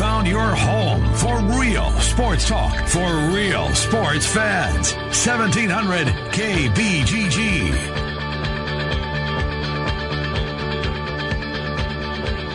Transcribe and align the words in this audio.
found 0.00 0.26
your 0.26 0.40
home 0.40 1.12
for 1.12 1.38
real 1.60 1.90
sports 2.00 2.48
talk 2.48 2.74
for 2.88 3.06
real 3.34 3.68
sports 3.74 4.24
fans. 4.24 4.94
1700 4.94 6.06
KBGG. 6.32 7.70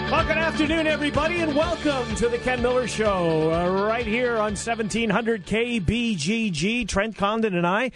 Well, 0.10 0.26
good 0.26 0.38
afternoon, 0.40 0.88
everybody, 0.88 1.42
and 1.42 1.56
welcome 1.56 2.16
to 2.16 2.30
the 2.30 2.40
Ken 2.40 2.64
Miller 2.64 2.88
Show 2.88 3.54
uh, 3.54 3.70
right 3.86 4.08
here 4.08 4.38
on 4.38 4.56
1700 4.56 5.46
KBGG. 5.46 6.88
Trent 6.88 7.16
Condon 7.16 7.54
and 7.54 7.68
I 7.68 7.92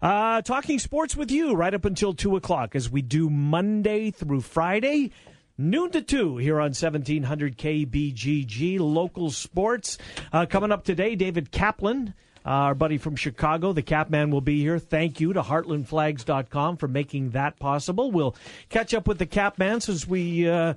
uh, 0.00 0.40
talking 0.40 0.78
sports 0.78 1.14
with 1.14 1.30
you 1.30 1.54
right 1.54 1.74
up 1.74 1.84
until 1.84 2.14
2 2.14 2.36
o'clock 2.36 2.74
as 2.74 2.90
we 2.90 3.02
do 3.02 3.28
Monday 3.28 4.10
through 4.10 4.40
Friday. 4.40 5.10
Noon 5.56 5.90
to 5.92 6.02
2 6.02 6.38
here 6.38 6.56
on 6.56 6.70
1700 6.70 7.56
KBGG, 7.56 8.80
local 8.80 9.30
sports. 9.30 9.98
Uh, 10.32 10.46
coming 10.46 10.72
up 10.72 10.82
today, 10.82 11.14
David 11.14 11.52
Kaplan, 11.52 12.12
uh, 12.44 12.48
our 12.48 12.74
buddy 12.74 12.98
from 12.98 13.14
Chicago, 13.14 13.72
the 13.72 13.82
Capman 13.82 14.32
will 14.32 14.40
be 14.40 14.60
here. 14.60 14.80
Thank 14.80 15.20
you 15.20 15.32
to 15.32 15.42
heartlandflags.com 15.42 16.76
for 16.76 16.88
making 16.88 17.30
that 17.30 17.60
possible. 17.60 18.10
We'll 18.10 18.34
catch 18.68 18.94
up 18.94 19.06
with 19.06 19.18
the 19.18 19.26
Capman 19.26 19.80
since 19.80 20.08
we 20.08 20.48
uh, 20.48 20.74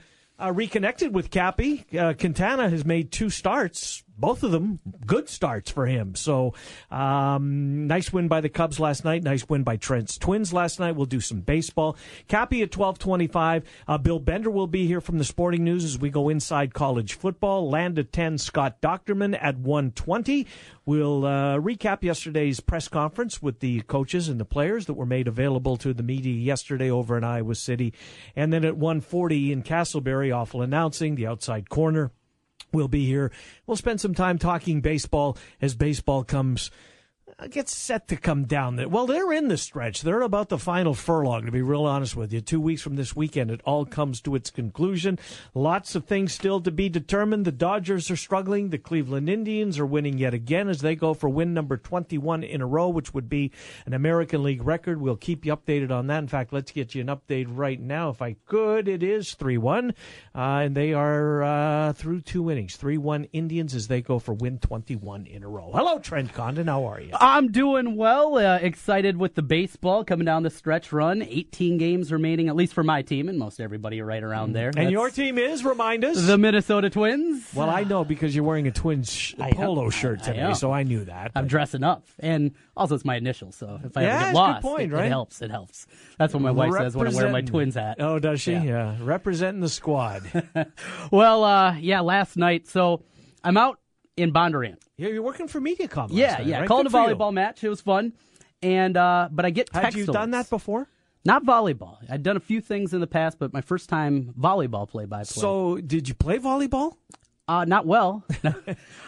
reconnected 0.54 1.12
with 1.14 1.32
Cappy. 1.32 1.86
Uh, 1.98 2.14
Quintana 2.14 2.70
has 2.70 2.86
made 2.86 3.12
two 3.12 3.32
starts, 3.32 4.04
both 4.18 4.44
of 4.44 4.52
them 4.52 4.80
good 5.06 5.30
starts 5.30 5.72
for 5.72 5.86
him. 5.86 6.16
So, 6.16 6.54
um, 6.92 7.88
nice 7.88 8.12
win 8.12 8.28
by 8.28 8.42
the 8.42 8.50
Cubs 8.50 8.80
last 8.80 9.06
night. 9.06 9.24
Nice 9.24 9.48
win 9.48 9.64
by 9.64 9.78
Trent's 9.78 10.18
Twins 10.18 10.54
last 10.54 10.80
night. 10.80 10.96
We'll 10.96 11.06
do 11.06 11.22
some 11.22 11.42
baseball. 11.42 11.98
Cappy 12.28 12.62
at 12.62 12.72
twelve 12.72 13.00
twenty-five. 13.00 13.64
Uh, 13.88 13.98
Bill 13.98 14.20
Bender 14.20 14.50
will 14.50 14.68
be 14.68 14.88
here 14.88 15.02
from 15.02 15.18
the 15.18 15.24
Sporting 15.24 15.64
News 15.64 15.84
as 15.84 16.00
we 16.00 16.10
go 16.10 16.30
inside 16.30 16.74
college 16.74 17.14
football. 17.14 17.70
Land 17.70 18.00
at 18.00 18.12
ten. 18.12 18.38
Scott 18.38 18.82
Dochterman 18.82 19.38
at 19.42 19.58
one 19.58 19.92
twenty. 19.92 20.48
We'll 20.86 21.26
uh, 21.26 21.58
recap 21.58 22.02
yesterday's 22.02 22.60
press 22.60 22.88
conference 22.88 23.42
with 23.42 23.60
the 23.60 23.82
coaches 23.82 24.30
and 24.30 24.40
the 24.40 24.46
players 24.46 24.86
that 24.86 24.94
were 24.94 25.06
made 25.06 25.28
available 25.28 25.76
to 25.78 25.94
the 25.94 26.04
media 26.04 26.34
yesterday 26.34 26.90
over 26.90 27.18
in 27.18 27.24
Iowa 27.24 27.56
City, 27.56 27.94
and 28.36 28.54
then 28.54 28.64
at 28.64 28.78
one 28.78 29.02
forty 29.02 29.52
in 29.52 29.64
Castleberry, 29.64 30.34
awful 30.36 30.62
announcing 30.62 31.16
the 31.16 31.28
outside 31.28 31.70
corner 31.70 32.12
will 32.72 32.88
be 32.88 33.06
here. 33.06 33.32
We'll 33.66 33.78
spend 33.78 34.02
some 34.02 34.14
time 34.14 34.38
talking 34.38 34.82
baseball 34.82 35.38
as 35.62 35.76
baseball 35.76 36.24
comes 36.24 36.72
gets 37.46 37.76
set 37.76 38.08
to 38.08 38.18
come 38.18 38.46
down. 38.46 38.78
There. 38.78 38.90
Well, 38.90 39.06
they're 39.06 39.32
in 39.32 39.48
the 39.48 39.58
stretch. 39.58 40.02
They're 40.02 40.22
about 40.22 40.50
the 40.50 40.58
final 40.58 40.96
furlong, 40.96 41.46
to 41.46 41.52
be 41.52 41.62
real 41.62 41.86
honest 41.86 42.16
with 42.16 42.34
you. 42.34 42.42
Two 42.42 42.60
weeks 42.60 42.82
from 42.82 42.96
this 42.96 43.16
weekend, 43.16 43.52
it 43.52 43.62
all 43.64 43.86
comes 43.86 44.22
to 44.22 44.34
its 44.34 44.50
conclusion. 44.50 45.20
Lots 45.54 45.94
of 45.94 46.06
things 46.06 46.34
still 46.34 46.60
to 46.62 46.72
be 46.72 46.90
determined. 46.90 47.46
The 47.46 47.52
Dodgers 47.52 48.10
are 48.10 48.16
struggling. 48.16 48.72
The 48.72 48.80
Cleveland 48.80 49.30
Indians 49.30 49.78
are 49.78 49.86
winning 49.86 50.18
yet 50.18 50.34
again 50.34 50.68
as 50.68 50.82
they 50.82 50.96
go 50.96 51.14
for 51.14 51.30
win 51.30 51.54
number 51.54 51.78
21 51.78 52.44
in 52.44 52.62
a 52.62 52.66
row, 52.66 52.90
which 52.90 53.14
would 53.14 53.30
be 53.30 53.52
an 53.86 53.94
American 53.94 54.42
League 54.42 54.66
record. 54.66 55.00
We'll 55.00 55.16
keep 55.16 55.46
you 55.46 55.56
updated 55.56 55.92
on 55.92 56.08
that. 56.08 56.20
In 56.20 56.28
fact, 56.28 56.52
let's 56.52 56.72
get 56.72 56.96
you 56.96 57.02
an 57.02 57.08
update 57.08 57.46
right 57.50 57.80
now. 57.80 58.10
If 58.10 58.22
I 58.22 58.36
could, 58.48 58.88
it 58.88 59.04
is 59.04 59.36
3 59.36 59.60
1. 59.60 59.94
Uh, 60.34 60.40
and 60.40 60.76
they 60.76 60.94
are 60.94 61.44
uh, 61.44 61.94
through 61.94 62.22
two 62.22 62.50
innings. 62.50 62.78
3 62.78 62.98
1 62.98 63.26
Indians 63.26 63.76
as 63.76 63.88
they 63.88 64.02
go 64.02 64.18
for 64.18 64.34
win 64.34 64.58
21 64.58 65.28
in 65.28 65.44
a 65.44 65.48
row. 65.48 65.72
Hello, 65.72 66.00
Trent 66.00 66.34
Condon. 66.34 66.66
How 66.66 66.86
are 66.86 67.00
you? 67.00 67.12
I'm 67.28 67.52
doing 67.52 67.98
well. 67.98 68.38
Uh, 68.38 68.58
excited 68.62 69.18
with 69.18 69.36
the 69.36 69.42
baseball 69.42 70.06
coming 70.06 70.24
down 70.24 70.44
the 70.44 70.50
stretch 70.50 70.94
run. 70.94 71.22
18 71.22 71.78
games 71.78 72.10
remaining, 72.10 72.48
at 72.48 72.56
least 72.56 72.74
for 72.74 72.84
my 72.86 73.02
team, 73.02 73.28
and 73.28 73.38
most 73.38 73.60
everybody 73.60 74.02
right 74.02 74.24
around 74.24 74.54
there. 74.54 74.68
And 74.70 74.76
That's 74.78 74.92
your 74.92 75.10
team 75.10 75.38
is, 75.38 75.66
remind 75.66 76.06
us? 76.06 76.26
the 76.26 76.38
Minnesota 76.38 76.90
Twins. 76.90 77.52
well, 77.54 77.70
I 77.70 77.84
know 77.84 78.06
because 78.06 78.34
you're 78.34 78.46
wearing 78.46 78.66
a 78.68 78.72
Twins 78.72 79.12
sh- 79.12 79.36
polo 79.38 79.90
shirt 79.90 80.24
today, 80.24 80.40
am. 80.40 80.56
so 80.56 80.72
I 80.72 80.84
knew 80.84 81.04
that. 81.04 81.32
I'm 81.36 81.48
dressing 81.48 81.84
up, 81.84 82.06
and 82.20 82.54
also 82.78 82.96
it's 82.96 83.04
my 83.04 83.18
initials. 83.18 83.58
So 83.58 83.78
if 83.84 83.98
I 83.98 84.04
Yeah, 84.04 84.16
ever 84.16 84.26
get 84.28 84.34
lost, 84.36 84.62
point, 84.62 84.94
it, 84.94 84.96
right? 84.96 85.06
it 85.08 85.10
helps. 85.10 85.42
It 85.42 85.52
helps. 85.52 85.86
That's 86.18 86.34
what 86.34 86.42
my 86.42 86.52
wife 86.52 86.76
says 86.78 86.96
when 86.96 87.08
I 87.10 87.12
wear 87.14 87.30
my 87.30 87.42
Twins 87.42 87.76
hat. 87.76 87.98
Oh, 88.00 88.20
does 88.20 88.40
she? 88.40 88.54
Yeah. 88.54 88.64
Yeah. 88.64 88.96
Representing 89.02 89.60
the 89.60 89.70
squad. 89.70 90.24
Well, 91.12 91.44
uh, 91.44 91.76
yeah, 91.78 92.00
last 92.00 92.38
night. 92.38 92.68
So 92.68 93.04
I'm 93.44 93.58
out 93.58 93.80
in 94.18 94.34
Bondurant. 94.34 94.78
yeah, 94.98 95.10
you're 95.10 95.22
working 95.22 95.48
for 95.48 95.62
MediaCom. 95.62 96.10
Yeah, 96.12 96.34
night, 96.34 96.46
yeah. 96.46 96.60
right? 96.60 96.68
Called 96.68 96.88
Good 96.88 96.96
a 96.96 96.98
volleyball 96.98 97.32
match. 97.32 97.64
It 97.64 97.70
was 97.70 97.82
fun, 97.82 98.14
and 98.62 98.98
uh, 98.98 99.30
but 99.32 99.46
I 99.46 99.52
get 99.52 99.72
text 99.72 99.98
you 99.98 100.06
done 100.06 100.32
that 100.32 100.50
before? 100.50 100.90
Not 101.24 101.46
volleyball. 101.46 101.98
I'd 102.10 102.24
done 102.24 102.38
a 102.38 102.42
few 102.42 102.62
things 102.62 102.94
in 102.94 103.02
the 103.02 103.08
past, 103.08 103.38
but 103.38 103.54
my 103.54 103.62
first 103.62 103.90
time 103.90 104.34
volleyball 104.40 104.88
play 104.88 105.06
by 105.06 105.18
play. 105.18 105.42
So, 105.42 105.78
did 105.78 106.08
you 106.08 106.14
play 106.16 106.40
volleyball? 106.40 106.96
Uh, 107.50 107.64
not 107.64 107.86
well. 107.86 108.26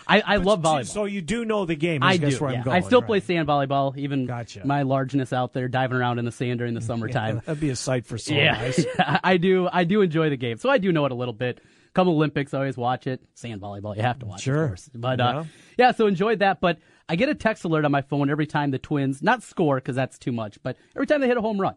I, 0.08 0.22
I 0.22 0.36
love 0.38 0.62
volleyball. 0.62 0.86
So 0.86 1.04
you 1.04 1.22
do 1.22 1.44
know 1.44 1.66
the 1.66 1.76
game. 1.76 2.02
I 2.02 2.16
do. 2.16 2.30
guess 2.30 2.40
where 2.40 2.52
yeah. 2.52 2.60
I'm 2.60 2.64
going. 2.64 2.78
I 2.78 2.86
still 2.86 3.02
right. 3.02 3.08
play 3.08 3.20
sand 3.20 3.50
volleyball, 3.50 3.98
even 3.98 4.26
Gotcha. 4.26 4.66
my 4.66 4.84
largeness 4.84 5.34
out 5.34 5.52
there 5.52 5.68
diving 5.68 5.98
around 5.98 6.20
in 6.20 6.26
the 6.26 6.32
sand 6.32 6.60
during 6.60 6.74
the 6.74 6.82
summertime. 6.90 7.42
That'd 7.46 7.60
be 7.60 7.70
a 7.70 7.76
sight 7.76 8.06
for 8.06 8.18
sore 8.18 8.38
yeah, 8.38 8.58
eyes. 8.58 8.86
I 9.24 9.36
do. 9.38 9.68
I 9.72 9.84
do 9.84 10.02
enjoy 10.02 10.30
the 10.30 10.38
game, 10.38 10.58
so 10.58 10.70
I 10.70 10.78
do 10.78 10.92
know 10.94 11.06
it 11.06 11.12
a 11.12 11.16
little 11.16 11.34
bit. 11.34 11.60
Come 12.00 12.08
Olympics, 12.08 12.54
I 12.54 12.60
always 12.60 12.78
watch 12.78 13.08
it. 13.08 13.22
Sand 13.34 13.60
volleyball, 13.60 13.94
you 13.94 14.02
have 14.04 14.20
to 14.20 14.26
watch, 14.26 14.44
Sure. 14.44 14.68
of. 14.72 14.80
But 14.96 15.20
Yeah. 15.20 15.40
uh, 15.40 15.44
yeah, 15.78 15.92
so 15.92 16.08
enjoyed 16.08 16.40
that. 16.40 16.62
But 16.62 16.80
I 17.10 17.18
get 17.18 17.28
a 17.28 17.36
text 17.36 17.66
alert 17.66 17.84
on 17.84 17.92
my 17.92 18.02
phone 18.04 18.30
every 18.30 18.46
time 18.48 18.72
the 18.72 18.80
Twins 18.80 19.22
not 19.22 19.44
score 19.44 19.76
because 19.76 19.98
that's 19.98 20.18
too 20.18 20.32
much, 20.32 20.64
but 20.64 20.78
every 20.96 21.08
time 21.08 21.20
they 21.20 21.28
hit 21.28 21.36
a 21.36 21.42
home 21.42 21.60
run. 21.60 21.76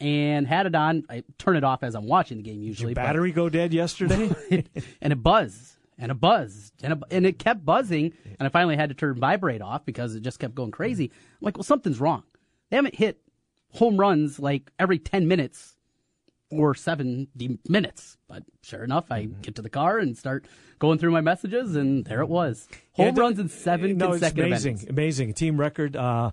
And 0.00 0.46
had 0.46 0.64
it 0.64 0.74
on. 0.74 1.04
I 1.10 1.22
turn 1.36 1.56
it 1.56 1.64
off 1.64 1.82
as 1.82 1.94
I'm 1.94 2.06
watching 2.06 2.38
the 2.38 2.42
game 2.42 2.62
usually. 2.62 2.94
but- 2.94 3.02
Battery 3.04 3.30
go 3.30 3.50
dead 3.50 3.74
yesterday. 3.74 4.30
and 5.02 5.12
it 5.12 5.22
buzzed 5.22 5.76
and 5.98 6.10
it 6.10 6.14
buzzed 6.18 6.72
and 6.82 6.94
it, 6.94 6.98
and 7.10 7.26
it 7.26 7.38
kept 7.38 7.62
buzzing 7.62 8.14
and 8.24 8.46
I 8.46 8.48
finally 8.48 8.76
had 8.76 8.88
to 8.88 8.94
turn 8.94 9.16
vibrate 9.16 9.60
off 9.60 9.84
because 9.84 10.14
it 10.14 10.20
just 10.22 10.38
kept 10.38 10.54
going 10.54 10.70
crazy. 10.70 11.10
I'm 11.14 11.38
like, 11.42 11.58
well, 11.58 11.62
something's 11.62 12.00
wrong. 12.00 12.22
They 12.70 12.76
haven't 12.76 12.94
hit 12.94 13.20
home 13.74 13.98
runs 13.98 14.38
like 14.40 14.72
every 14.78 14.98
10 14.98 15.28
minutes 15.28 15.71
or 16.52 16.74
70 16.74 17.58
minutes. 17.68 18.16
But 18.28 18.44
sure 18.62 18.84
enough, 18.84 19.06
I 19.10 19.24
get 19.24 19.54
to 19.56 19.62
the 19.62 19.70
car 19.70 19.98
and 19.98 20.16
start 20.16 20.46
going 20.78 20.98
through 20.98 21.10
my 21.12 21.20
messages 21.20 21.74
and 21.76 22.04
there 22.04 22.20
it 22.20 22.28
was. 22.28 22.68
Home 22.92 23.14
Yeah, 23.14 23.20
runs 23.22 23.38
in 23.38 23.48
seven 23.48 23.96
no, 23.96 24.12
it's 24.12 24.22
amazing, 24.22 24.72
innings. 24.78 24.84
amazing, 24.88 25.34
team 25.34 25.58
record. 25.58 25.96
Uh, 25.96 26.30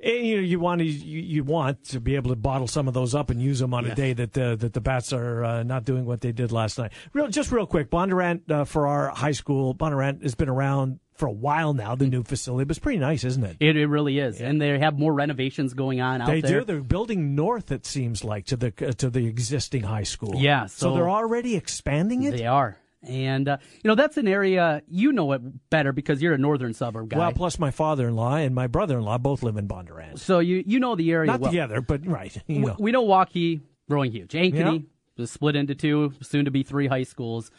you 0.00 0.36
know, 0.36 0.42
you 0.42 0.60
want 0.60 0.80
to 0.80 0.84
you, 0.86 1.20
you 1.20 1.44
want 1.44 1.84
to 1.86 2.00
be 2.00 2.14
able 2.16 2.30
to 2.30 2.36
bottle 2.36 2.68
some 2.68 2.88
of 2.88 2.94
those 2.94 3.14
up 3.14 3.30
and 3.30 3.42
use 3.42 3.58
them 3.58 3.74
on 3.74 3.84
a 3.86 3.94
day 3.94 4.12
that 4.12 4.38
uh, 4.38 4.56
that 4.56 4.72
the 4.72 4.80
bats 4.80 5.12
are 5.12 5.44
uh, 5.44 5.62
not 5.62 5.84
doing 5.84 6.04
what 6.04 6.20
they 6.20 6.32
did 6.32 6.52
last 6.52 6.78
night. 6.78 6.92
Real, 7.12 7.28
just 7.28 7.50
real 7.50 7.66
quick, 7.66 7.90
Bondurant 7.90 8.50
uh, 8.50 8.64
for 8.64 8.86
our 8.86 9.08
high 9.08 9.32
school. 9.32 9.74
Bondurant 9.74 10.22
has 10.22 10.34
been 10.34 10.48
around 10.48 11.00
for 11.14 11.26
a 11.26 11.32
while 11.32 11.74
now. 11.74 11.96
The 11.96 12.06
new 12.06 12.22
facility, 12.22 12.64
but 12.64 12.70
it's 12.76 12.78
pretty 12.78 13.00
nice, 13.00 13.24
isn't 13.24 13.42
it? 13.42 13.56
It, 13.58 13.76
it 13.76 13.86
really 13.86 14.18
is. 14.20 14.40
And 14.40 14.62
they 14.62 14.78
have 14.78 14.98
more 14.98 15.12
renovations 15.12 15.74
going 15.74 16.00
on 16.00 16.20
out 16.20 16.26
there. 16.28 16.40
They 16.40 16.48
there. 16.48 16.60
do. 16.60 16.64
They're 16.64 16.82
building 16.82 17.34
north. 17.34 17.72
It 17.72 17.84
seems 17.84 18.22
like 18.22 18.46
to 18.46 18.56
the 18.56 18.72
uh, 18.80 18.92
to 18.92 19.10
the 19.10 19.26
existing 19.26 19.82
high 19.82 20.04
school. 20.04 20.34
Yeah, 20.36 20.66
So, 20.66 20.90
so- 20.90 20.94
they're 20.94 21.10
already 21.10 21.56
expanding 21.56 22.22
it. 22.22 22.36
They 22.36 22.46
are. 22.46 22.78
And, 23.02 23.48
uh, 23.48 23.58
you 23.82 23.88
know, 23.88 23.94
that's 23.94 24.16
an 24.16 24.26
area 24.26 24.82
you 24.88 25.12
know 25.12 25.30
it 25.32 25.40
better 25.70 25.92
because 25.92 26.20
you're 26.20 26.34
a 26.34 26.38
northern 26.38 26.74
suburb 26.74 27.10
guy. 27.10 27.18
well, 27.18 27.32
plus 27.32 27.58
my 27.58 27.70
father-in-law 27.70 28.36
and 28.36 28.54
my 28.54 28.66
brother-in-law 28.66 29.18
both 29.18 29.42
live 29.44 29.56
in 29.56 29.68
Bondurant. 29.68 30.18
so 30.18 30.40
you 30.40 30.64
you 30.66 30.80
know 30.80 30.96
the 30.96 31.10
area 31.12 31.28
Not 31.28 31.40
well. 31.40 31.50
together, 31.52 31.80
but 31.80 32.04
right. 32.06 32.36
You 32.48 32.60
know. 32.60 32.76
We 32.78 32.90
know 32.90 33.06
Waukee 33.06 33.60
growing 33.88 34.10
huge. 34.10 34.32
Ankeny 34.32 34.84
Yeah. 35.16 35.22
is 35.22 35.30
split 35.30 35.54
into 35.54 35.74
two, 35.76 36.12
soon 36.22 36.44
to 36.46 36.50
be 36.50 36.62
three 36.64 36.88
high 36.88 37.04
schools. 37.04 37.50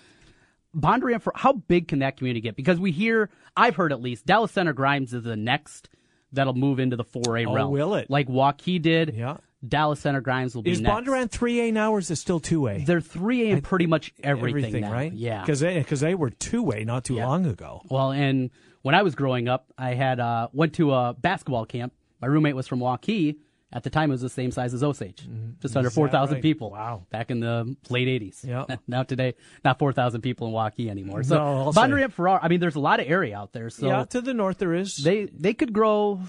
Bondurant, 0.75 1.22
for 1.23 1.31
how 1.35 1.53
big 1.53 1.88
can 1.88 2.00
that 2.00 2.17
community 2.17 2.41
get? 2.41 2.56
Because 2.56 2.79
we 2.79 2.91
hear, 2.91 3.29
I've 3.57 3.75
heard 3.75 3.91
at 3.91 4.01
least, 4.01 4.25
Dallas 4.25 4.51
Center 4.51 4.73
Grimes 4.73 5.13
is 5.13 5.23
the 5.23 5.35
next 5.38 5.89
that'll 6.31 6.53
move 6.53 6.79
into 6.79 6.95
the 6.95 7.03
4A 7.06 7.47
Oh, 7.47 7.53
realm. 7.56 7.71
will 7.71 7.95
it? 7.95 8.07
Like 8.09 8.27
Waukee 8.27 8.79
did. 8.79 9.16
Yeah. 9.16 9.38
Dallas 9.68 10.00
Center 10.00 10.22
Grimes 10.22 10.56
will 10.56 10.62
be 10.62 10.72
Is 10.72 10.80
next. 10.81 10.94
Bondurant 11.06 11.30
3A 11.31 11.74
now 11.74 11.92
or 11.92 12.00
is 12.00 12.09
it 12.09 12.16
still 12.16 12.40
2A? 12.40 12.86
They're 12.86 13.02
3A 13.02 13.50
in 13.50 13.62
pretty 13.62 13.88
much 13.88 14.14
everything, 14.24 14.81
now. 14.81 14.92
right? 14.92 15.12
Yeah. 15.12 15.42
Because 15.42 15.60
they, 15.60 15.83
'cause 15.83 16.00
they 16.00 16.16
were 16.16 16.30
2A 16.30 16.86
not 16.86 17.04
too 17.04 17.16
Yeah. 17.16 17.28
long 17.28 17.45
ago. 17.45 17.81
Well, 17.89 18.12
and 18.12 18.51
when 18.83 18.95
I 18.95 19.01
was 19.04 19.16
growing 19.16 19.50
up, 19.50 19.66
I 19.78 19.95
had 19.95 20.19
uh, 20.22 20.48
went 20.54 20.74
to 20.75 20.94
a 20.94 21.13
basketball 21.13 21.66
camp. 21.66 21.92
My 22.22 22.28
roommate 22.28 22.56
was 22.56 22.68
from 22.68 22.80
Waukee. 22.80 23.36
At 23.72 23.83
the 23.83 23.92
time, 23.92 24.10
it 24.10 24.13
was 24.13 24.22
the 24.22 24.30
same 24.30 24.50
size 24.50 24.74
as 24.74 24.81
Osage, 24.81 25.18
just 25.18 25.28
under 25.28 25.38
Mm-hmm. 25.51 25.66
Is 25.68 25.74
that 25.74 25.92
four 25.92 26.10
thousand 26.10 26.36
right? 26.38 26.42
people. 26.42 26.72
Wow. 26.72 27.06
Back 27.12 27.30
in 27.30 27.39
the 27.39 27.75
late 27.92 28.07
'80s. 28.07 28.44
Yeah. 28.44 28.66
now 28.88 29.04
today, 29.04 29.36
not 29.63 29.78
four 29.78 29.94
thousand 29.94 30.22
people 30.22 30.48
in 30.48 30.54
Waukee 30.54 30.89
anymore. 30.89 31.22
So 31.22 31.36
No. 31.36 31.72
Bondurant 31.72 32.12
Farrar. 32.13 32.39
I 32.42 32.48
mean, 32.48 32.62
there's 32.62 32.74
a 32.75 32.80
lot 32.80 33.00
of 33.00 33.07
area 33.07 33.38
out 33.38 33.54
there. 33.54 33.69
So 33.69 33.86
yeah, 33.88 34.06
to 34.06 34.22
the 34.22 34.33
north 34.33 34.57
there 34.57 34.74
is. 34.74 34.95
they 34.95 35.25
they 35.25 35.54
could 35.54 35.72
grow. 35.72 36.19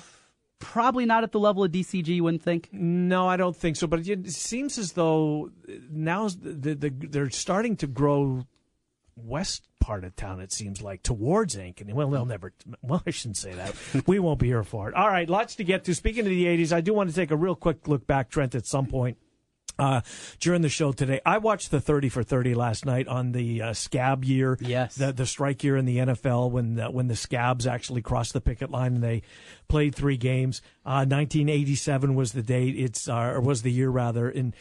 Probably 0.60 1.06
not 1.06 1.24
at 1.24 1.32
the 1.32 1.40
level 1.40 1.64
of 1.64 1.72
DCG. 1.72 2.06
You 2.06 2.24
wouldn't 2.24 2.42
think. 2.42 2.68
no, 2.70 3.26
I 3.26 3.36
don't 3.36 3.56
think 3.56 3.76
so. 3.76 3.86
But 3.86 4.06
it 4.06 4.30
seems 4.30 4.78
as 4.78 4.92
though 4.92 5.50
now 5.90 6.28
the, 6.28 6.74
the, 6.74 6.90
they're 6.90 7.30
starting 7.30 7.76
to 7.76 7.86
grow 7.86 8.46
west 9.16 9.68
part 9.80 10.04
of 10.04 10.14
town. 10.16 10.40
It 10.40 10.52
seems 10.52 10.82
like 10.82 11.02
towards 11.02 11.56
Ankeny. 11.56 11.92
Well, 11.92 12.10
they'll 12.10 12.26
never. 12.26 12.52
Well, 12.82 13.02
I 13.06 13.10
shouldn't 13.10 13.38
say 13.38 13.54
that. 13.54 13.74
we 14.06 14.18
won't 14.18 14.38
be 14.38 14.48
here 14.48 14.62
for 14.62 14.88
it. 14.88 14.94
All 14.94 15.08
right, 15.08 15.28
lots 15.28 15.56
to 15.56 15.64
get 15.64 15.84
to. 15.84 15.94
Speaking 15.94 16.24
of 16.24 16.30
the 16.30 16.44
'80s, 16.44 16.72
I 16.72 16.80
do 16.80 16.94
want 16.94 17.10
to 17.10 17.16
take 17.16 17.30
a 17.30 17.36
real 17.36 17.56
quick 17.56 17.88
look 17.88 18.06
back, 18.06 18.30
Trent, 18.30 18.54
at 18.54 18.66
some 18.66 18.86
point. 18.86 19.18
Uh, 19.80 20.00
during 20.38 20.62
the 20.62 20.68
show 20.68 20.92
today. 20.92 21.20
I 21.24 21.38
watched 21.38 21.70
the 21.70 21.80
30 21.80 22.10
for 22.10 22.22
30 22.22 22.54
last 22.54 22.84
night 22.84 23.08
on 23.08 23.32
the 23.32 23.62
uh, 23.62 23.72
scab 23.72 24.24
year. 24.24 24.58
Yes. 24.60 24.94
The, 24.94 25.12
the 25.12 25.26
strike 25.26 25.64
year 25.64 25.76
in 25.76 25.86
the 25.86 25.98
NFL 25.98 26.50
when 26.50 26.74
the, 26.74 26.90
when 26.90 27.08
the 27.08 27.16
scabs 27.16 27.66
actually 27.66 28.02
crossed 28.02 28.34
the 28.34 28.40
picket 28.40 28.70
line 28.70 28.94
and 28.96 29.02
they 29.02 29.22
played 29.68 29.94
three 29.94 30.18
games. 30.18 30.60
Uh, 30.84 31.06
1987 31.08 32.14
was 32.14 32.32
the 32.32 32.42
date. 32.42 32.76
It's, 32.76 33.08
uh, 33.08 33.32
or 33.34 33.40
was 33.40 33.62
the 33.62 33.72
year 33.72 33.88
rather. 33.88 34.28
And 34.28 34.54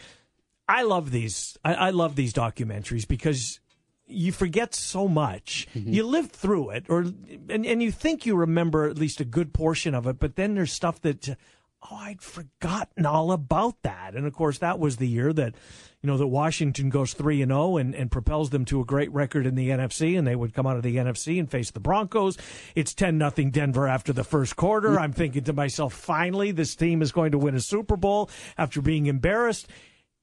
I 0.67 0.83
love 0.83 1.11
these. 1.11 1.57
I, 1.65 1.73
I 1.73 1.89
love 1.89 2.15
these 2.15 2.31
documentaries 2.31 3.07
because 3.07 3.59
you 4.07 4.31
forget 4.31 4.73
so 4.73 5.07
much. 5.07 5.67
Mm-hmm. 5.75 5.93
You 5.93 6.05
live 6.05 6.31
through 6.31 6.71
it, 6.71 6.85
or 6.89 6.99
and, 7.49 7.65
and 7.65 7.83
you 7.83 7.91
think 7.91 8.25
you 8.25 8.35
remember 8.35 8.87
at 8.87 8.97
least 8.97 9.19
a 9.19 9.25
good 9.25 9.53
portion 9.53 9.93
of 9.93 10.07
it, 10.07 10.19
but 10.19 10.35
then 10.35 10.55
there's 10.55 10.71
stuff 10.73 11.01
that 11.01 11.37
oh, 11.83 11.95
I'd 11.95 12.21
forgotten 12.21 13.05
all 13.05 13.31
about 13.31 13.81
that. 13.83 14.15
And 14.15 14.25
of 14.25 14.33
course, 14.33 14.57
that 14.59 14.79
was 14.79 14.97
the 14.97 15.07
year 15.07 15.33
that 15.33 15.55
you 16.01 16.07
know 16.07 16.17
that 16.17 16.27
Washington 16.27 16.89
goes 16.89 17.13
three 17.13 17.41
and 17.41 17.51
zero 17.51 17.77
and 17.77 17.93
and 17.93 18.11
propels 18.11 18.49
them 18.49 18.65
to 18.65 18.81
a 18.81 18.85
great 18.85 19.11
record 19.11 19.45
in 19.45 19.55
the 19.55 19.69
NFC, 19.69 20.17
and 20.17 20.27
they 20.27 20.35
would 20.35 20.53
come 20.53 20.65
out 20.65 20.77
of 20.77 20.83
the 20.83 20.95
NFC 20.95 21.39
and 21.39 21.49
face 21.49 21.71
the 21.71 21.79
Broncos. 21.79 22.37
It's 22.75 22.93
ten 22.93 23.17
nothing 23.17 23.51
Denver 23.51 23.87
after 23.87 24.13
the 24.13 24.23
first 24.23 24.55
quarter. 24.55 24.91
Mm. 24.91 24.99
I'm 24.99 25.13
thinking 25.13 25.43
to 25.43 25.53
myself, 25.53 25.93
finally, 25.93 26.51
this 26.51 26.75
team 26.75 27.01
is 27.01 27.11
going 27.11 27.31
to 27.31 27.37
win 27.37 27.55
a 27.55 27.61
Super 27.61 27.97
Bowl 27.97 28.29
after 28.57 28.81
being 28.81 29.07
embarrassed. 29.07 29.67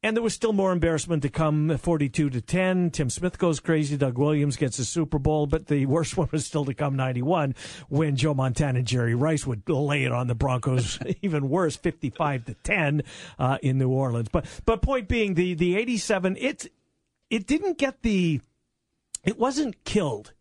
And 0.06 0.16
there 0.16 0.22
was 0.22 0.34
still 0.34 0.52
more 0.52 0.70
embarrassment 0.70 1.22
to 1.22 1.28
come, 1.28 1.76
42 1.78 2.30
to 2.30 2.40
10. 2.40 2.90
Tim 2.92 3.10
Smith 3.10 3.38
goes 3.38 3.58
crazy. 3.58 3.96
Doug 3.96 4.16
Williams 4.16 4.56
gets 4.56 4.78
a 4.78 4.84
Super 4.84 5.18
Bowl, 5.18 5.48
but 5.48 5.66
the 5.66 5.84
worst 5.86 6.16
one 6.16 6.28
was 6.30 6.46
still 6.46 6.64
to 6.66 6.74
come, 6.74 6.94
91, 6.94 7.56
when 7.88 8.14
Joe 8.14 8.32
Montana 8.32 8.78
and 8.78 8.86
Jerry 8.86 9.16
Rice 9.16 9.48
would 9.48 9.68
lay 9.68 10.04
it 10.04 10.12
on 10.12 10.28
the 10.28 10.36
Broncos, 10.36 11.00
even 11.22 11.48
worse, 11.48 11.74
55 11.74 12.44
to 12.44 12.54
10 12.54 13.02
uh, 13.40 13.58
in 13.62 13.78
New 13.78 13.88
Orleans. 13.88 14.28
But 14.28 14.46
but 14.64 14.80
point 14.80 15.08
being, 15.08 15.34
the 15.34 15.54
the 15.54 15.76
87, 15.76 16.36
it 16.38 16.70
it 17.28 17.48
didn't 17.48 17.76
get 17.76 18.02
the, 18.02 18.40
it 19.24 19.40
wasn't 19.40 19.82
killed 19.82 20.34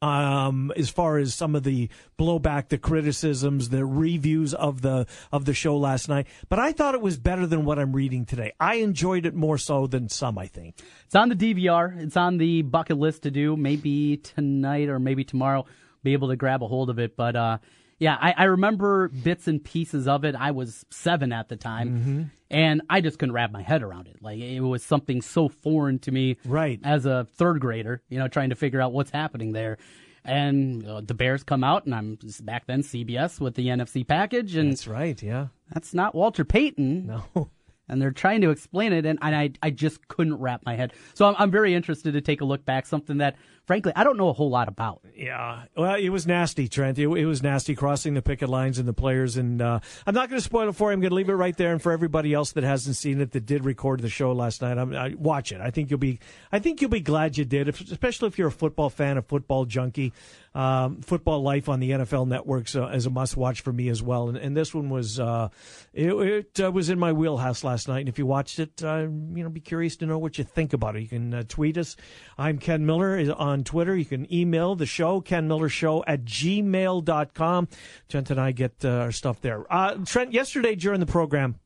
um, 0.00 0.72
as 0.76 0.90
far 0.90 1.18
as 1.18 1.34
some 1.34 1.54
of 1.54 1.64
the 1.64 1.88
blowback, 2.18 2.68
the 2.68 2.78
criticisms, 2.78 3.70
the 3.70 3.84
reviews 3.84 4.54
of 4.54 4.82
the 4.82 5.06
of 5.32 5.44
the 5.44 5.54
show 5.54 5.76
last 5.76 6.08
night. 6.08 6.26
But 6.48 6.58
I 6.58 6.72
thought 6.72 6.94
it 6.94 7.00
was 7.00 7.16
better 7.16 7.46
than 7.46 7.64
what 7.64 7.78
I'm 7.78 7.92
reading 7.92 8.24
today. 8.24 8.52
I 8.60 8.76
enjoyed 8.76 9.26
it 9.26 9.34
more 9.34 9.58
so 9.58 9.86
than 9.86 10.08
some. 10.08 10.38
I 10.38 10.46
think 10.46 10.76
It's 11.06 11.16
on 11.16 11.28
the 11.28 11.34
DVR. 11.34 12.00
It's 12.00 12.16
on 12.16 12.38
the 12.38 12.62
bucket 12.62 12.98
list 12.98 13.22
to 13.22 13.30
do. 13.30 13.56
Maybe 13.56 14.18
tonight 14.18 14.88
or 14.88 14.98
maybe 14.98 15.24
tomorrow, 15.24 15.66
be 16.02 16.12
able 16.12 16.28
to 16.28 16.36
grab 16.36 16.62
a 16.62 16.66
hold 16.66 16.90
of 16.90 16.98
it. 16.98 17.16
But 17.16 17.34
uh, 17.34 17.58
yeah, 17.98 18.16
I, 18.20 18.34
I 18.36 18.44
remember 18.44 19.08
bits 19.08 19.48
and 19.48 19.62
pieces 19.62 20.06
of 20.08 20.24
it. 20.24 20.34
I 20.34 20.50
was 20.52 20.84
seven 20.90 21.32
at 21.32 21.48
the 21.48 21.56
time, 21.56 21.88
Mm-hmm. 21.90 22.22
and 22.50 22.82
I 22.88 23.00
just 23.00 23.18
couldn't 23.18 23.34
wrap 23.34 23.50
my 23.50 23.62
head 23.62 23.82
around 23.82 24.06
it. 24.08 24.16
Like 24.22 24.38
it 24.38 24.60
was 24.60 24.82
something 24.84 25.20
so 25.22 25.48
foreign 25.48 25.98
to 26.00 26.12
me, 26.12 26.36
Right. 26.44 26.80
As 26.84 27.06
a 27.06 27.26
third 27.36 27.60
grader, 27.60 28.02
you 28.08 28.18
know, 28.18 28.28
trying 28.28 28.50
to 28.50 28.56
figure 28.56 28.80
out 28.80 28.92
what's 28.92 29.10
happening 29.10 29.52
there. 29.52 29.78
And 30.24 30.86
uh, 30.86 31.00
the 31.00 31.14
Bears 31.14 31.42
come 31.42 31.64
out, 31.64 31.86
and 31.86 31.94
I'm 31.94 32.18
just 32.18 32.44
back 32.44 32.66
then 32.66 32.82
CBS 32.82 33.40
with 33.40 33.54
the 33.54 33.68
NFC 33.68 34.06
package, 34.06 34.56
and 34.56 34.72
that's 34.72 34.86
right. 34.86 35.20
Yeah. 35.22 35.46
that's 35.72 35.94
not 35.94 36.14
Walter 36.14 36.44
Payton 36.44 37.06
No. 37.06 37.50
and 37.88 38.02
they're 38.02 38.10
trying 38.10 38.42
to 38.42 38.50
explain 38.50 38.92
it, 38.92 39.06
and, 39.06 39.18
and 39.22 39.34
I, 39.34 39.50
I 39.62 39.70
just 39.70 40.06
couldn't 40.08 40.36
wrap 40.38 40.66
my 40.66 40.76
head. 40.76 40.92
So 41.14 41.26
I'm, 41.26 41.34
I'm 41.38 41.50
very 41.50 41.72
interested 41.72 42.12
to 42.12 42.20
take 42.20 42.42
a 42.42 42.44
look 42.44 42.64
back, 42.66 42.84
something 42.84 43.18
that, 43.18 43.36
frankly, 43.68 43.92
I 43.94 44.02
don't 44.02 44.16
know 44.16 44.30
a 44.30 44.32
whole 44.32 44.48
lot 44.48 44.66
about. 44.66 45.02
Yeah, 45.14 45.64
well, 45.76 45.94
it 45.94 46.08
was 46.08 46.26
nasty, 46.26 46.68
Trent. 46.68 46.98
It, 46.98 47.06
it 47.06 47.26
was 47.26 47.42
nasty 47.42 47.74
crossing 47.74 48.14
the 48.14 48.22
picket 48.22 48.48
lines 48.48 48.78
and 48.78 48.88
the 48.88 48.94
players. 48.94 49.36
And 49.36 49.60
uh, 49.60 49.80
I'm 50.06 50.14
not 50.14 50.30
going 50.30 50.40
to 50.40 50.44
spoil 50.44 50.70
it 50.70 50.72
for 50.74 50.90
you. 50.90 50.94
I'm 50.94 51.00
going 51.00 51.10
to 51.10 51.14
leave 51.14 51.28
it 51.28 51.34
right 51.34 51.56
there. 51.56 51.70
And 51.70 51.80
for 51.80 51.92
everybody 51.92 52.32
else 52.32 52.52
that 52.52 52.64
hasn't 52.64 52.96
seen 52.96 53.20
it, 53.20 53.32
that 53.32 53.44
did 53.44 53.66
record 53.66 54.00
the 54.00 54.08
show 54.08 54.32
last 54.32 54.62
night, 54.62 54.78
I'm, 54.78 54.94
I, 54.94 55.14
watch 55.18 55.52
it. 55.52 55.60
I 55.60 55.70
think 55.70 55.90
you'll 55.90 55.98
be, 55.98 56.18
I 56.50 56.58
think 56.58 56.80
you'll 56.80 56.90
be 56.90 57.00
glad 57.00 57.36
you 57.36 57.44
did, 57.44 57.68
if, 57.68 57.80
especially 57.82 58.28
if 58.28 58.38
you're 58.38 58.48
a 58.48 58.52
football 58.52 58.88
fan, 58.88 59.18
a 59.18 59.22
football 59.22 59.66
junkie. 59.66 60.14
Um, 60.54 61.02
football 61.02 61.42
Life 61.42 61.68
on 61.68 61.78
the 61.78 61.90
NFL 61.90 62.26
Network 62.26 62.74
uh, 62.74 62.88
is 62.88 63.06
a 63.06 63.10
must-watch 63.10 63.60
for 63.60 63.72
me 63.72 63.88
as 63.90 64.02
well. 64.02 64.28
And, 64.28 64.36
and 64.36 64.56
this 64.56 64.74
one 64.74 64.88
was, 64.88 65.20
uh, 65.20 65.50
it, 65.92 66.12
it 66.12 66.60
uh, 66.60 66.72
was 66.72 66.90
in 66.90 66.98
my 66.98 67.12
wheelhouse 67.12 67.62
last 67.62 67.86
night. 67.86 68.00
And 68.00 68.08
if 68.08 68.18
you 68.18 68.26
watched 68.26 68.58
it, 68.58 68.82
uh, 68.82 69.06
you 69.34 69.44
know, 69.44 69.50
be 69.50 69.60
curious 69.60 69.96
to 69.98 70.06
know 70.06 70.18
what 70.18 70.38
you 70.38 70.42
think 70.42 70.72
about 70.72 70.96
it. 70.96 71.02
You 71.02 71.08
can 71.08 71.34
uh, 71.34 71.42
tweet 71.46 71.78
us. 71.78 71.96
I'm 72.38 72.58
Ken 72.58 72.86
Miller 72.86 73.16
is 73.16 73.30
on 73.58 73.64
Twitter. 73.64 73.96
You 73.96 74.04
can 74.04 74.32
email 74.32 74.76
the 74.76 74.86
show, 74.86 75.20
Ken 75.20 75.48
Miller 75.48 75.68
Show 75.68 76.04
at 76.06 76.24
gmail.com. 76.24 77.68
Trent 78.08 78.30
and 78.30 78.40
I 78.40 78.52
get 78.52 78.84
uh, 78.84 78.88
our 78.88 79.12
stuff 79.12 79.40
there. 79.40 79.70
Uh, 79.72 79.96
Trent, 80.04 80.32
yesterday 80.32 80.74
during 80.74 81.00
the 81.00 81.06
program, 81.06 81.56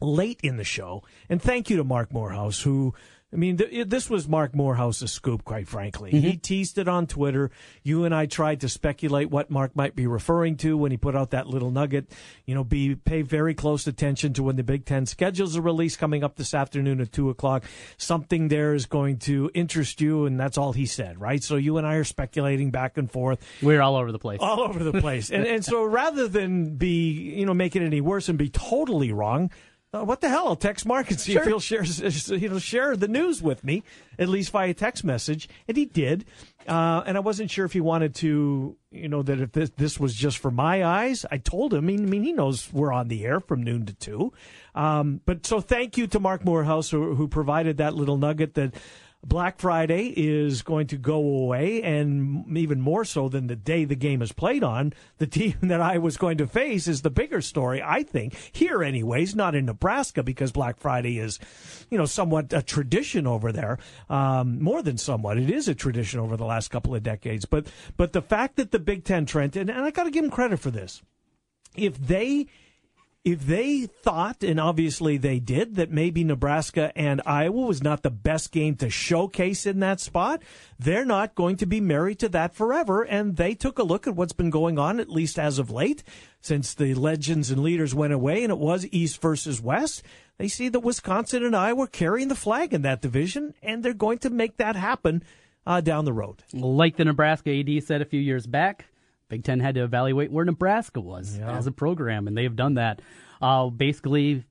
late 0.00 0.40
in 0.42 0.56
the 0.56 0.64
show, 0.64 1.02
and 1.28 1.40
thank 1.40 1.70
you 1.70 1.76
to 1.76 1.84
Mark 1.84 2.12
Morehouse, 2.12 2.62
who, 2.62 2.94
I 3.32 3.36
mean, 3.36 3.58
th- 3.58 3.86
this 3.86 4.10
was 4.10 4.26
Mark 4.26 4.54
Morehouse's 4.54 5.12
scoop, 5.12 5.44
quite 5.44 5.68
frankly. 5.68 6.10
He 6.10 6.18
mm-hmm. 6.20 6.38
teased 6.38 6.78
it 6.78 6.88
on 6.88 7.06
Twitter. 7.06 7.52
You 7.84 8.04
and 8.04 8.12
I 8.12 8.26
tried 8.26 8.62
to 8.62 8.68
speculate 8.68 9.30
what 9.30 9.50
Mark 9.50 9.76
might 9.76 9.94
be 9.94 10.08
referring 10.08 10.56
to 10.58 10.76
when 10.76 10.90
he 10.90 10.96
put 10.96 11.14
out 11.14 11.30
that 11.30 11.46
little 11.46 11.70
nugget. 11.70 12.10
You 12.44 12.56
know, 12.56 12.64
be 12.64 12.96
pay 12.96 13.22
very 13.22 13.54
close 13.54 13.86
attention 13.86 14.32
to 14.34 14.42
when 14.42 14.56
the 14.56 14.64
Big 14.64 14.84
Ten 14.84 15.06
schedules 15.06 15.54
a 15.54 15.62
release 15.62 15.96
coming 15.96 16.24
up 16.24 16.34
this 16.34 16.54
afternoon 16.54 17.00
at 17.00 17.12
two 17.12 17.30
o'clock. 17.30 17.64
Something 17.98 18.48
there 18.48 18.74
is 18.74 18.86
going 18.86 19.18
to 19.20 19.48
interest 19.54 20.00
you, 20.00 20.26
and 20.26 20.38
that's 20.38 20.58
all 20.58 20.72
he 20.72 20.86
said, 20.86 21.20
right? 21.20 21.42
So 21.42 21.54
you 21.54 21.78
and 21.78 21.86
I 21.86 21.94
are 21.94 22.04
speculating 22.04 22.72
back 22.72 22.98
and 22.98 23.08
forth 23.08 23.40
We're 23.62 23.80
all 23.80 23.94
over 23.94 24.10
the 24.10 24.18
place. 24.18 24.40
all 24.42 24.60
over 24.60 24.82
the 24.82 25.00
place. 25.00 25.30
and 25.30 25.46
and 25.46 25.64
so 25.64 25.84
rather 26.00 26.26
than 26.26 26.74
be 26.74 27.12
you 27.12 27.46
know 27.46 27.54
make 27.54 27.76
it 27.76 27.82
any 27.82 28.00
worse 28.00 28.28
and 28.28 28.36
be 28.36 28.48
totally 28.48 29.12
wrong, 29.12 29.52
uh, 29.92 30.04
what 30.04 30.20
the 30.20 30.28
hell? 30.28 30.46
I'll 30.46 30.56
text 30.56 30.86
Mark 30.86 31.10
and 31.10 31.18
see 31.18 31.36
if 31.36 31.44
he'll 31.44 31.58
share 31.58 31.82
know 31.84 32.58
share 32.58 32.96
the 32.96 33.08
news 33.08 33.42
with 33.42 33.64
me 33.64 33.82
at 34.18 34.28
least 34.28 34.52
via 34.52 34.72
text 34.72 35.02
message, 35.02 35.48
and 35.66 35.76
he 35.76 35.84
did. 35.84 36.24
Uh, 36.68 37.02
and 37.06 37.16
I 37.16 37.20
wasn't 37.20 37.50
sure 37.50 37.64
if 37.64 37.72
he 37.72 37.80
wanted 37.80 38.14
to, 38.16 38.76
you 38.92 39.08
know, 39.08 39.22
that 39.22 39.40
if 39.40 39.52
this, 39.52 39.70
this 39.70 39.98
was 39.98 40.14
just 40.14 40.38
for 40.38 40.50
my 40.50 40.84
eyes. 40.84 41.26
I 41.30 41.38
told 41.38 41.74
him. 41.74 41.84
I 41.84 41.86
mean, 41.86 42.02
I 42.04 42.06
mean, 42.06 42.22
he 42.22 42.32
knows 42.32 42.72
we're 42.72 42.92
on 42.92 43.08
the 43.08 43.24
air 43.24 43.40
from 43.40 43.62
noon 43.62 43.86
to 43.86 43.94
two. 43.94 44.32
Um, 44.74 45.22
but 45.24 45.44
so 45.44 45.60
thank 45.60 45.96
you 45.96 46.06
to 46.08 46.20
Mark 46.20 46.44
Morehouse 46.44 46.90
who, 46.90 47.14
who 47.14 47.26
provided 47.26 47.78
that 47.78 47.94
little 47.94 48.18
nugget 48.18 48.54
that 48.54 48.74
Black 49.22 49.58
Friday 49.58 50.14
is 50.16 50.62
going 50.62 50.86
to 50.86 50.96
go 50.96 51.16
away, 51.16 51.82
and 51.82 52.56
even 52.56 52.80
more 52.80 53.04
so 53.04 53.28
than 53.28 53.48
the 53.48 53.56
day 53.56 53.84
the 53.84 53.94
game 53.94 54.22
is 54.22 54.32
played 54.32 54.64
on, 54.64 54.94
the 55.18 55.26
team 55.26 55.56
that 55.62 55.80
I 55.80 55.98
was 55.98 56.16
going 56.16 56.38
to 56.38 56.46
face 56.46 56.88
is 56.88 57.02
the 57.02 57.10
bigger 57.10 57.42
story, 57.42 57.82
I 57.82 58.02
think, 58.02 58.34
here, 58.52 58.82
anyways, 58.82 59.34
not 59.34 59.54
in 59.54 59.66
Nebraska, 59.66 60.22
because 60.22 60.52
Black 60.52 60.78
Friday 60.78 61.18
is, 61.18 61.38
you 61.90 61.98
know, 61.98 62.06
somewhat 62.06 62.52
a 62.52 62.62
tradition 62.62 63.26
over 63.26 63.52
there. 63.52 63.78
Um, 64.08 64.62
more 64.62 64.82
than 64.82 64.96
somewhat. 64.96 65.38
It 65.38 65.50
is 65.50 65.68
a 65.68 65.74
tradition 65.74 66.20
over 66.20 66.36
the 66.36 66.46
last 66.46 66.68
couple 66.68 66.94
of 66.94 67.02
decades. 67.02 67.44
But, 67.44 67.66
but 67.96 68.12
the 68.12 68.22
fact 68.22 68.56
that 68.56 68.70
the 68.70 68.78
Big 68.78 69.04
Ten, 69.04 69.26
Trent, 69.26 69.54
and, 69.54 69.68
and 69.68 69.80
I 69.80 69.90
got 69.90 70.04
to 70.04 70.10
give 70.10 70.22
them 70.22 70.30
credit 70.30 70.60
for 70.60 70.70
this, 70.70 71.02
if 71.76 71.98
they 71.98 72.46
if 73.22 73.46
they 73.46 73.84
thought, 73.84 74.42
and 74.42 74.58
obviously 74.58 75.18
they 75.18 75.38
did, 75.38 75.76
that 75.76 75.90
maybe 75.90 76.24
Nebraska 76.24 76.90
and 76.96 77.20
Iowa 77.26 77.66
was 77.66 77.82
not 77.82 78.02
the 78.02 78.10
best 78.10 78.50
game 78.50 78.76
to 78.76 78.88
showcase 78.88 79.66
in 79.66 79.80
that 79.80 80.00
spot, 80.00 80.42
they're 80.78 81.04
not 81.04 81.34
going 81.34 81.56
to 81.56 81.66
be 81.66 81.80
married 81.80 82.18
to 82.20 82.30
that 82.30 82.54
forever. 82.54 83.02
And 83.02 83.36
they 83.36 83.54
took 83.54 83.78
a 83.78 83.82
look 83.82 84.06
at 84.06 84.16
what's 84.16 84.32
been 84.32 84.48
going 84.48 84.78
on, 84.78 85.00
at 85.00 85.10
least 85.10 85.38
as 85.38 85.58
of 85.58 85.70
late, 85.70 86.02
since 86.40 86.72
the 86.72 86.94
legends 86.94 87.50
and 87.50 87.62
leaders 87.62 87.94
went 87.94 88.14
away 88.14 88.42
and 88.42 88.50
it 88.50 88.58
was 88.58 88.86
East 88.90 89.20
versus 89.20 89.60
West. 89.60 90.02
They 90.38 90.48
see 90.48 90.70
that 90.70 90.80
Wisconsin 90.80 91.44
and 91.44 91.54
Iowa 91.54 91.88
carrying 91.88 92.28
the 92.28 92.34
flag 92.34 92.72
in 92.72 92.80
that 92.82 93.02
division, 93.02 93.52
and 93.62 93.82
they're 93.82 93.92
going 93.92 94.18
to 94.20 94.30
make 94.30 94.56
that 94.56 94.76
happen 94.76 95.22
uh, 95.66 95.82
down 95.82 96.06
the 96.06 96.14
road. 96.14 96.42
Like 96.54 96.96
the 96.96 97.04
Nebraska 97.04 97.50
AD 97.50 97.84
said 97.84 98.00
a 98.00 98.06
few 98.06 98.20
years 98.20 98.46
back, 98.46 98.86
Big 99.30 99.42
Ten 99.44 99.60
had 99.60 99.74
to 99.76 99.82
evaluate 99.84 100.30
where 100.30 100.44
Nebraska 100.44 101.00
was 101.00 101.38
Yeah. 101.38 101.56
as 101.56 101.66
a 101.66 101.72
program, 101.72 102.26
and 102.28 102.36
they 102.36 102.42
have 102.42 102.56
done 102.56 102.74
that. 102.74 103.00
Uh, 103.40 103.68
basically, 103.70 104.44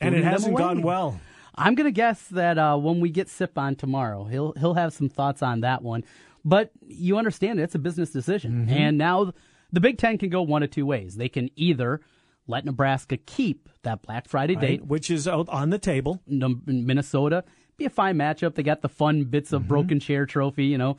And 0.00 0.14
it 0.16 0.24
hasn't 0.24 0.56
gone 0.56 0.82
well. 0.82 1.20
I'm 1.54 1.76
gonna 1.76 1.92
guess 1.92 2.26
that 2.28 2.58
uh, 2.58 2.76
when 2.76 2.98
we 3.00 3.10
get 3.10 3.28
Sip 3.28 3.56
on 3.56 3.76
tomorrow, 3.76 4.24
he'll 4.24 4.52
he'll 4.58 4.74
have 4.74 4.92
some 4.92 5.08
thoughts 5.08 5.40
on 5.42 5.60
that 5.60 5.82
one. 5.82 6.02
But 6.44 6.70
you 6.86 7.18
understand 7.18 7.60
it's 7.60 7.74
a 7.76 7.78
business 7.78 8.10
decision, 8.10 8.66
Mm-hmm. 8.66 8.70
and 8.72 8.98
now 8.98 9.32
the 9.72 9.80
Big 9.80 9.98
Ten 9.98 10.18
can 10.18 10.30
go 10.30 10.42
one 10.42 10.62
of 10.64 10.70
two 10.70 10.86
ways. 10.86 11.16
They 11.16 11.28
can 11.28 11.50
either 11.56 12.00
let 12.46 12.64
Nebraska 12.64 13.18
keep 13.18 13.68
that 13.82 14.02
Black 14.02 14.26
Friday 14.26 14.54
date, 14.56 14.86
Which 14.86 15.10
is 15.10 15.28
out 15.28 15.48
on 15.50 15.70
the 15.70 15.78
table. 15.78 16.22
Minnesota 16.26 17.44
be 17.76 17.84
a 17.84 17.90
fine 17.90 18.16
matchup. 18.16 18.54
They 18.54 18.62
got 18.62 18.82
the 18.82 18.88
fun 18.88 19.24
bits 19.24 19.48
Mm-hmm. 19.48 19.56
of 19.56 19.68
broken 19.68 20.00
chair 20.00 20.26
trophy, 20.26 20.64
you 20.66 20.78
know, 20.78 20.96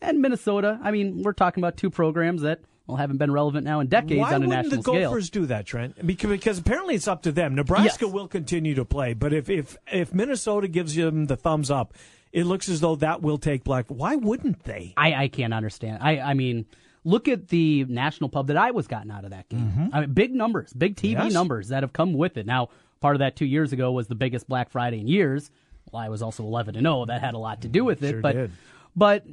and 0.00 0.20
Minnesota. 0.20 0.78
I 0.82 0.90
mean, 0.90 1.22
we're 1.22 1.32
talking 1.32 1.62
about 1.62 1.76
two 1.76 1.90
programs 1.90 2.42
that 2.42 2.60
well 2.86 2.96
haven't 2.96 3.16
been 3.18 3.32
relevant 3.32 3.64
now 3.64 3.80
in 3.80 3.88
decades 3.88 4.20
Why 4.20 4.28
on 4.34 4.42
a 4.42 4.46
wouldn't 4.46 4.50
national 4.64 4.76
the 4.76 4.82
scale. 4.82 5.10
Gophers 5.10 5.30
do 5.30 5.46
that, 5.46 5.66
Trent? 5.66 6.06
Because, 6.06 6.30
because 6.30 6.58
apparently 6.58 6.94
it's 6.94 7.08
up 7.08 7.22
to 7.22 7.32
them. 7.32 7.54
Nebraska 7.54 8.04
Yes. 8.06 8.12
will 8.14 8.28
continue 8.28 8.74
to 8.76 8.84
play, 8.84 9.14
but 9.14 9.32
if, 9.32 9.48
if 9.50 9.76
if 9.92 10.14
Minnesota 10.14 10.68
gives 10.68 10.94
them 10.94 11.26
the 11.26 11.36
thumbs 11.36 11.70
up, 11.70 11.94
it 12.32 12.44
looks 12.44 12.68
as 12.68 12.80
though 12.80 12.96
that 12.96 13.22
will 13.22 13.38
take 13.38 13.64
Black. 13.64 13.86
Why 13.88 14.16
wouldn't 14.16 14.64
they? 14.64 14.94
I, 14.96 15.14
I 15.24 15.28
can't 15.28 15.54
understand. 15.54 15.98
I, 16.02 16.18
I 16.20 16.34
mean, 16.34 16.66
look 17.04 17.28
at 17.28 17.48
the 17.48 17.84
national 17.88 18.28
pub 18.30 18.48
that 18.48 18.56
I 18.56 18.72
was 18.72 18.86
gotten 18.86 19.10
out 19.10 19.24
of 19.24 19.30
that 19.30 19.48
game. 19.48 19.90
I 19.92 20.00
mean, 20.00 20.12
big 20.12 20.32
numbers, 20.34 20.72
big 20.72 20.96
TV 20.96 21.14
Mm-hmm. 21.14 21.22
Yes. 21.24 21.32
numbers 21.32 21.68
that 21.68 21.82
have 21.82 21.92
come 21.92 22.12
with 22.12 22.36
it. 22.36 22.44
Now, 22.46 22.68
part 23.00 23.16
of 23.16 23.20
that 23.20 23.36
two 23.36 23.46
years 23.46 23.72
ago 23.72 23.90
was 23.92 24.06
the 24.08 24.14
biggest 24.14 24.48
Black 24.48 24.70
Friday 24.70 25.00
in 25.00 25.06
years. 25.08 25.50
Well, 25.90 26.02
I 26.02 26.08
was 26.08 26.20
also 26.22 26.42
11 26.44 26.74
to 26.74 26.80
0. 26.80 27.06
That 27.06 27.20
had 27.20 27.34
a 27.34 27.38
lot 27.38 27.62
to 27.62 27.68
do 27.68 27.84
with 27.84 28.02
it. 28.02 28.10
Sure 28.10 28.20
but, 28.20 28.32
did. 28.32 28.50
but 28.94 29.24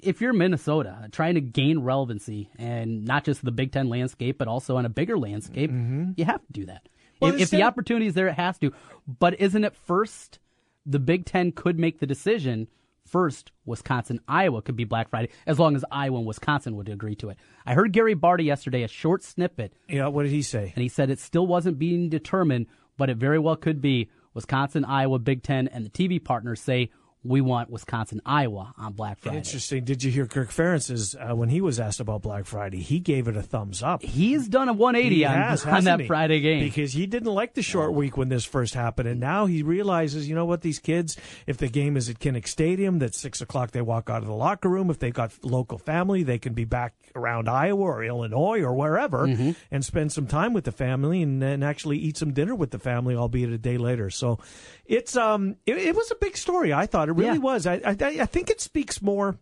if 0.00 0.20
you're 0.20 0.32
Minnesota 0.32 1.08
trying 1.12 1.34
to 1.34 1.40
gain 1.40 1.80
relevancy 1.80 2.50
and 2.58 3.04
not 3.04 3.24
just 3.24 3.44
the 3.44 3.50
Big 3.50 3.72
Ten 3.72 3.88
landscape, 3.88 4.38
but 4.38 4.48
also 4.48 4.76
on 4.76 4.84
a 4.86 4.88
bigger 4.88 5.18
landscape, 5.18 5.70
you 5.70 6.24
have 6.24 6.44
to 6.46 6.52
do 6.52 6.66
that. 6.66 6.84
Mm-hmm. 6.84 7.16
Well, 7.20 7.34
if, 7.34 7.40
if 7.42 7.50
the 7.50 7.64
opportunity 7.64 8.06
is 8.06 8.14
there, 8.14 8.28
it 8.28 8.34
has 8.34 8.58
to. 8.58 8.72
But 9.06 9.40
isn't 9.40 9.64
it 9.64 9.74
first? 9.74 10.38
The 10.86 10.98
Big 11.00 11.26
Ten 11.26 11.52
could 11.52 11.78
make 11.78 11.98
the 11.98 12.06
decision. 12.06 12.68
First, 13.06 13.52
Wisconsin, 13.64 14.20
Iowa 14.28 14.60
could 14.62 14.76
be 14.76 14.84
Black 14.84 15.08
Friday 15.08 15.30
as 15.46 15.58
long 15.58 15.74
as 15.74 15.84
Iowa 15.90 16.18
and 16.18 16.26
Wisconsin 16.26 16.76
would 16.76 16.88
agree 16.90 17.14
to 17.16 17.30
it. 17.30 17.38
I 17.64 17.72
heard 17.74 17.92
Gary 17.92 18.14
Barta 18.14 18.44
yesterday 18.44 18.82
a 18.82 18.88
short 18.88 19.22
snippet, 19.24 19.72
Yeah, 19.88 20.08
what 20.08 20.24
did 20.24 20.32
he 20.32 20.42
say? 20.42 20.72
and 20.76 20.82
he 20.82 20.88
said 20.88 21.08
it 21.10 21.18
still 21.18 21.46
wasn't 21.46 21.78
being 21.78 22.10
determined, 22.10 22.66
but 22.98 23.08
it 23.08 23.16
very 23.16 23.38
well 23.38 23.56
could 23.56 23.80
be 23.80 24.10
Wisconsin, 24.34 24.84
Iowa, 24.84 25.18
Big 25.18 25.42
Ten, 25.42 25.68
and 25.68 25.86
the 25.86 25.90
TV 25.90 26.22
partners 26.22 26.60
say 26.60 26.90
we 27.24 27.40
want 27.40 27.68
Wisconsin, 27.70 28.20
Iowa 28.24 28.72
on 28.78 28.92
Black 28.92 29.18
Friday. 29.18 29.38
Interesting. 29.38 29.84
Did 29.84 30.02
you 30.04 30.10
hear 30.10 30.26
Kirk 30.26 30.50
Ferentz's 30.50 31.14
uh, 31.16 31.34
when 31.34 31.48
he 31.48 31.60
was 31.60 31.80
asked 31.80 32.00
about 32.00 32.22
Black 32.22 32.46
Friday? 32.46 32.80
He 32.80 33.00
gave 33.00 33.26
it 33.28 33.36
a 33.36 33.42
thumbs 33.42 33.82
up. 33.82 34.02
He's 34.02 34.48
done 34.48 34.68
a 34.68 34.72
180 34.72 35.16
He 35.16 35.24
on, 35.24 35.34
has, 35.34 35.66
on 35.66 35.84
that 35.84 36.00
he? 36.00 36.06
Friday 36.06 36.40
game. 36.40 36.60
because 36.60 36.92
he 36.92 37.06
didn't 37.06 37.32
like 37.32 37.54
the 37.54 37.62
short 37.62 37.92
week 37.92 38.16
when 38.16 38.28
this 38.28 38.44
first 38.44 38.74
happened, 38.74 39.08
and 39.08 39.18
now 39.20 39.46
he 39.46 39.62
realizes, 39.62 40.28
you 40.28 40.34
know 40.34 40.44
what, 40.44 40.60
these 40.62 40.78
kids, 40.78 41.16
if 41.46 41.56
the 41.58 41.68
game 41.68 41.96
is 41.96 42.08
at 42.08 42.18
Kinnick 42.20 42.46
Stadium, 42.46 43.00
that 43.00 43.14
six 43.14 43.40
o'clock 43.40 43.72
they 43.72 43.82
walk 43.82 44.08
out 44.08 44.22
of 44.22 44.28
the 44.28 44.34
locker 44.34 44.68
room. 44.68 44.88
If 44.88 44.98
they've 45.00 45.12
got 45.12 45.32
local 45.42 45.78
family, 45.78 46.22
they 46.22 46.38
can 46.38 46.54
be 46.54 46.64
back 46.64 46.94
around 47.16 47.48
Iowa 47.48 47.82
or 47.82 48.04
Illinois 48.04 48.60
or 48.62 48.72
wherever 48.74 49.26
Mm-hmm. 49.26 49.50
and 49.70 49.84
spend 49.84 50.12
some 50.12 50.26
time 50.26 50.52
with 50.52 50.64
the 50.64 50.72
family 50.72 51.22
and, 51.22 51.42
and 51.42 51.64
actually 51.64 51.98
eat 51.98 52.16
some 52.16 52.32
dinner 52.32 52.54
with 52.54 52.70
the 52.70 52.78
family, 52.78 53.16
albeit 53.16 53.50
a 53.50 53.58
day 53.58 53.76
later. 53.76 54.08
So, 54.10 54.38
it's 54.86 55.16
um, 55.16 55.56
it, 55.66 55.76
it 55.76 55.94
was 55.96 56.10
a 56.10 56.14
big 56.14 56.36
story. 56.36 56.72
I 56.72 56.86
thought 56.86 57.07
it 57.08 57.12
really 57.12 57.32
Yeah. 57.34 57.38
was. 57.38 57.66
I, 57.66 57.74
I 57.84 57.96
I 58.00 58.26
think 58.26 58.50
it 58.50 58.60
speaks 58.60 59.00
more 59.02 59.38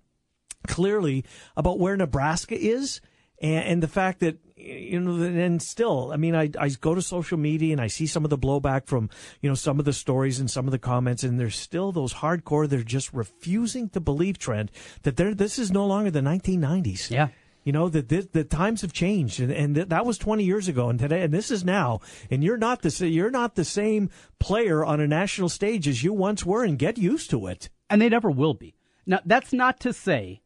clearly 0.66 1.25
about 1.56 1.78
where 1.78 1.96
Nebraska 1.96 2.56
is 2.58 3.00
and, 3.40 3.64
and 3.64 3.82
the 3.82 3.88
fact 3.88 4.20
that 4.20 4.38
you 4.56 4.99
know 4.99 5.23
and 5.23 5.62
still 5.62 6.11
I 6.12 6.16
mean 6.16 6.35
I, 6.35 6.50
I 6.58 6.68
go 6.70 6.94
to 6.94 7.02
social 7.02 7.38
media 7.38 7.73
and 7.73 7.80
I 7.80 7.87
see 7.88 8.06
some 8.06 8.25
of 8.25 8.30
the 8.30 8.38
blowback 8.38 8.87
from 8.87 9.11
you 9.40 9.49
know 9.49 9.54
some 9.54 9.78
of 9.78 9.85
the 9.85 9.92
stories 9.92 10.40
and 10.40 10.50
some 10.50 10.66
of 10.66 10.73
the 10.73 10.78
comments 10.78 11.23
and 11.23 11.38
there's 11.38 11.56
still 11.56 11.92
those 11.92 12.14
hardcore 12.14 12.68
they're 12.68 12.82
just 12.82 13.12
refusing 13.12 13.88
to 13.90 14.00
believe 14.00 14.38
trend 14.38 14.73
that 15.02 15.16
they're 15.16 15.35
this 15.35 15.58
is 15.58 15.70
no 15.70 15.87
longer 15.87 16.11
the 16.11 16.20
1990s 16.20 17.11
Yeah. 17.11 17.28
You 17.66 17.73
know 17.73 17.88
that 17.90 18.08
the, 18.08 18.26
the 18.32 18.44
times 18.44 18.80
have 18.80 18.92
changed 18.94 19.40
and, 19.40 19.52
and 19.52 19.75
th- 19.75 19.88
that 19.88 20.06
was 20.06 20.16
20 20.16 20.42
years 20.44 20.68
ago 20.68 20.88
and 20.88 20.99
today 20.99 21.23
and 21.23 21.35
this 21.35 21.50
is 21.50 21.64
now 21.64 22.00
and 22.30 22.42
you're 22.42 22.56
not 22.56 22.80
the 22.82 23.06
you're 23.08 23.30
not 23.30 23.56
the 23.56 23.64
same 23.64 24.08
player 24.38 24.82
on 24.85 25.00
a 25.00 25.06
national 25.06 25.49
stage 25.50 25.87
as 25.88 26.02
you 26.02 26.12
once 26.14 26.46
were 26.46 26.64
and 26.64 26.78
get 26.78 26.96
used 26.96 27.28
to 27.30 27.46
it 27.46 27.68
and 27.90 28.00
they 28.00 28.08
never 28.08 28.30
will 28.30 28.54
be. 28.54 28.75
Now, 29.04 29.20
that's 29.25 29.52
not 29.52 29.78
to 29.80 29.92
say 29.92 30.40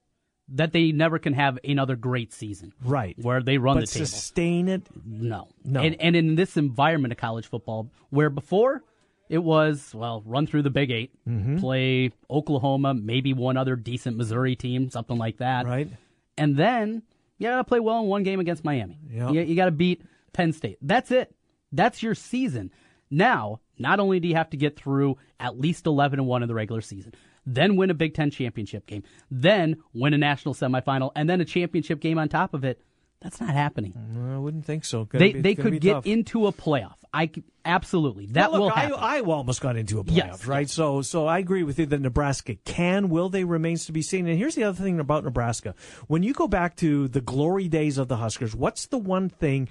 that 0.49 0.73
they 0.73 0.93
never 0.93 1.19
can 1.19 1.33
have 1.35 1.59
another 1.65 1.95
great 1.97 2.33
season. 2.33 2.73
right 2.85 3.17
Where 3.23 3.41
they 3.43 3.57
run 3.59 3.77
but 3.77 3.81
the 3.83 3.87
table. 3.87 4.07
sustain 4.07 4.69
it 4.69 4.83
No. 5.07 5.49
No. 5.65 5.81
And, 5.81 5.97
and 6.01 6.17
in 6.17 6.35
this 6.35 6.57
environment 6.57 7.13
of 7.13 7.19
college 7.19 7.47
football, 7.47 7.89
where 8.11 8.29
before 8.31 8.83
it 9.29 9.39
was, 9.39 9.93
well, 9.95 10.23
run 10.27 10.47
through 10.49 10.63
the 10.63 10.71
Big 10.71 10.91
8 10.91 11.11
Mm-hmm. 11.29 11.59
play 11.61 12.11
Oklahoma, 12.29 12.95
maybe 12.95 13.33
one 13.33 13.57
other 13.57 13.77
decent 13.77 14.17
Missouri 14.17 14.57
team, 14.57 14.91
something 14.91 15.17
like 15.17 15.37
that. 15.39 15.67
Right. 15.67 15.89
And 16.37 16.57
then 16.57 17.03
you 17.41 17.49
got 17.49 17.57
to 17.57 17.65
play 17.65 17.81
well 17.81 18.01
in 18.01 18.07
one 18.07 18.23
game 18.23 18.39
against 18.39 18.65
Miami. 18.65 19.01
Yeah. 19.11 19.31
You, 19.31 19.41
you 19.41 19.57
got 19.57 19.65
to 19.65 19.71
beat 19.71 20.03
Penn 20.33 20.53
State. 20.53 20.79
That's 20.83 21.11
it. 21.11 21.35
That's 21.73 22.03
your 22.03 22.15
season. 22.15 22.71
Now, 23.11 23.61
not 23.79 23.99
only 23.99 24.21
do 24.21 24.29
you 24.29 24.37
have 24.37 24.51
to 24.51 24.57
get 24.57 24.77
through 24.77 25.17
at 25.41 25.59
least 25.59 25.87
11 25.87 26.19
and 26.21 26.29
1 26.29 26.43
in 26.43 26.49
the 26.49 26.55
regular 26.55 26.83
season, 26.83 27.15
then 27.47 27.77
win 27.77 27.91
a 27.91 27.95
Big 27.95 28.15
Ten 28.15 28.31
championship 28.31 28.87
game, 28.87 29.03
then 29.31 29.77
win 29.95 30.13
a 30.13 30.19
national 30.19 30.55
semifinal, 30.55 31.11
and 31.17 31.29
then 31.29 31.41
a 31.41 31.45
championship 31.45 32.01
game 32.01 32.19
on 32.19 32.29
top 32.29 32.53
of 32.55 32.63
it. 32.65 32.81
That's 33.21 33.41
not 33.41 33.51
happening 33.51 33.93
I 34.33 34.39
wouldn't 34.39 34.65
think 34.65 34.85
so. 34.85 35.05
Gonna 35.05 35.19
they 35.25 35.33
be- 35.33 35.41
they 35.41 35.55
could 35.55 35.81
get 35.81 35.93
tough. 35.93 36.07
into 36.07 36.47
a 36.47 36.53
playoff. 36.53 36.95
I 37.13 37.31
absolutely 37.65 38.27
that 38.29 38.51
Well, 38.53 38.63
will 38.63 38.69
happen. 38.71 38.95
I, 38.95 39.17
Iowa 39.17 39.33
almost 39.33 39.61
got 39.61 39.77
into 39.77 39.99
a 39.99 40.05
playoff, 40.05 40.17
Yes, 40.17 40.47
right? 40.47 40.61
yes. 40.63 40.73
So, 40.73 41.03
so 41.03 41.27
I 41.27 41.39
agree 41.39 41.63
with 41.65 41.79
you 41.79 41.87
that 41.87 42.01
Nebraska 42.01 42.55
can. 42.65 43.09
Will 43.09 43.29
they 43.29 43.45
remains 43.45 43.87
to 43.87 43.93
be 43.93 44.01
seen. 44.01 44.27
And 44.29 44.39
here's 44.39 44.55
the 44.55 44.65
other 44.65 44.81
thing 44.83 45.01
about 45.01 45.25
Nebraska: 45.25 45.75
when 46.07 46.23
you 46.23 46.33
go 46.33 46.47
back 46.49 46.77
to 46.77 47.09
the 47.09 47.21
glory 47.21 47.69
days 47.69 47.99
of 47.99 48.09
the 48.09 48.17
Huskers, 48.17 48.55
what's 48.55 48.87
the 48.87 48.99
one 48.99 49.29
thing? 49.29 49.69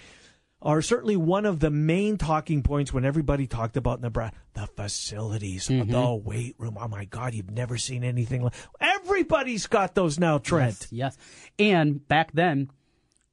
Or 0.62 0.82
certainly 0.82 1.16
one 1.16 1.46
of 1.46 1.62
the 1.62 1.70
main 1.70 2.18
talking 2.18 2.62
points 2.64 2.92
when 2.92 3.06
everybody 3.06 3.48
talked 3.48 3.78
about 3.78 4.02
Nebraska, 4.02 4.36
the 4.56 4.68
facilities, 4.68 5.70
Mm-hmm. 5.70 5.90
the 5.90 6.14
weight 6.16 6.56
room. 6.60 6.78
Oh 6.78 6.90
my 6.90 7.06
God, 7.06 7.34
you've 7.34 7.50
never 7.50 7.78
seen 7.78 8.04
anything 8.04 8.44
like. 8.44 8.54
Everybody's 8.82 9.68
got 9.68 9.96
those 9.96 10.20
now, 10.20 10.38
Trent. 10.38 10.88
yes, 10.92 11.16
yes. 11.16 11.18
And 11.58 12.06
back 12.10 12.34
then, 12.34 12.70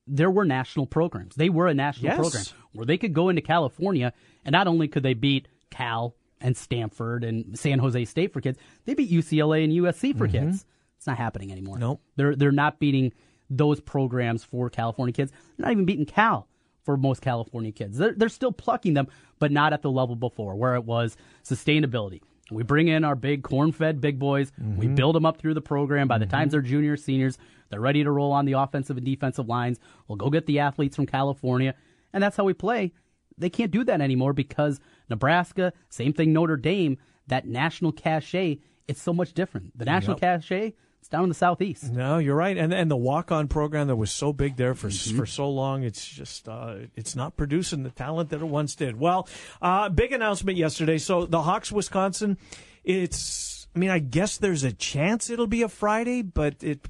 there 0.07 0.31
were 0.31 0.45
national 0.45 0.87
programs. 0.87 1.35
They 1.35 1.49
were 1.49 1.67
a 1.67 1.75
national 1.75 2.07
Yes. 2.13 2.17
program 2.19 2.45
where 2.73 2.87
they 2.87 2.97
could 2.99 3.13
go 3.13 3.29
into 3.29 3.43
California, 3.43 4.13
and 4.45 4.53
not 4.53 4.67
only 4.67 4.89
could 4.89 5.03
they 5.03 5.15
beat 5.15 5.49
Cal 5.71 6.15
and 6.41 6.57
Stanford 6.57 7.25
and 7.25 7.59
San 7.59 7.79
Jose 7.79 8.05
State 8.05 8.33
for 8.33 8.41
kids, 8.41 8.59
they 8.85 8.95
beat 8.95 9.11
UCLA 9.11 9.65
and 9.65 9.73
USC 9.73 10.13
for 10.17 10.29
kids. 10.29 10.65
It's 10.97 11.07
not 11.07 11.17
happening 11.19 11.51
anymore. 11.53 11.77
Mm-hmm. 11.77 11.81
Nope. 11.85 12.01
they're 12.17 12.37
they're 12.37 12.53
not 12.53 12.79
beating 12.79 13.13
those 13.51 13.81
programs 13.81 14.43
for 14.45 14.69
California 14.71 15.13
kids. 15.13 15.31
They're 15.57 15.65
not 15.67 15.73
even 15.73 15.85
beating 15.85 16.07
Cal 16.07 16.49
for 16.85 16.97
most 16.97 17.21
California 17.23 17.73
kids. 17.73 17.99
They're 17.99 18.13
they're 18.13 18.29
still 18.29 18.53
plucking 18.53 18.95
them, 18.95 19.09
but 19.39 19.51
not 19.53 19.73
at 19.73 19.83
the 19.83 19.91
level 19.91 20.15
before 20.17 20.55
where 20.57 20.75
it 20.75 20.85
was 20.85 21.17
sustainability. 21.45 22.21
We 22.51 22.63
bring 22.63 22.89
in 22.89 23.05
our 23.05 23.17
big 23.17 23.43
corn-fed 23.43 24.01
big 24.01 24.19
boys. 24.19 24.53
We 24.59 24.87
mm-hmm. 24.87 24.95
build 24.95 25.17
them 25.17 25.27
up 25.27 25.39
through 25.39 25.55
the 25.55 25.61
program. 25.61 26.07
By 26.07 26.19
the 26.19 26.27
time 26.27 26.43
mm-hmm. 26.43 26.51
they're 26.51 26.61
juniors, 26.61 27.03
seniors, 27.03 27.39
they're 27.71 27.81
ready 27.81 28.05
to 28.05 28.11
roll 28.11 28.33
on 28.33 28.45
the 28.45 28.53
offensive 28.53 28.97
and 28.97 29.05
defensive 29.05 29.49
lines. 29.49 29.81
We'll 30.07 30.17
go 30.17 30.31
get 30.31 30.47
the 30.47 30.61
athletes 30.61 30.95
from 30.95 31.07
California, 31.07 31.75
and 32.13 32.23
that's 32.23 32.37
how 32.37 32.45
we 32.45 32.55
play. 32.55 32.93
They 33.39 33.51
can't 33.51 33.71
do 33.71 33.85
that 33.85 34.01
anymore 34.01 34.33
because 34.33 34.81
Nebraska, 35.11 35.73
same 35.89 36.13
thing 36.13 36.33
Notre 36.33 36.57
Dame, 36.57 36.99
that 37.27 37.47
national 37.47 37.93
cachet, 37.93 38.61
it's 38.87 39.03
so 39.03 39.13
much 39.13 39.33
different. 39.33 39.77
The 39.77 39.85
national 39.85 40.15
Yep. 40.15 40.21
cachet, 40.21 40.75
it's 41.01 41.09
down 41.09 41.23
in 41.25 41.29
the 41.29 41.35
southeast. 41.35 41.93
No, 41.93 42.19
you're 42.19 42.35
right, 42.37 42.57
and 42.57 42.73
and 42.75 42.91
the 42.91 42.97
walk 42.97 43.31
on 43.31 43.49
program 43.49 43.87
that 43.89 43.97
was 43.97 44.11
so 44.11 44.33
big 44.33 44.57
there 44.57 44.75
for 44.75 44.89
Mm-hmm. 44.89 45.17
for 45.19 45.27
so 45.27 45.49
long, 45.49 45.83
it's 45.85 46.05
just 46.07 46.49
uh, 46.49 46.77
it's 46.97 47.15
not 47.15 47.37
producing 47.37 47.83
the 47.83 47.91
talent 47.91 48.31
that 48.31 48.41
it 48.41 48.45
once 48.47 48.75
did. 48.75 48.99
Well, 48.99 49.29
uh, 49.63 49.89
big 49.89 50.13
announcement 50.13 50.59
yesterday. 50.59 50.99
So 50.99 51.27
the 51.27 51.43
Hawks, 51.43 51.71
Wisconsin, 51.71 52.39
it's. 52.85 53.67
I 53.75 53.79
mean, 53.79 53.91
I 53.91 53.99
guess 53.99 54.39
there's 54.39 54.65
a 54.65 54.73
chance 54.73 55.29
it'll 55.29 55.47
be 55.47 55.61
a 55.63 55.69
Friday, 55.69 56.23
but 56.23 56.63
it 56.63 56.81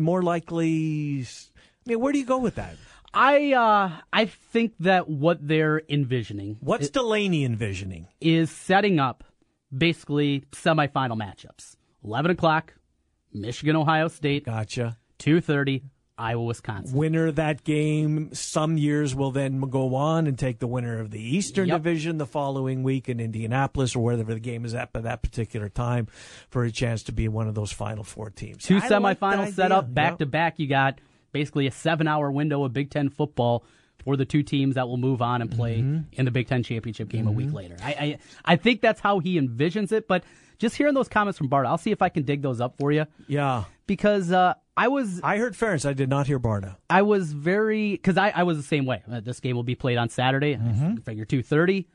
more 0.00 0.22
likely. 0.22 1.24
I 1.24 1.88
mean, 1.90 2.00
where 2.00 2.12
do 2.12 2.18
you 2.18 2.26
go 2.26 2.38
with 2.38 2.56
that? 2.56 2.74
I 3.14 3.52
uh, 3.52 4.00
I 4.12 4.24
think 4.24 4.72
that 4.80 5.08
what 5.08 5.46
they're 5.46 5.82
envisioning 5.88 6.56
What's 6.60 6.90
Delany 6.90 7.44
envisioning? 7.44 8.08
is 8.20 8.50
setting 8.50 8.98
up 8.98 9.22
basically 9.76 10.44
semifinal 10.52 11.16
matchups. 11.16 11.76
Eleven 12.04 12.30
o'clock, 12.32 12.74
Michigan, 13.32 13.76
Ohio 13.76 14.08
State, 14.08 14.44
Gotcha. 14.44 14.98
two 15.18 15.40
thirty, 15.40 15.82
Iowa, 16.18 16.44
Wisconsin. 16.44 16.96
Winner 16.96 17.32
that 17.32 17.64
game, 17.64 18.32
some 18.34 18.76
years 18.76 19.14
will 19.14 19.30
then 19.32 19.60
go 19.60 19.94
on 19.94 20.26
and 20.26 20.38
take 20.38 20.58
the 20.58 20.66
winner 20.66 21.00
of 21.00 21.10
the 21.10 21.20
Eastern 21.20 21.68
Yep. 21.68 21.78
Division 21.82 22.18
the 22.18 22.26
following 22.26 22.82
week 22.82 23.08
in 23.08 23.18
Indianapolis 23.18 23.96
or 23.96 24.04
wherever 24.04 24.32
the 24.34 24.40
game 24.40 24.64
is 24.64 24.74
at 24.74 24.92
by 24.92 25.00
that 25.00 25.22
particular 25.22 25.68
time 25.68 26.06
for 26.50 26.64
a 26.64 26.70
chance 26.70 27.02
to 27.04 27.12
be 27.12 27.28
one 27.28 27.48
of 27.48 27.54
those 27.54 27.72
final 27.72 28.04
four 28.04 28.30
teams. 28.30 28.64
Two 28.64 28.76
I 28.76 28.98
like 28.98 29.18
set 29.54 29.72
up 29.72 29.92
back 29.92 30.12
Yep. 30.12 30.18
to 30.20 30.26
back. 30.26 30.58
You 30.58 30.66
got 30.68 31.00
basically 31.32 31.66
a 31.66 31.70
seven-hour 31.72 32.30
window 32.30 32.62
of 32.64 32.72
Big 32.74 32.90
Ten 32.90 33.08
football 33.08 33.64
for 34.04 34.16
the 34.16 34.24
two 34.26 34.42
teams 34.42 34.74
that 34.74 34.86
will 34.88 34.96
move 34.98 35.22
on 35.22 35.40
and 35.40 35.50
play 35.50 35.78
Mm-hmm. 35.78 36.00
in 36.12 36.24
the 36.26 36.30
Big 36.30 36.46
Ten 36.46 36.62
championship 36.62 37.08
game 37.08 37.26
a 37.26 37.32
week 37.32 37.52
later. 37.52 37.76
I, 37.82 37.90
I 37.92 38.18
I 38.44 38.56
think 38.56 38.80
that's 38.82 39.00
how 39.00 39.18
he 39.20 39.40
envisions 39.40 39.92
it. 39.92 40.06
But 40.06 40.24
just 40.58 40.76
hearing 40.76 40.94
those 40.94 41.08
comments 41.08 41.38
from 41.38 41.48
Bart, 41.48 41.66
I'll 41.66 41.78
see 41.78 41.90
if 41.90 42.02
I 42.02 42.08
can 42.08 42.22
dig 42.24 42.42
those 42.42 42.60
up 42.60 42.76
for 42.78 42.92
you 42.92 43.06
Yeah. 43.28 43.64
because 43.86 44.30
uh, 44.32 44.54
I 44.76 44.88
was 44.88 45.20
I 45.22 45.36
heard 45.38 45.54
Ferentz. 45.54 45.84
I 45.88 45.92
did 45.92 46.08
not 46.08 46.26
hear 46.26 46.38
Barta. 46.40 46.76
I 46.88 47.02
was 47.02 47.32
very 47.32 47.92
because 47.92 48.16
I, 48.16 48.30
I 48.30 48.42
was 48.44 48.56
the 48.56 48.62
same 48.62 48.86
way. 48.86 49.02
Uh, 49.10 49.20
This 49.20 49.40
game 49.40 49.54
will 49.56 49.62
be 49.64 49.74
played 49.74 49.98
on 49.98 50.08
Saturday. 50.08 50.54
I 50.56 50.96
figure 51.04 51.24
two 51.24 51.42
thirty. 51.42 51.88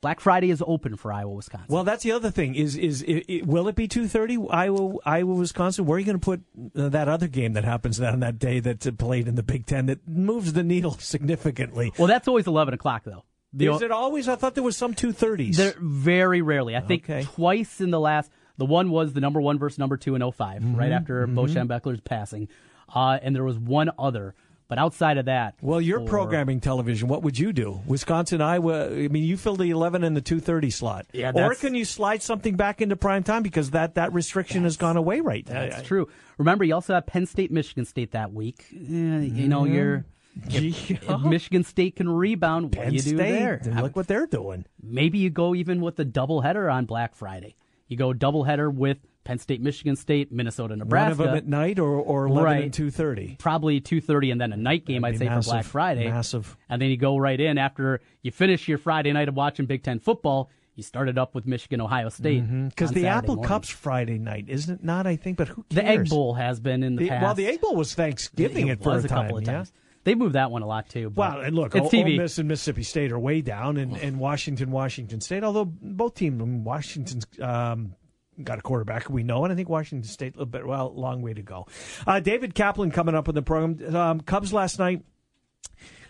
Black 0.00 0.18
Friday 0.18 0.50
is 0.50 0.60
open 0.66 0.96
for 0.96 1.12
Iowa, 1.12 1.32
Wisconsin. 1.32 1.68
Well, 1.72 1.84
that's 1.84 2.02
the 2.02 2.10
other 2.10 2.30
thing. 2.32 2.56
Is 2.56 2.76
is 2.76 3.04
i 3.08 3.22
i 3.30 3.40
will 3.44 3.68
it 3.68 3.76
be 3.76 3.86
two 3.86 4.08
thirty 4.08 4.36
Iowa 4.50 4.96
Iowa 5.06 5.34
Wisconsin? 5.34 5.86
Where 5.86 5.94
are 5.96 5.98
you 6.00 6.06
going 6.06 6.18
to 6.18 6.24
put 6.24 6.42
uh, 6.76 6.88
that 6.88 7.06
other 7.08 7.28
game 7.28 7.52
that 7.52 7.64
happens 7.64 8.00
on 8.00 8.18
that 8.20 8.38
day 8.40 8.58
that's 8.58 8.88
played 8.98 9.28
in 9.28 9.36
the 9.36 9.44
Big 9.44 9.64
Ten 9.64 9.86
that 9.86 10.06
moves 10.08 10.54
the 10.54 10.64
needle 10.64 10.92
significantly? 10.98 11.92
well, 11.98 12.08
that's 12.08 12.26
always 12.26 12.48
eleven 12.48 12.74
o'clock 12.74 13.02
though. 13.04 13.22
The, 13.54 13.66
is 13.72 13.82
it 13.82 13.90
always? 13.90 14.28
I 14.28 14.36
thought 14.36 14.54
there 14.54 14.64
was 14.64 14.76
some 14.76 14.94
two 14.94 15.12
thirties. 15.12 15.60
Very 15.78 16.40
rarely. 16.42 16.74
I 16.76 16.80
think 16.80 17.04
Okay. 17.04 17.24
twice 17.24 17.80
in 17.80 17.90
the 17.90 18.00
last. 18.00 18.30
The 18.58 18.66
one 18.66 18.90
was 18.90 19.12
the 19.12 19.20
number 19.20 19.40
one 19.40 19.58
versus 19.58 19.78
number 19.78 19.96
two 19.96 20.14
in 20.14 20.20
5 20.30 20.62
Mm-hmm, 20.62 20.76
right 20.76 20.92
after 20.92 21.26
Bo 21.26 21.44
Schembechler's 21.44 22.00
passing, 22.00 22.48
uh, 22.94 23.18
and 23.22 23.34
there 23.34 23.44
was 23.44 23.58
one 23.58 23.90
other. 23.98 24.34
But 24.68 24.78
outside 24.78 25.18
of 25.18 25.26
that, 25.26 25.54
Well, 25.60 25.82
you're 25.82 26.00
programming 26.00 26.60
television. 26.60 27.06
What 27.08 27.22
would 27.24 27.38
you 27.38 27.52
do? 27.52 27.80
Wisconsin, 27.86 28.40
Iowa. 28.40 28.86
I 28.86 29.08
mean, 29.08 29.24
you 29.24 29.36
fill 29.36 29.56
the 29.56 29.68
11 29.70 30.02
and 30.02 30.16
the 30.16 30.22
2:30 30.22 30.70
slot. 30.72 31.06
Yeah, 31.12 31.32
or 31.34 31.54
can 31.54 31.74
you 31.74 31.84
slide 31.84 32.22
something 32.22 32.56
back 32.56 32.80
into 32.80 32.96
prime 32.96 33.22
time 33.22 33.42
because 33.42 33.72
that 33.72 33.96
that 33.96 34.14
restriction 34.14 34.62
has 34.64 34.78
gone 34.78 34.96
away 34.96 35.20
right 35.20 35.46
now? 35.46 35.54
That's 35.68 35.82
true. 35.82 36.08
Remember, 36.38 36.64
you 36.64 36.74
also 36.74 36.94
have 36.94 37.04
Penn 37.04 37.26
State, 37.26 37.50
Michigan 37.50 37.84
State 37.84 38.12
that 38.12 38.32
week. 38.32 38.64
Eh, 38.72 38.76
you 38.78 39.48
know, 39.48 39.64
you're 39.66 40.06
if 40.48 41.20
Michigan 41.24 41.64
State 41.64 41.96
can 41.96 42.08
rebound. 42.08 42.74
What 42.74 42.84
Penn 42.84 42.90
do 42.90 42.96
you 42.96 43.02
do 43.02 43.16
State. 43.16 43.18
there? 43.18 43.60
Look 43.80 43.96
what 43.96 44.06
they're 44.06 44.26
doing. 44.26 44.64
Maybe 44.82 45.18
you 45.18 45.30
go 45.30 45.54
even 45.54 45.80
with 45.80 45.96
the 45.96 46.04
doubleheader 46.04 46.72
on 46.72 46.84
Black 46.86 47.14
Friday. 47.14 47.56
You 47.88 47.96
go 47.96 48.12
doubleheader 48.12 48.72
with 48.72 48.98
Penn 49.24 49.38
State, 49.38 49.60
Michigan 49.60 49.94
State, 49.96 50.32
Minnesota, 50.32 50.72
One 50.72 50.78
Nebraska. 50.80 51.10
of 51.22 51.28
them 51.28 51.36
at 51.36 51.46
night 51.46 51.78
or, 51.78 51.90
or 51.96 52.26
11 52.26 52.42
Right. 52.44 52.64
and 52.64 52.72
2:30. 52.72 53.38
probably 53.38 53.80
2.30 53.80 54.32
and 54.32 54.40
then 54.40 54.52
a 54.52 54.56
night 54.56 54.84
game 54.84 55.04
i'd 55.04 55.16
say 55.18 55.26
massive, 55.26 55.44
for 55.44 55.50
black 55.52 55.64
friday 55.64 56.08
massive. 56.08 56.56
and 56.68 56.82
then 56.82 56.88
you 56.90 56.96
go 56.96 57.16
right 57.16 57.38
in 57.38 57.56
after 57.56 58.00
you 58.22 58.32
finish 58.32 58.66
your 58.66 58.78
friday 58.78 59.12
night 59.12 59.28
of 59.28 59.36
watching 59.36 59.66
big 59.66 59.84
ten 59.84 60.00
football 60.00 60.50
you 60.74 60.82
started 60.82 61.18
up 61.18 61.36
with 61.36 61.46
michigan 61.46 61.80
ohio 61.80 62.08
state 62.08 62.42
mm-hmm. 62.42 62.66
Because 62.68 62.88
on 62.88 62.94
the 62.94 63.02
Saturday 63.02 63.16
Apple 63.18 63.34
morning. 63.36 63.48
Cup's 63.48 63.68
Friday 63.68 64.18
night, 64.18 64.46
isn't 64.48 64.74
it 64.80 64.84
not? 64.84 65.06
I 65.06 65.14
think, 65.14 65.36
but 65.36 65.46
who 65.48 65.62
cares? 65.70 65.74
the 65.76 65.86
egg 65.86 66.08
bowl 66.08 66.34
has 66.34 66.58
been 66.58 66.82
in 66.82 66.96
the, 66.96 67.04
The- 67.04 67.10
past 67.10 67.22
well, 67.22 67.34
the 67.34 67.46
Egg 67.46 67.60
Bowl 67.60 67.76
was 67.76 67.94
Thanksgiving 67.94 68.68
it 68.68 68.80
it 68.80 68.84
was 68.84 69.04
a, 69.04 69.06
a 69.06 69.08
time, 69.08 69.22
couple 69.26 69.38
of 69.38 69.44
yeah? 69.44 69.52
times 69.52 69.72
they 70.04 70.14
moved 70.14 70.34
that 70.34 70.50
one 70.50 70.62
a 70.62 70.66
lot 70.66 70.88
too 70.88 71.12
Well, 71.14 71.40
and 71.40 71.54
look, 71.54 71.74
it's 71.74 71.94
Ole, 71.94 72.00
Ole 72.00 72.16
Miss 72.16 72.38
and 72.38 72.48
Mississippi 72.48 72.82
State 72.82 73.12
are 73.12 73.18
way 73.18 73.40
down, 73.40 73.76
and, 73.76 73.96
and 73.96 74.18
Washington, 74.18 74.70
Washington 74.70 75.20
State. 75.20 75.44
Although 75.44 75.64
both 75.64 76.14
teams, 76.14 76.42
Washington's 76.42 77.26
um, 77.40 77.94
got 78.42 78.58
a 78.58 78.62
quarterback 78.62 79.08
we 79.08 79.22
know, 79.22 79.44
and 79.44 79.52
I 79.52 79.56
think 79.56 79.68
Washington 79.68 80.08
State 80.08 80.34
a 80.34 80.38
little 80.38 80.46
bit. 80.46 80.66
Well, 80.66 80.92
long 80.94 81.22
way 81.22 81.34
to 81.34 81.42
go. 81.42 81.66
Uh, 82.06 82.20
David 82.20 82.54
Kaplan 82.54 82.90
coming 82.90 83.14
up 83.14 83.28
in 83.28 83.34
the 83.34 83.42
program. 83.42 83.94
Um, 83.94 84.20
Cubs 84.20 84.52
last 84.52 84.78
night. 84.78 85.04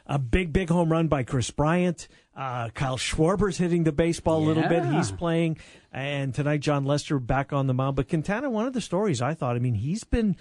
A 0.05 0.19
big, 0.19 0.53
big 0.53 0.69
home 0.69 0.91
run 0.91 1.07
by 1.07 1.23
Kris 1.23 1.51
Bryant. 1.53 2.09
Uh, 2.37 2.71
Kyle 2.71 2.97
Schwarber's 2.97 3.57
hitting 3.57 3.85
the 3.85 3.93
baseball 3.93 4.43
a 4.43 4.45
little 4.45 4.69
bit. 4.69 4.85
He's 4.85 5.13
playing. 5.13 5.59
And 5.93 6.35
tonight, 6.35 6.59
Jon 6.59 6.85
Lester 6.85 7.21
back 7.21 7.53
on 7.53 7.69
the 7.69 7.73
mound. 7.73 7.95
But 7.95 8.09
Quintana, 8.09 8.51
one 8.51 8.67
of 8.67 8.73
the 8.73 8.81
stories 8.81 9.23
I 9.23 9.35
thought, 9.35 9.55
I 9.55 9.61
mean, 9.61 9.75
he's 9.75 10.03
been 10.03 10.37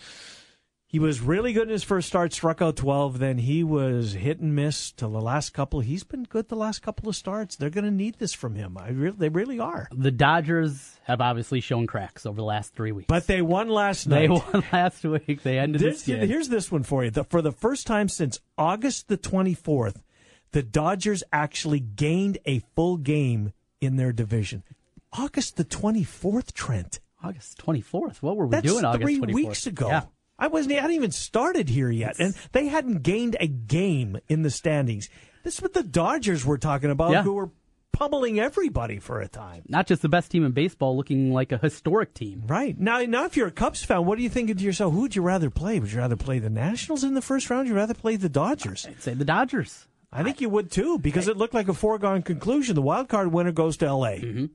he 0.92 1.00
was 1.00 1.22
really 1.22 1.54
good 1.54 1.64
in 1.64 1.70
his 1.70 1.86
first 1.86 2.10
start, 2.10 2.34
struck 2.34 2.62
out 2.62 2.76
12. 2.76 3.18
Then 3.20 3.38
he 3.38 3.64
was 3.64 4.12
hit 4.12 4.40
and 4.42 4.54
miss 4.54 4.92
till 4.92 5.10
the 5.12 5.22
last 5.22 5.52
couple. 5.54 5.80
He's 5.80 6.04
been 6.04 6.24
good 6.24 6.50
the 6.50 6.58
last 6.58 6.82
couple 6.82 7.08
of 7.08 7.16
starts. 7.16 7.56
They're 7.56 7.70
going 7.70 7.86
to 7.86 7.92
need 7.92 8.20
this 8.20 8.34
from 8.34 8.56
him. 8.56 8.78
I 8.78 8.90
really, 8.90 9.16
they 9.18 9.30
really 9.30 9.58
are. 9.58 9.88
the 9.94 10.12
dodgers 10.12 10.98
have 11.06 11.22
obviously 11.22 11.62
shown 11.62 11.88
cracks 11.88 12.26
over 12.26 12.36
the 12.36 12.44
last 12.44 12.74
three 12.74 12.92
weeks 12.92 13.08
But 13.08 13.26
they 13.26 13.42
won 13.42 13.70
last 13.70 14.06
night. 14.06 14.20
they 14.24 14.28
won 14.28 14.64
last 14.74 15.02
week 15.06 15.44
they 15.44 15.58
ended 15.60 15.80
This- 15.82 16.04
this 16.04 16.30
here's 16.30 16.50
this 16.50 16.70
one 16.70 16.84
for 16.84 17.06
you. 17.06 17.10
The, 17.10 17.24
for 17.24 17.42
the 17.42 17.54
first 17.54 17.88
time 17.88 18.10
since 18.10 18.42
August 18.58 19.08
the 19.08 19.18
24th, 19.18 20.02
the 20.52 20.62
Dodgers 20.62 21.24
actually 21.32 21.80
gained 21.80 22.38
a 22.46 22.60
full 22.76 22.98
game 22.98 23.54
in 23.80 23.96
their 23.96 24.12
division. 24.12 24.64
August 25.14 25.56
the 25.56 25.64
24th, 25.66 26.54
Trent. 26.54 27.00
august 27.24 27.58
24th 27.66 28.18
what 28.22 28.36
were 28.36 28.46
we 28.48 28.52
That's 28.52 28.68
doing 28.68 28.84
august 28.84 29.04
three 29.04 29.20
weeks 29.20 29.68
ago. 29.68 29.88
yeah 29.88 30.02
I 30.42 30.48
wasn't. 30.48 30.74
I 30.74 30.82
hadn't 30.82 30.96
even 30.98 31.12
started 31.12 31.70
here 31.70 31.90
yet, 31.90 32.16
and 32.20 32.36
they 32.52 32.68
hadn't 32.68 33.04
gained 33.04 33.38
a 33.40 33.48
game 33.48 34.18
in 34.28 34.42
the 34.42 34.50
standings. 34.50 35.08
This 35.44 35.56
is 35.56 35.62
what 35.62 35.74
the 35.74 35.84
Dodgers 35.84 36.46
were 36.46 36.58
talking 36.58 36.90
about, 36.92 37.12
Yeah. 37.12 37.24
who 37.24 37.34
were 37.34 37.52
pummeling 37.94 38.40
everybody 38.40 38.98
for 39.00 39.22
a 39.22 39.28
time. 39.28 39.62
not 39.70 39.86
just 39.86 40.02
the 40.02 40.10
best 40.10 40.32
team 40.32 40.44
in 40.44 40.52
baseball 40.54 40.98
looking 40.98 41.32
like 41.32 41.52
a 41.52 41.58
historic 41.60 42.14
team 42.16 42.42
Right 42.48 42.80
now, 42.80 43.00
now 43.02 43.26
if 43.26 43.38
you're 43.38 43.48
a 43.48 43.52
Cubs 43.52 43.84
fan, 43.84 44.06
what 44.06 44.18
are 44.18 44.22
you 44.22 44.30
thinking 44.30 44.56
to 44.58 44.64
yourself? 44.64 44.94
Who 44.94 45.02
would 45.02 45.16
you 45.16 45.22
rather 45.22 45.50
play? 45.52 45.80
Would 45.80 45.92
you 45.92 46.00
rather 46.00 46.16
play 46.16 46.40
the 46.40 46.50
Nationals 46.50 47.04
in 47.04 47.14
the 47.14 47.22
first 47.22 47.50
round? 47.50 47.66
Would 47.68 47.70
you 47.70 47.76
rather 47.76 47.94
play 47.94 48.16
the 48.16 48.30
Dodgers? 48.30 48.88
i'd 48.90 49.02
say 49.04 49.14
the 49.14 49.26
dodgers 49.26 49.88
I 50.12 50.24
think 50.24 50.42
you 50.42 50.50
would 50.50 50.72
too, 50.72 50.98
because 51.00 51.28
it 51.28 51.38
looked 51.38 51.54
like 51.54 51.68
a 51.70 51.74
foregone 51.74 52.22
conclusion. 52.24 52.76
The 52.76 52.82
wild 52.82 53.08
card 53.08 53.32
winner 53.32 53.52
goes 53.54 53.78
to 53.78 53.86
L.A., 53.86 54.20
Mm-hmm. 54.20 54.46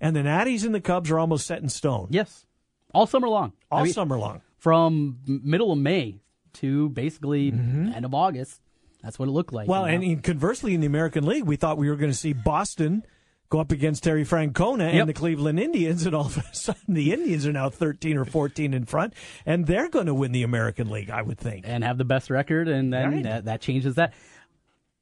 and 0.00 0.14
the 0.16 0.20
Natties 0.20 0.64
and 0.64 0.74
the 0.74 0.80
Cubs 0.80 1.10
are 1.10 1.18
almost 1.18 1.46
set 1.46 1.60
in 1.62 1.68
stone 1.68 2.06
yes 2.10 2.46
all 2.94 3.06
summer 3.06 3.28
long 3.28 3.52
all 3.70 3.80
I 3.80 3.84
mean, 3.84 3.92
summer 3.92 4.18
long. 4.18 4.42
From 4.62 5.18
middle 5.26 5.72
of 5.72 5.78
May 5.78 6.20
to 6.54 6.88
basically 6.90 7.48
end 7.48 8.04
of 8.04 8.14
August. 8.14 8.60
That's 9.02 9.18
what 9.18 9.28
it 9.28 9.32
looked 9.32 9.52
like. 9.52 9.64
Mm-hmm. 9.64 9.70
Well, 9.72 9.90
you 9.90 9.98
know? 9.98 10.04
and 10.12 10.22
conversely, 10.22 10.72
in 10.74 10.80
the 10.80 10.86
American 10.86 11.26
League, 11.26 11.42
we 11.42 11.56
thought 11.56 11.78
we 11.78 11.90
were 11.90 11.96
going 11.96 12.12
to 12.12 12.16
see 12.16 12.32
Boston 12.32 13.02
go 13.48 13.58
up 13.58 13.72
against 13.72 14.04
Terry 14.04 14.24
Francona 14.24 14.84
and 14.86 14.96
Yep. 14.98 15.06
the 15.08 15.12
Cleveland 15.14 15.58
Indians, 15.58 16.06
and 16.06 16.14
all 16.14 16.26
of 16.26 16.36
a 16.38 16.54
sudden 16.54 16.94
the 16.94 17.12
Indians 17.12 17.44
are 17.44 17.52
now 17.52 17.68
13 17.70 18.16
or 18.16 18.24
14 18.24 18.72
in 18.72 18.84
front, 18.84 19.14
and 19.44 19.66
they're 19.66 19.88
going 19.88 20.06
to 20.06 20.14
win 20.14 20.30
the 20.30 20.44
American 20.44 20.88
League, 20.88 21.10
I 21.10 21.22
would 21.22 21.38
think. 21.38 21.64
and 21.66 21.82
have 21.82 21.98
the 21.98 22.04
best 22.04 22.30
record, 22.30 22.68
and 22.68 22.92
then 22.92 23.10
Right. 23.12 23.22
that, 23.24 23.44
that 23.46 23.60
changes 23.60 23.96
that. 23.96 24.14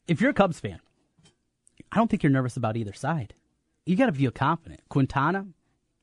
If 0.09 0.23
you're 0.23 0.31
a 0.31 0.35
Cubs 0.35 0.59
fan, 0.59 0.81
I 1.93 1.97
don't 1.97 2.09
think 2.09 2.23
you're 2.23 2.33
nervous 2.33 2.57
about 2.57 2.79
either 2.79 2.95
side. 2.95 3.35
You 3.85 3.97
got 3.97 4.07
to 4.07 4.13
feel 4.13 4.31
confident. 4.31 4.81
Quintana, 4.89 5.47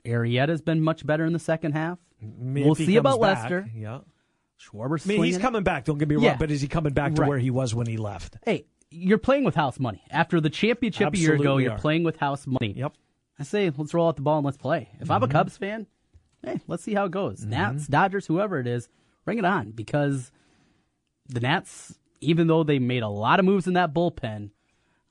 Arrieta's 0.06 0.62
been 0.62 0.82
much 0.82 1.04
better 1.06 1.26
in 1.26 1.34
the 1.34 1.40
second 1.40 1.72
half. 1.72 1.98
Mean, 2.22 2.66
we'll 2.66 2.76
see 2.76 2.96
about 2.98 3.20
back, 3.22 3.42
Lester. 3.44 3.70
Yeah. 3.76 4.00
Schwarber's 4.60 5.06
I 5.06 5.10
mean, 5.14 5.24
he's 5.24 5.38
coming 5.38 5.64
back, 5.64 5.86
don't 5.86 5.98
get 6.00 6.08
me 6.08 6.16
wrong, 6.16 6.24
Yeah. 6.24 6.38
but 6.38 6.50
is 6.50 6.62
he 6.62 6.68
coming 6.68 6.94
back 6.94 7.14
to 7.16 7.22
Right. 7.22 7.28
where 7.30 7.38
he 7.40 7.52
was 7.52 7.76
when 7.76 7.86
he 7.86 7.98
left? 7.98 8.38
Hey, 8.44 8.66
you're 8.90 9.20
playing 9.20 9.44
with 9.44 9.54
house 9.54 9.80
money. 9.80 10.02
After 10.10 10.42
the 10.42 10.50
championship 10.50 11.14
a 11.14 11.18
year 11.18 11.36
ago, 11.36 11.58
you're 11.58 11.74
are. 11.74 11.78
playing 11.78 12.04
with 12.04 12.18
house 12.18 12.48
money. 12.48 12.74
Yep. 12.76 12.94
I 13.38 13.44
say, 13.44 13.70
let's 13.78 13.94
roll 13.94 14.08
out 14.08 14.16
the 14.16 14.24
ball 14.24 14.38
and 14.38 14.46
let's 14.46 14.58
play. 14.58 14.90
If 14.96 15.02
Mm-hmm. 15.04 15.12
I'm 15.12 15.24
a 15.24 15.28
Cubs 15.28 15.58
fan, 15.58 15.86
hey, 16.44 16.60
let's 16.68 16.84
see 16.84 16.96
how 16.96 17.06
it 17.06 17.12
goes. 17.12 17.46
Nats, 17.46 17.86
Dodgers, 17.86 18.26
whoever 18.26 18.60
it 18.60 18.66
is, 18.66 18.90
bring 19.26 19.38
it 19.38 19.46
on 19.46 19.72
because 19.72 20.32
the 21.30 21.40
Nats, 21.40 22.00
even 22.22 22.48
though 22.48 22.64
they 22.64 22.80
made 22.80 23.04
a 23.04 23.10
lot 23.10 23.40
of 23.40 23.46
moves 23.46 23.68
in 23.68 23.74
that 23.74 23.94
bullpen, 23.94 24.50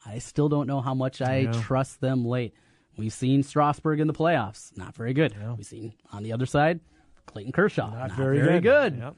I 0.05 0.19
still 0.19 0.49
don't 0.49 0.67
know 0.67 0.81
how 0.81 0.95
much 0.95 1.23
I 1.23 1.47
trust 1.47 2.01
them 2.01 2.25
late. 2.25 2.53
We've 2.97 3.13
seen 3.13 3.43
Strasburg 3.45 4.01
in 4.01 4.07
the 4.09 4.15
playoffs, 4.15 4.77
not 4.77 4.95
very 4.97 5.13
good. 5.13 5.35
We've 5.57 5.67
seen 5.67 5.93
on 6.13 6.23
the 6.25 6.33
other 6.33 6.47
side, 6.47 6.81
Clayton 7.27 7.53
Kershaw, 7.53 7.91
not, 7.91 8.13
very, 8.13 8.41
very, 8.41 8.61
good. 8.61 8.97
Yep. 8.99 9.15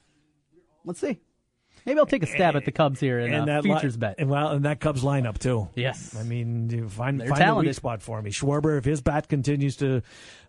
Let's 0.84 1.00
see. 1.00 1.18
Maybe 1.86 2.00
I'll 2.00 2.06
take 2.06 2.22
a 2.22 2.26
stab 2.26 2.54
at 2.54 2.66
the 2.66 2.72
Cubs 2.72 3.00
here 3.00 3.18
in 3.18 3.32
And 3.32 3.44
a 3.44 3.62
that 3.62 3.64
li- 3.64 3.96
bet. 3.96 4.16
and 4.18 4.28
well, 4.28 4.48
and 4.48 4.64
that 4.66 4.78
Cubs 4.78 5.02
lineup 5.02 5.38
too. 5.38 5.68
Yes. 5.74 6.14
I 6.18 6.22
mean, 6.22 6.68
find 6.88 7.18
They're 7.18 7.28
find 7.28 7.42
a 7.42 7.54
weak 7.54 7.72
spot 7.72 8.02
for 8.02 8.20
me. 8.20 8.30
Schwarber, 8.30 8.76
if 8.76 8.84
his 8.84 9.00
bat 9.00 9.26
continues 9.28 9.76
to 9.76 10.02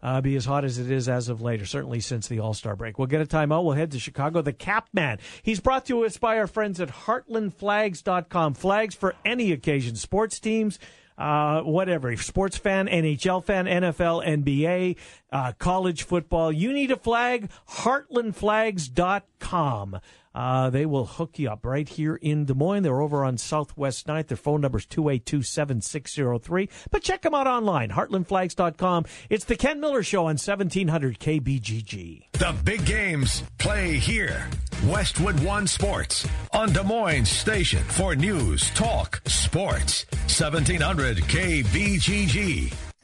uh, 0.04 0.20
be 0.20 0.36
as 0.36 0.44
hot 0.44 0.66
as 0.66 0.80
it 0.80 0.92
is 0.92 1.08
as 1.08 1.30
of 1.30 1.42
late, 1.42 1.62
or 1.62 1.66
certainly 1.66 2.02
since 2.02 2.28
the 2.28 2.40
All 2.40 2.54
Star 2.54 2.76
break, 2.76 2.98
we'll 2.98 3.08
get 3.08 3.22
a 3.22 3.26
timeout. 3.26 3.64
We'll 3.64 3.76
head 3.76 3.92
to 3.92 4.00
Chicago. 4.00 4.42
The 4.42 4.52
Cap 4.52 4.90
Man. 4.92 5.20
He's 5.42 5.62
brought 5.62 5.86
to 5.86 6.04
us 6.04 6.18
by 6.18 6.38
our 6.40 6.48
friends 6.48 6.82
at 6.82 6.90
HeartlandFlags.com. 6.90 8.56
Flags 8.56 8.96
for 8.96 9.16
any 9.24 9.52
occasion, 9.54 9.96
sports 9.96 10.40
teams. 10.42 10.78
Uh, 11.20 11.62
whatever, 11.64 12.16
sports 12.16 12.58
fan, 12.58 12.88
NHL 12.88 13.44
fan, 13.44 13.66
NFL, 13.66 14.26
NBA, 14.26 14.96
uh, 15.34 15.52
college 15.60 16.04
football. 16.04 16.50
You 16.50 16.72
need 16.72 16.92
a 16.92 16.96
flag? 16.96 17.50
HeartlandFlags.com. 17.70 20.00
Uh, 20.34 20.70
they 20.70 20.86
will 20.86 21.06
hook 21.06 21.40
you 21.40 21.50
up 21.50 21.66
right 21.66 21.90
here 21.90 22.16
in 22.16 22.46
Des 22.46 22.54
Moines. 22.54 22.84
They're 22.84 23.02
over 23.02 23.24
on 23.24 23.38
Southwest 23.38 24.08
9th. 24.08 24.28
Their 24.28 24.38
phone 24.38 24.62
number 24.62 24.78
is 24.78 24.86
282-7603. 24.86 26.70
But 26.92 27.04
check 27.04 27.22
them 27.22 27.34
out 27.34 27.48
online, 27.48 27.90
heartlandflags.com. 27.90 29.06
It's 29.30 29.46
the 29.46 29.56
Ken 29.56 29.80
Miller 29.80 30.04
Show 30.04 30.22
on 30.22 30.38
1700 30.38 31.20
KBGG. 31.20 32.32
The 32.34 32.56
big 32.64 32.86
games 32.86 33.44
play 33.58 33.98
here. 33.98 34.48
Westwood 34.86 35.40
One 35.42 35.68
Sports 35.68 36.28
on 36.54 36.72
Des 36.72 36.84
Moines 36.84 37.26
Station 37.28 37.84
for 37.84 38.16
news, 38.16 38.70
talk, 38.72 39.22
sports. 39.26 40.06
1700 40.28 41.18
KBGG. 41.18 42.89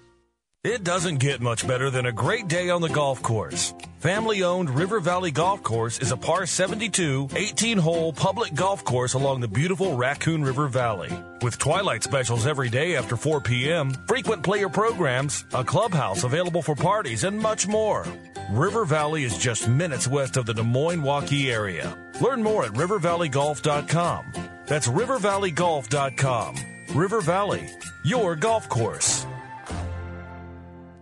It 0.70 0.84
doesn't 0.84 1.18
get 1.18 1.42
much 1.42 1.68
better 1.68 1.90
than 1.90 2.06
a 2.06 2.12
great 2.12 2.48
day 2.48 2.70
on 2.70 2.80
the 2.80 2.90
golf 2.90 3.24
course. 3.24 3.74
Family 4.02 4.44
owned 4.44 4.70
River 4.70 5.00
Valley 5.00 5.32
Golf 5.32 5.64
Course 5.64 5.98
is 5.98 6.12
a 6.12 6.18
par 6.18 6.46
72, 6.46 7.30
18 7.36 7.80
hole 7.80 8.14
public 8.14 8.54
golf 8.54 8.84
course 8.84 9.16
along 9.16 9.42
the 9.42 9.48
beautiful 9.48 9.98
Raccoon 9.98 10.44
River 10.44 10.68
Valley. 10.68 11.12
With 11.42 11.58
twilight 11.58 12.04
specials 12.04 12.46
every 12.46 12.70
day 12.70 12.96
after 12.96 13.18
4 13.18 13.42
p.m., 13.42 13.96
frequent 14.08 14.44
player 14.44 14.70
programs, 14.70 15.44
a 15.56 15.64
clubhouse 15.64 16.24
available 16.24 16.62
for 16.62 16.76
parties, 16.76 17.24
and 17.24 17.40
much 17.40 17.68
more. 17.68 18.06
River 18.52 18.86
Valley 18.86 19.24
is 19.24 19.40
just 19.40 19.68
minutes 19.68 20.08
west 20.08 20.38
of 20.38 20.46
the 20.46 20.54
Des 20.54 20.62
Moines 20.62 21.02
Waukee 21.02 21.52
area. 21.52 21.98
Learn 22.22 22.44
more 22.44 22.66
at 22.66 22.74
rivervalleygolf.com. 22.74 24.34
That's 24.68 24.88
rivervalleygolf.com. 24.88 26.56
River 26.94 27.22
Valley, 27.22 27.70
your 28.04 28.36
golf 28.36 28.70
course. 28.70 29.26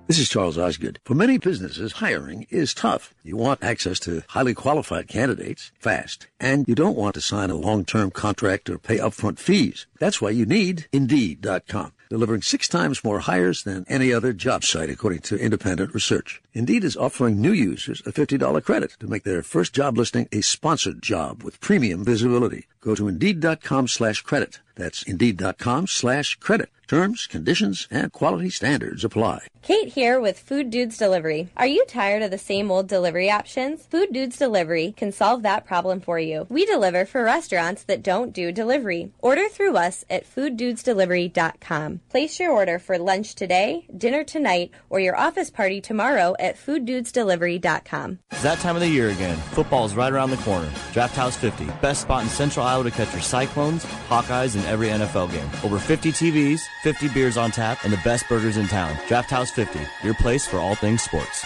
This 0.08 0.20
is 0.20 0.30
Charles 0.30 0.58
Osgood. 0.58 1.02
For 1.04 1.16
many 1.16 1.38
businesses, 1.38 1.92
hiring 1.94 2.48
is 2.50 2.74
tough. 2.74 3.14
You 3.26 3.36
want 3.36 3.62
access 3.62 4.00
to 4.02 4.24
highly 4.30 4.54
qualified 4.54 5.10
candidates 5.10 5.74
fast, 5.80 6.28
and 6.40 6.66
you 6.66 6.76
don't 6.76 6.96
want 6.96 7.16
to 7.16 7.22
sign 7.22 7.50
a 7.50 7.56
long-term 7.56 8.12
contract 8.12 8.70
or 8.70 8.78
pay 8.78 9.00
upfront 9.00 9.38
fees. 9.38 9.86
That's 10.00 10.22
why 10.22 10.30
you 10.30 10.46
need 10.46 10.88
Indeed.com 10.94 11.92
delivering 12.10 12.42
six 12.42 12.68
times 12.68 13.04
more 13.04 13.20
hires 13.20 13.64
than 13.64 13.86
any 13.88 14.12
other 14.12 14.34
job 14.34 14.64
site, 14.64 14.90
according 14.90 15.20
to 15.20 15.38
independent 15.38 15.94
research. 15.94 16.42
Indeed 16.54 16.84
is 16.84 16.98
offering 16.98 17.42
new 17.42 17.54
users 17.54 18.02
a 18.06 18.12
$50 18.12 18.64
credit 18.64 18.92
to 19.00 19.08
make 19.08 19.24
their 19.24 19.44
first 19.44 19.74
job 19.74 19.98
listing 19.98 20.28
a 20.32 20.42
sponsored 20.42 21.02
job 21.02 21.44
with 21.44 21.62
premium 21.62 22.04
visibility. 22.04 22.68
Go 22.82 22.96
to 22.96 23.08
Indeed.com 23.08 23.88
slash 23.88 24.22
credit. 24.22 24.60
That's 24.76 25.04
Indeed.com 25.04 25.88
slash 25.88 26.36
credit. 26.36 26.70
Terms, 26.88 27.28
conditions, 27.28 27.86
and 27.92 28.14
quality 28.14 28.50
standards 28.50 29.04
apply. 29.04 29.48
Kate 29.62 29.90
here 29.90 30.22
with 30.22 30.40
Food 30.40 30.70
Dudes 30.70 30.98
Delivery. 30.98 31.50
Are 31.58 31.68
you 31.68 31.84
tired 31.86 32.24
of 32.24 32.32
the 32.32 32.38
same 32.38 32.72
old 32.72 32.88
delivery 32.88 33.30
options? 33.30 33.86
Food 33.86 34.14
Dudes 34.14 34.38
Delivery 34.38 34.94
can 34.96 35.12
solve 35.12 35.44
that 35.44 35.66
problem 35.66 36.00
for 36.00 36.18
you. 36.18 36.48
We 36.50 36.66
deliver 36.66 37.06
for 37.06 37.24
restaurants 37.24 37.84
that 37.84 38.02
don't 38.02 38.32
do 38.32 38.54
delivery. 38.54 39.12
Order 39.20 39.50
through 39.50 39.76
us 39.76 40.06
at 40.10 40.24
fooddudesdelivery.com. 40.34 41.97
Place 42.10 42.40
your 42.40 42.52
order 42.52 42.80
for 42.80 42.98
lunch 42.98 43.36
today, 43.36 43.88
dinner 43.96 44.24
tonight, 44.24 44.72
or 44.90 45.00
your 45.00 45.18
office 45.18 45.50
party 45.50 45.82
tomorrow 45.82 46.36
at 46.40 46.56
fooddudesdelivery.com. 46.56 48.20
It's 48.32 48.44
that 48.44 48.60
time 48.60 48.76
of 48.76 48.82
the 48.82 48.88
year 48.88 49.10
again. 49.10 49.38
Football 49.52 49.86
is 49.86 49.96
right 49.96 50.12
around 50.12 50.30
the 50.30 50.38
corner. 50.38 50.70
Draft 50.94 51.16
House 51.16 51.36
50, 51.36 51.66
best 51.82 52.02
spot 52.02 52.24
in 52.24 52.30
Central 52.30 52.66
Iowa 52.66 52.84
to 52.84 52.92
catch 52.92 53.12
your 53.12 53.22
Cyclones, 53.22 53.84
Hawkeyes, 54.08 54.56
and 54.56 54.66
every 54.66 54.88
NFL 54.88 55.32
game. 55.32 55.50
Over 55.64 55.80
50 55.80 56.12
TVs, 56.12 56.62
50 56.84 57.10
beers 57.10 57.38
on 57.38 57.52
tap, 57.52 57.80
and 57.84 57.92
the 57.92 58.02
best 58.04 58.28
burgers 58.30 58.58
in 58.58 58.68
town. 58.68 58.98
Draft 59.08 59.30
House 59.30 59.52
50, 59.52 59.80
your 60.04 60.14
place 60.16 60.46
for 60.46 60.58
all 60.58 60.76
things 60.76 61.02
sports. 61.02 61.46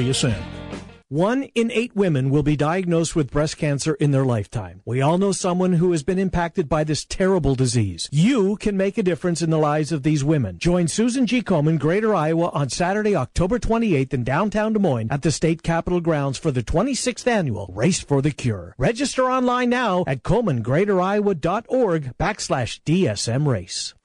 See 0.00 0.06
you 0.06 0.14
soon. 0.14 0.42
One 1.08 1.42
in 1.54 1.70
eight 1.70 1.94
women 1.94 2.30
will 2.30 2.42
be 2.42 2.56
diagnosed 2.56 3.14
with 3.14 3.30
breast 3.30 3.58
cancer 3.58 3.92
in 3.96 4.12
their 4.12 4.24
lifetime. 4.24 4.80
We 4.86 5.02
all 5.02 5.18
know 5.18 5.32
someone 5.32 5.74
who 5.74 5.92
has 5.92 6.02
been 6.02 6.18
impacted 6.18 6.70
by 6.70 6.84
this 6.84 7.04
terrible 7.04 7.54
disease. 7.54 8.08
You 8.10 8.56
can 8.56 8.78
make 8.78 8.96
a 8.96 9.02
difference 9.02 9.42
in 9.42 9.50
the 9.50 9.58
lives 9.58 9.92
of 9.92 10.02
these 10.02 10.24
women. 10.24 10.58
Join 10.58 10.88
Susan 10.88 11.26
G. 11.26 11.42
Komen, 11.42 11.78
Greater 11.78 12.14
Iowa, 12.14 12.48
on 12.54 12.70
Saturday, 12.70 13.14
October 13.14 13.58
28th 13.58 14.14
in 14.14 14.24
downtown 14.24 14.72
Des 14.72 14.78
Moines 14.78 15.08
at 15.10 15.20
the 15.20 15.30
state 15.30 15.62
capitol 15.62 16.00
grounds 16.00 16.38
for 16.38 16.50
the 16.50 16.62
26th 16.62 17.26
annual 17.26 17.70
Race 17.74 18.00
for 18.00 18.22
the 18.22 18.30
Cure. 18.30 18.74
Register 18.78 19.24
online 19.24 19.68
now 19.68 20.04
at 20.06 20.22
KomenGreaterIowa.org 20.22 22.16
backslash 22.16 22.80
DSM 22.86 23.46
race. 23.46 23.92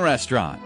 Restaurant. 0.00 0.60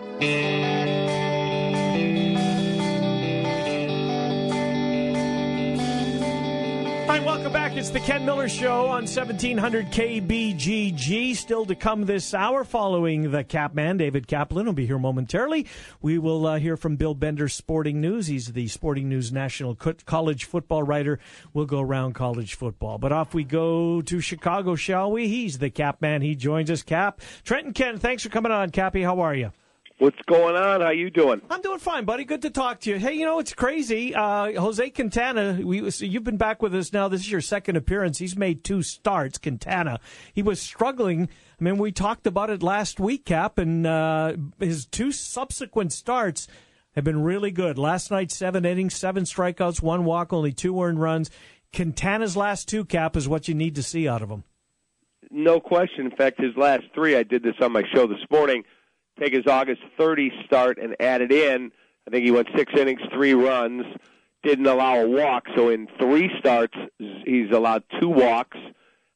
Hi, 7.23 7.27
welcome 7.27 7.53
back. 7.53 7.77
It's 7.77 7.91
the 7.91 8.01
Ken 8.01 8.27
Miller 8.27 8.49
Show 8.49 8.87
on 8.87 9.05
1700 9.05 9.93
KBGG. 9.93 11.37
Still 11.37 11.65
to 11.67 11.77
come 11.77 12.05
this 12.05 12.35
hour 12.35 12.65
following 12.65 13.31
the 13.31 13.45
cap 13.45 13.75
man, 13.75 13.97
David 13.97 14.27
Kaplan, 14.27 14.67
will 14.67 14.73
be 14.73 14.87
here 14.87 14.99
momentarily. 14.99 15.69
We 16.01 16.19
will 16.19 16.45
uh, 16.45 16.59
hear 16.59 16.77
from 16.77 16.97
Bill 16.97 17.15
Bender, 17.15 17.49
Sporting 17.49 18.01
News. 18.01 18.27
He's 18.27 18.53
the 18.53 18.67
Sporting 18.67 19.09
News 19.09 19.31
national 19.31 19.77
co- 19.77 19.95
college 20.05 20.47
football 20.47 20.83
writer. 20.83 21.21
We'll 21.55 21.67
go 21.67 21.81
around 21.81 22.15
college 22.15 22.55
football. 22.55 22.99
But 22.99 23.13
off 23.13 23.35
we 23.35 23.45
go 23.45 24.03
to 24.03 24.21
Chicago, 24.21 24.75
shall 24.75 25.13
we? 25.13 25.29
He's 25.29 25.59
the 25.59 25.71
cap 25.71 26.03
man. 26.03 26.23
He 26.23 26.35
joins 26.35 26.73
us. 26.73 26.83
Cap. 26.83 27.21
Trent 27.45 27.67
and 27.67 27.75
Ken, 27.75 27.99
thanks 28.01 28.25
for 28.25 28.31
coming 28.31 28.51
on, 28.51 28.71
Cappy. 28.71 29.03
How 29.03 29.21
are 29.21 29.37
you? 29.37 29.53
What's 29.99 30.19
going 30.27 30.57
on? 30.57 30.81
How 30.81 30.91
you 30.91 31.11
doing? 31.11 31.41
I'm 31.51 31.61
doing 31.61 31.79
fine, 31.79 32.05
buddy. 32.05 32.25
Good 32.25 32.43
to 32.43 32.51
talk 32.51 32.81
to 32.81 32.91
you. 32.91 32.99
Hey, 32.99 33.15
you 33.15 33.25
know 33.25 33.39
it's 33.39 33.55
crazy. 33.55 34.15
Uh, 34.15 34.61
Jose 34.61 34.91
Quintana, 34.91 35.61
we, 35.63 35.89
you've 35.89 36.25
been 36.25 36.37
back 36.37 36.61
with 36.63 36.75
us 36.75 36.93
now. 36.93 37.09
This 37.09 37.21
is 37.21 37.31
your 37.31 37.41
second 37.41 37.77
appearance. 37.77 38.19
He's 38.19 38.37
made 38.37 38.65
two 38.65 38.83
starts. 38.83 39.39
Quintana, 39.39 40.01
he 40.33 40.43
was 40.43 40.61
struggling. 40.61 41.29
I 41.61 41.65
mean, 41.65 41.79
we 41.79 41.93
talked 41.93 42.27
about 42.27 42.51
it 42.51 42.63
last 42.63 42.99
week, 42.99 43.27
Cap, 43.27 43.59
and 43.59 43.87
uh, 43.87 44.35
his 44.59 44.87
two 44.87 45.13
subsequent 45.13 45.93
starts 45.93 46.49
have 46.97 47.05
been 47.05 47.23
really 47.23 47.51
good. 47.51 47.79
Last 47.79 48.11
night, 48.11 48.33
seven 48.33 48.65
innings, 48.65 48.95
seven 48.95 49.25
strikeouts, 49.25 49.83
one 49.83 50.05
walk, 50.05 50.33
only 50.33 50.53
two 50.53 50.83
earned 50.83 51.01
runs. 51.01 51.31
Quintana's 51.75 52.37
last 52.37 52.69
two, 52.69 52.85
Cap, 52.85 53.17
is 53.17 53.29
what 53.29 53.47
you 53.47 53.55
need 53.55 53.75
to 53.77 53.83
see 53.83 54.09
out 54.09 54.23
of 54.23 54.31
him. 54.31 54.45
No 55.31 55.61
question. 55.61 56.07
In 56.07 56.17
fact, 56.17 56.41
his 56.41 56.57
last 56.57 56.83
three, 56.95 57.17
I 57.17 57.23
did 57.23 57.43
this 57.43 57.55
on 57.61 57.73
my 57.73 57.83
show 57.95 58.07
this 58.07 58.19
morning 58.31 58.65
take 59.19 59.33
his 59.33 59.47
August 59.47 59.83
30 59.99 60.33
start 60.45 60.79
and 60.79 60.97
add 61.01 61.23
it 61.23 61.33
in. 61.33 61.73
I 62.07 62.11
think 62.11 62.25
he 62.25 62.31
went 62.31 62.49
six 62.57 62.73
innings, 62.77 63.01
three 63.13 63.35
runs, 63.35 63.85
didn't 64.43 64.67
allow 64.67 64.97
a 65.01 65.09
walk. 65.09 65.47
So 65.55 65.69
in 65.69 65.89
three 65.99 66.31
starts, 66.39 66.77
he's 66.99 67.51
allowed 67.53 67.85
two 68.01 68.09
walks. 68.09 68.59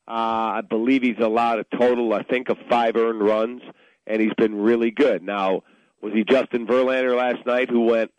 Uh, 0.09 0.59
I 0.59 0.61
believe 0.61 1.03
he's 1.03 1.19
allowed 1.19 1.59
a 1.59 1.77
total, 1.77 2.15
I 2.15 2.23
think, 2.23 2.49
of 2.49 2.59
five 2.71 2.97
earned 2.97 3.23
runs, 3.23 3.63
and 4.07 4.23
he's 4.23 4.35
been 4.35 4.55
really 4.55 4.93
good. 4.93 5.23
Now, 5.23 5.63
was 6.01 6.13
he 6.13 6.23
Justin 6.23 6.67
Verlander 6.67 7.17
last 7.17 7.45
night 7.45 7.69
who 7.69 7.81
went 7.81 8.13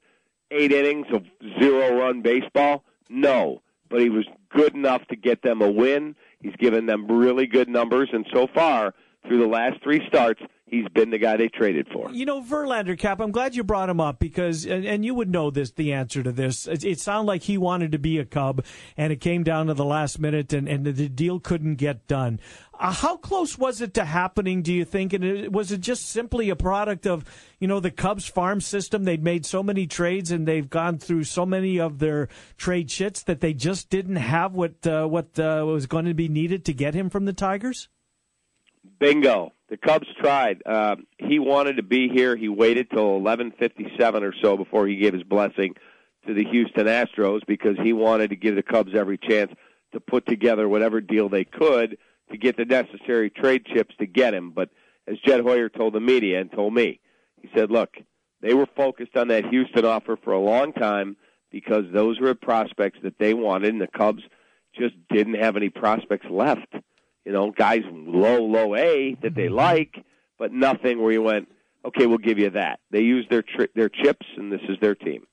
eight 0.51 0.73
innings 0.73 1.07
of 1.13 1.23
zero 1.59 1.97
run 1.97 2.21
baseball? 2.21 2.83
No, 3.09 3.61
but 3.89 4.01
he 4.01 4.09
was 4.09 4.25
good 4.49 4.75
enough 4.75 5.05
to 5.07 5.15
get 5.15 5.41
them 5.43 5.61
a 5.61 5.71
win. 5.71 6.15
He's 6.41 6.55
given 6.57 6.87
them 6.87 7.07
really 7.07 7.47
good 7.47 7.69
numbers, 7.69 8.09
and 8.11 8.27
so 8.33 8.47
far, 8.53 8.93
through 9.25 9.39
the 9.39 9.47
last 9.47 9.81
three 9.81 10.05
starts, 10.07 10.41
he's 10.67 10.88
been 10.89 11.10
the 11.10 11.17
guy 11.17 11.38
they 11.38 11.47
traded 11.47 11.88
for. 11.91 12.12
You 12.12 12.25
know, 12.25 12.41
Verlander, 12.41 12.97
Cap, 12.97 13.19
I'm 13.19 13.32
glad 13.32 13.56
you 13.56 13.63
brought 13.63 13.89
him 13.89 13.99
up 13.99 14.19
because, 14.19 14.65
and, 14.65 14.86
and 14.86 15.03
you 15.03 15.13
would 15.13 15.30
know 15.30 15.49
this, 15.49 15.71
the 15.71 15.93
answer 15.93 16.21
to 16.21 16.32
this. 16.32 16.67
It, 16.67 16.84
it, 16.84 16.99
sounded 16.99 17.27
like 17.27 17.43
he 17.43 17.58
wanted 17.58 17.91
to 17.93 17.99
be 17.99 18.19
a 18.19 18.25
Cub, 18.25 18.63
and 18.95 19.12
it 19.12 19.21
came 19.21 19.43
down 19.43 19.67
to 19.67 19.73
the 19.73 19.86
last 19.86 20.19
minute, 20.19 20.53
and, 20.53 20.67
and 20.67 20.86
the 20.86 21.10
deal 21.10 21.39
couldn't 21.39 21.75
get 21.75 22.08
done. 22.08 22.39
Uh, 22.80 22.91
how 22.91 23.17
close 23.17 23.58
was 23.58 23.82
it 23.82 23.93
to 23.95 24.06
happening, 24.06 24.62
do 24.62 24.73
you 24.73 24.86
think? 24.86 25.13
And 25.13 25.23
it, 25.23 25.51
was 25.51 25.71
it 25.71 25.82
just 25.82 26.06
simply 26.06 26.49
a 26.49 26.56
product 26.56 27.08
of, 27.08 27.25
you 27.60 27.67
know, 27.67 27.80
the 27.80 27.89
Cubs 27.89 28.27
farm 28.27 28.62
system? 28.62 29.03
They'd 29.03 29.23
made 29.23 29.45
so 29.45 29.63
many 29.63 29.88
trades 29.88 30.32
and 30.32 30.47
they've 30.47 30.69
gone 30.69 30.99
through 30.99 31.23
so 31.23 31.45
many 31.45 31.80
of 31.80 31.97
their 31.97 32.27
trade 32.58 32.89
shits 32.89 33.23
that 33.25 33.41
they 33.41 33.53
just 33.53 33.89
didn't 33.89 34.17
have 34.17 34.53
what, 34.53 34.86
uh, 34.86 35.08
what 35.08 35.39
uh, 35.39 35.63
was 35.65 35.88
going 35.88 36.06
to 36.06 36.13
be 36.13 36.27
needed 36.27 36.65
to 36.65 36.73
get 36.73 36.93
him 36.93 37.10
from 37.10 37.25
the 37.25 37.34
Tigers? 37.34 37.89
Bingo. 38.99 39.53
The 39.69 39.77
Cubs 39.77 40.08
tried. 40.19 40.62
Uh, 40.65 40.95
he 41.17 41.39
wanted 41.39 41.77
to 41.77 41.84
be 41.84 42.08
here. 42.08 42.36
He 42.36 42.47
waited 42.47 42.89
till 42.89 43.19
11:57 43.19 44.23
or 44.23 44.34
so 44.41 44.56
before 44.56 44.88
he 44.88 44.95
gave 44.95 45.13
his 45.13 45.23
blessing 45.23 45.75
to 46.25 46.34
the 46.34 46.45
Houston 46.45 46.88
Astros 46.88 47.41
because 47.45 47.77
he 47.82 47.93
wanted 47.93 48.30
to 48.30 48.36
give 48.36 48.56
the 48.56 48.63
Cubs 48.63 48.95
every 48.95 49.17
chance 49.17 49.51
to 49.91 49.99
put 49.99 50.25
together 50.25 50.69
whatever 50.69 51.01
deal 51.01 51.27
they 51.27 51.43
could 51.43 51.97
to 52.32 52.38
get 52.38 52.58
the 52.58 52.65
necessary 52.65 53.30
trade 53.30 53.65
chips 53.65 53.95
to 53.99 54.06
get 54.06 54.34
him. 54.34 54.51
But 54.51 54.69
as 55.06 55.17
Jed 55.19 55.41
Hoyer 55.41 55.69
told 55.69 55.93
the 55.93 55.99
media 55.99 56.39
and 56.39 56.51
told 56.51 56.73
me, 56.73 56.99
he 57.41 57.49
said, 57.53 57.69
"Look, 57.69 57.97
they 58.41 58.53
were 58.53 58.67
focused 58.67 59.17
on 59.17 59.27
that 59.30 59.47
Houston 59.47 59.86
offer 59.86 60.15
for 60.15 60.32
a 60.32 60.39
long 60.39 60.71
time 60.71 61.17
because 61.51 61.86
those 61.91 62.19
were 62.19 62.36
prospects 62.36 62.99
that 63.03 63.19
they 63.19 63.34
wanted, 63.34 63.73
and 63.73 63.82
the 63.82 63.88
Cubs 63.88 64.23
just 64.73 64.95
didn't 65.10 65.36
have 65.36 65.58
any 65.58 65.69
prospects 65.69 66.27
left." 66.30 66.73
You 67.27 67.33
know, 67.33 67.51
guys 67.51 67.81
low, 67.91 68.41
low 68.41 68.73
A 68.73 69.17
that 69.21 69.35
they 69.35 69.47
mm-hmm. 69.47 69.55
like, 69.55 70.05
but 70.39 70.53
nothing 70.53 71.01
where 71.01 71.11
you 71.11 71.21
went, 71.21 71.49
okay, 71.83 72.05
we'll 72.05 72.19
give 72.19 72.39
you 72.39 72.51
that. 72.51 72.79
They 72.89 73.01
use 73.01 73.25
their 73.29 73.41
tri- 73.41 73.67
their 73.75 73.89
chips, 73.89 74.25
and 74.37 74.49
this 74.49 74.61
is 74.69 74.77
their 74.79 74.95
team. 74.95 75.27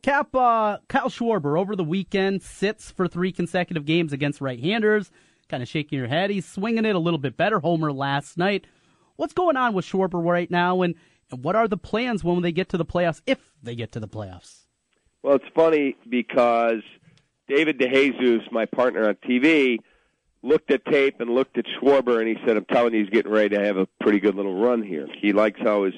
Cap 0.00 0.32
uh, 0.32 0.78
Kyle 0.86 1.08
Schwarber 1.08 1.58
over 1.58 1.74
the 1.74 1.82
weekend 1.82 2.40
sits 2.44 2.92
for 2.92 3.08
three 3.08 3.32
consecutive 3.32 3.84
games 3.84 4.12
against 4.12 4.40
right-handers. 4.40 5.10
Kind 5.48 5.60
of 5.60 5.68
shaking 5.68 5.98
your 5.98 6.06
head. 6.06 6.30
He's 6.30 6.46
swinging 6.46 6.84
it 6.84 6.94
a 6.94 7.00
little 7.00 7.18
bit 7.18 7.36
better. 7.36 7.58
Homer 7.58 7.92
last 7.92 8.38
night. 8.38 8.68
What's 9.16 9.32
going 9.32 9.56
on 9.56 9.74
with 9.74 9.84
Schwarber 9.84 10.24
right 10.24 10.48
now, 10.48 10.82
and, 10.82 10.94
and 11.32 11.42
what 11.42 11.56
are 11.56 11.66
the 11.66 11.76
plans 11.76 12.22
when 12.22 12.42
they 12.42 12.52
get 12.52 12.68
to 12.68 12.76
the 12.76 12.84
playoffs, 12.84 13.22
if 13.26 13.40
they 13.60 13.74
get 13.74 13.90
to 13.92 13.98
the 13.98 14.06
playoffs? 14.06 14.66
Well, 15.24 15.34
it's 15.34 15.52
funny 15.52 15.96
because 16.08 16.82
David 17.48 17.80
DeJesus, 17.80 18.52
my 18.52 18.66
partner 18.66 19.08
on 19.08 19.16
TV, 19.28 19.80
looked 20.42 20.70
at 20.70 20.84
tape 20.86 21.20
and 21.20 21.30
looked 21.30 21.58
at 21.58 21.64
Schwarber, 21.66 22.18
and 22.20 22.28
he 22.28 22.36
said, 22.46 22.56
"I'm 22.56 22.64
telling 22.66 22.94
you, 22.94 23.00
he's 23.00 23.10
getting 23.10 23.32
ready 23.32 23.56
to 23.56 23.64
have 23.64 23.76
a 23.76 23.86
pretty 24.00 24.20
good 24.20 24.34
little 24.34 24.60
run 24.60 24.82
here. 24.82 25.08
He 25.20 25.32
likes 25.32 25.60
how 25.60 25.84
his 25.84 25.94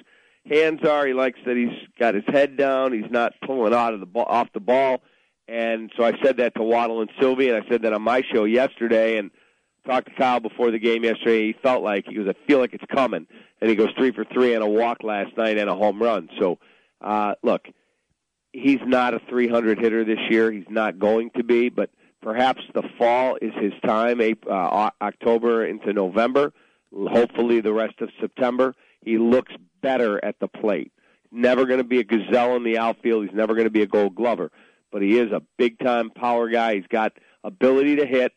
hands 0.48 0.84
are. 0.84 1.06
He 1.06 1.12
likes 1.12 1.38
that 1.44 1.56
he's 1.56 1.76
got 1.98 2.14
his 2.14 2.24
head 2.26 2.56
down. 2.56 2.92
He's 2.92 3.10
not 3.10 3.34
pulling 3.44 3.74
out 3.74 3.94
of 3.94 4.00
the 4.00 4.06
ball, 4.06 4.26
off 4.28 4.48
the 4.52 4.60
ball." 4.60 5.02
And 5.48 5.90
so 5.96 6.04
I 6.04 6.12
said 6.22 6.36
that 6.36 6.54
to 6.54 6.62
Waddle 6.62 7.00
and 7.00 7.10
Silvy, 7.20 7.48
and 7.48 7.62
I 7.62 7.68
said 7.68 7.82
that 7.82 7.92
on 7.92 8.02
my 8.02 8.22
show 8.32 8.44
yesterday, 8.44 9.18
and 9.18 9.30
talked 9.86 10.08
to 10.08 10.14
Kyle 10.14 10.40
before 10.40 10.70
the 10.70 10.78
game 10.78 11.04
yesterday. 11.04 11.48
He 11.48 11.52
felt 11.62 11.82
like 11.82 12.06
he 12.06 12.14
goes, 12.14 12.28
"I 12.28 12.34
feel 12.46 12.58
like 12.58 12.72
it's 12.72 12.84
coming," 12.92 13.26
and 13.60 13.70
he 13.70 13.76
goes 13.76 13.90
three 13.96 14.12
for 14.12 14.24
three 14.24 14.54
and 14.54 14.62
a 14.62 14.68
walk 14.68 15.02
last 15.02 15.36
night 15.36 15.58
and 15.58 15.68
a 15.68 15.74
home 15.74 16.02
run. 16.02 16.28
So, 16.38 16.58
uh, 17.00 17.34
look, 17.42 17.68
he's 18.52 18.80
not 18.84 19.14
a 19.14 19.20
300 19.28 19.78
hitter 19.78 20.04
this 20.04 20.18
year. 20.28 20.50
He's 20.50 20.68
not 20.68 20.98
going 20.98 21.30
to 21.36 21.44
be, 21.44 21.68
but 21.68 21.90
Perhaps 22.22 22.62
the 22.74 22.82
fall 22.98 23.38
is 23.40 23.52
his 23.60 23.72
time, 23.84 24.20
uh, 24.20 24.90
October 25.00 25.64
into 25.64 25.92
November. 25.92 26.52
Hopefully, 26.94 27.60
the 27.60 27.72
rest 27.72 28.00
of 28.00 28.10
September. 28.20 28.74
He 29.02 29.16
looks 29.16 29.52
better 29.80 30.22
at 30.22 30.38
the 30.40 30.48
plate. 30.48 30.92
Never 31.32 31.64
going 31.64 31.78
to 31.78 31.84
be 31.84 32.00
a 32.00 32.04
gazelle 32.04 32.56
in 32.56 32.64
the 32.64 32.76
outfield. 32.76 33.24
He's 33.24 33.34
never 33.34 33.54
going 33.54 33.66
to 33.66 33.70
be 33.70 33.82
a 33.82 33.86
Gold 33.86 34.14
Glover, 34.14 34.50
but 34.90 35.00
he 35.00 35.18
is 35.18 35.32
a 35.32 35.40
big 35.56 35.78
time 35.78 36.10
power 36.10 36.48
guy. 36.48 36.74
He's 36.74 36.86
got 36.88 37.12
ability 37.44 37.96
to 37.96 38.06
hit. 38.06 38.32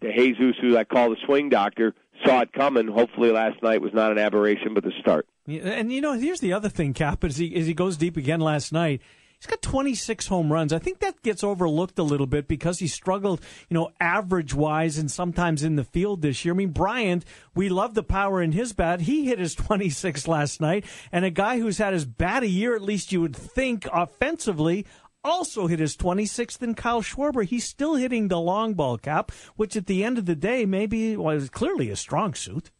De 0.00 0.12
Jesus, 0.12 0.54
who 0.60 0.76
I 0.76 0.84
call 0.84 1.08
the 1.08 1.16
swing 1.24 1.48
doctor, 1.48 1.94
saw 2.24 2.42
it 2.42 2.52
coming. 2.52 2.86
Hopefully, 2.86 3.30
last 3.30 3.62
night 3.62 3.80
was 3.80 3.94
not 3.94 4.12
an 4.12 4.18
aberration, 4.18 4.74
but 4.74 4.84
the 4.84 4.92
start. 5.00 5.26
And 5.48 5.90
you 5.90 6.02
know, 6.02 6.12
here's 6.12 6.40
the 6.40 6.52
other 6.52 6.68
thing, 6.68 6.92
Cap. 6.92 7.24
As 7.24 7.38
he 7.38 7.56
as 7.56 7.66
he 7.66 7.72
goes 7.72 7.96
deep 7.96 8.16
again 8.18 8.40
last 8.40 8.72
night, 8.72 9.00
He's 9.38 9.46
got 9.46 9.60
26 9.60 10.28
home 10.28 10.50
runs. 10.50 10.72
I 10.72 10.78
think 10.78 11.00
that 11.00 11.22
gets 11.22 11.44
overlooked 11.44 11.98
a 11.98 12.02
little 12.02 12.26
bit 12.26 12.48
because 12.48 12.78
he 12.78 12.86
struggled, 12.86 13.40
you 13.68 13.74
know, 13.74 13.90
average 14.00 14.54
wise 14.54 14.96
and 14.96 15.10
sometimes 15.10 15.62
in 15.62 15.76
the 15.76 15.84
field 15.84 16.22
this 16.22 16.44
year. 16.44 16.54
I 16.54 16.56
mean, 16.56 16.70
Bryant, 16.70 17.24
we 17.54 17.68
love 17.68 17.94
the 17.94 18.02
power 18.02 18.40
in 18.40 18.52
his 18.52 18.72
bat. 18.72 19.02
He 19.02 19.26
hit 19.26 19.38
his 19.38 19.54
26 19.54 20.26
last 20.26 20.60
night. 20.60 20.86
And 21.12 21.24
a 21.24 21.30
guy 21.30 21.58
who's 21.58 21.78
had 21.78 21.92
as 21.92 22.06
bad 22.06 22.44
a 22.44 22.48
year, 22.48 22.74
at 22.74 22.82
least 22.82 23.12
you 23.12 23.20
would 23.20 23.36
think, 23.36 23.86
offensively, 23.92 24.86
also 25.22 25.66
hit 25.66 25.80
his 25.80 25.96
26th 25.96 26.62
in 26.62 26.74
Kyle 26.74 27.02
Schwarber. 27.02 27.44
He's 27.44 27.64
still 27.64 27.96
hitting 27.96 28.28
the 28.28 28.40
long 28.40 28.72
ball 28.72 28.96
cap, 28.96 29.32
which 29.56 29.76
at 29.76 29.86
the 29.86 30.02
end 30.02 30.16
of 30.16 30.24
the 30.24 30.36
day, 30.36 30.64
maybe 30.64 31.14
was 31.14 31.50
clearly 31.50 31.90
a 31.90 31.96
strong 31.96 32.32
suit. 32.32 32.70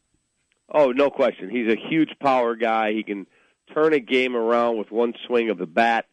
Oh, 0.72 0.90
no 0.90 1.10
question. 1.10 1.50
He's 1.50 1.70
a 1.70 1.76
huge 1.76 2.12
power 2.20 2.56
guy. 2.56 2.92
He 2.92 3.02
can 3.02 3.26
turn 3.74 3.92
a 3.92 4.00
game 4.00 4.34
around 4.34 4.78
with 4.78 4.90
one 4.90 5.12
swing 5.26 5.50
of 5.50 5.58
the 5.58 5.66
bat. 5.66 6.06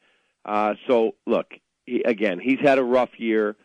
Uh, 0.46 0.76
so 0.88 1.16
look, 1.26 1.54
he, 1.86 2.04
again, 2.04 2.40
he's 2.40 2.60
had 2.60 2.78
a 2.78 2.84
rough 2.84 3.18
year. 3.18 3.56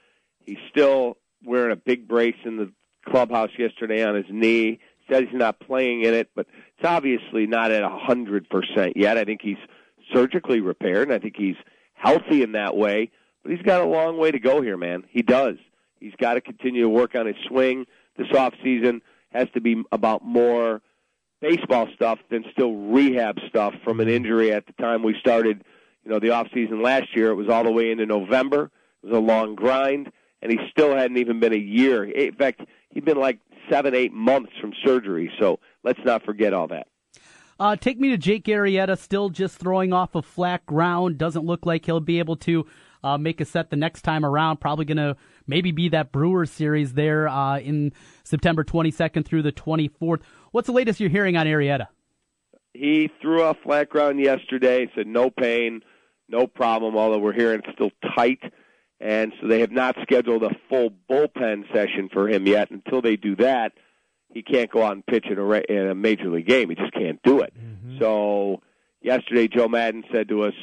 He's 0.47 0.59
still 0.71 1.17
wearing 1.45 1.73
a 1.73 1.77
big 1.77 2.09
brace 2.09 2.37
in 2.45 2.57
the 2.57 2.73
clubhouse 3.09 3.51
yesterday 3.59 4.05
on 4.05 4.15
his 4.15 4.27
knee. 4.31 4.81
Says 5.11 5.25
he's 5.31 5.39
not 5.39 5.61
playing 5.61 6.03
in 6.03 6.13
it, 6.13 6.31
but 6.35 6.47
it's 6.77 6.87
obviously 6.87 7.47
not 7.47 7.71
at 7.71 7.83
a 7.83 7.89
hundred 7.89 8.49
percent 8.51 8.97
yet. 8.97 9.17
I 9.17 9.25
think 9.25 9.41
he's 9.43 9.57
surgically 10.13 10.61
repaired, 10.61 11.09
and 11.09 11.13
I 11.13 11.19
think 11.19 11.35
he's 11.37 11.57
healthy 11.95 12.43
in 12.43 12.53
that 12.53 12.77
way. 12.77 13.11
But 13.43 13.53
he's 13.53 13.63
got 13.63 13.81
a 13.81 13.87
long 13.87 14.19
way 14.19 14.31
to 14.31 14.39
go 14.39 14.61
here, 14.61 14.77
man. 14.77 15.05
He 15.09 15.23
does. 15.23 15.57
He's 15.99 16.15
got 16.21 16.35
to 16.35 16.41
continue 16.41 16.83
to 16.83 16.89
work 16.89 17.15
on 17.15 17.27
his 17.27 17.37
swing. 17.47 17.87
This 18.17 18.29
off 18.37 18.53
season 18.63 19.01
has 19.33 19.49
to 19.55 19.61
be 19.61 19.83
about 19.93 20.25
more 20.25 20.83
baseball 21.41 21.89
stuff 21.95 22.19
than 22.31 22.45
still 22.53 22.75
rehab 22.75 23.39
stuff 23.49 23.75
from 23.85 24.01
an 24.01 24.09
injury 24.09 24.53
at 24.53 24.67
the 24.67 24.73
time 24.75 25.03
we 25.03 25.15
started 25.21 25.65
you 26.09 26.15
know, 26.15 26.21
the 26.21 26.31
off 26.31 26.47
season 26.55 26.83
last 26.83 27.15
year, 27.15 27.29
it 27.29 27.35
was 27.35 27.51
all 27.51 27.65
the 27.65 27.71
way 27.71 27.91
into 27.91 28.07
November. 28.07 28.71
It 29.03 29.09
was 29.09 29.17
a 29.17 29.21
long 29.21 29.55
grind, 29.55 30.11
and 30.41 30.51
he 30.51 30.57
still 30.71 30.97
hadn't 30.97 31.19
even 31.19 31.39
been 31.39 31.53
a 31.53 31.59
year. 31.59 32.05
In 32.05 32.33
fact, 32.33 32.63
he'd 32.91 33.05
been 33.05 33.21
like 33.21 33.41
seven, 33.71 33.95
eight 33.95 34.15
months 34.15 34.53
from 34.59 34.73
surgery. 34.83 35.31
So 35.39 35.59
let's 35.85 36.01
not 36.07 36.25
forget 36.25 36.55
all 36.55 36.67
that. 36.69 36.87
Uh, 37.61 37.77
take 37.77 38.01
me 38.01 38.09
to 38.09 38.17
Jake 38.17 38.47
Arrieta, 38.47 38.97
still 38.97 39.29
just 39.29 39.59
throwing 39.59 39.93
off 39.93 40.15
of 40.15 40.25
flat 40.25 40.65
ground. 40.65 41.19
Doesn't 41.19 41.45
look 41.45 41.67
like 41.67 41.85
he'll 41.85 42.01
be 42.01 42.21
able 42.21 42.37
to 42.37 42.67
uh, 43.05 43.19
make 43.19 43.43
a 43.43 43.45
set 43.45 43.69
the 43.69 43.77
next 43.77 44.01
time 44.01 44.25
around. 44.25 44.61
Probably 44.61 44.87
going 44.87 44.97
to 44.97 45.15
maybe 45.47 45.73
be 45.73 45.91
that 45.91 46.11
Brewers 46.11 46.51
series 46.51 46.95
there 46.95 47.29
uh, 47.29 47.59
in 47.59 47.93
September 48.25 48.65
22nd 48.65 49.27
through 49.27 49.43
the 49.43 49.53
24th. 49.53 50.23
What's 50.53 50.69
the 50.69 50.73
latest 50.73 51.01
you're 51.01 51.11
hearing 51.11 51.37
on 51.37 51.47
Arrieta? 51.47 51.89
He 52.73 53.11
threw 53.21 53.43
off 53.43 53.59
flat 53.63 53.91
ground 53.91 54.21
yesterday, 54.21 54.91
said 54.95 55.07
no 55.07 55.29
pain 55.29 55.83
no 56.29 56.47
problem, 56.47 56.97
although 56.97 57.19
we're 57.19 57.33
hearing 57.33 57.61
it's 57.65 57.73
still 57.75 57.91
tight. 58.15 58.41
And 59.01 59.33
so 59.41 59.47
they 59.47 59.61
have 59.61 59.71
not 59.71 59.97
scheduled 60.03 60.43
a 60.43 60.51
full 60.69 60.91
bullpen 61.09 61.73
session 61.73 62.09
for 62.13 62.29
him 62.29 62.47
yet. 62.47 62.71
Until 62.71 63.01
they 63.01 63.17
do 63.17 63.37
that, 63.37 63.73
he 64.33 64.43
can't 64.43 64.71
go 64.71 64.83
out 64.83 64.93
and 64.93 65.07
pitch 65.07 65.27
in 65.31 65.39
a, 65.39 65.51
in 65.69 65.89
a 65.89 65.95
major 65.95 66.29
league 66.29 66.49
game. 66.49 66.69
He 66.71 66.75
just 66.75 66.93
can't 66.93 67.21
do 67.23 67.41
it. 67.41 67.53
Mm-hmm. 67.57 67.99
So 68.01 68.61
yesterday 69.01 69.49
Joe 69.49 69.69
Maddon 69.69 70.05
said 70.13 70.29
to 70.29 70.43
us 70.43 70.55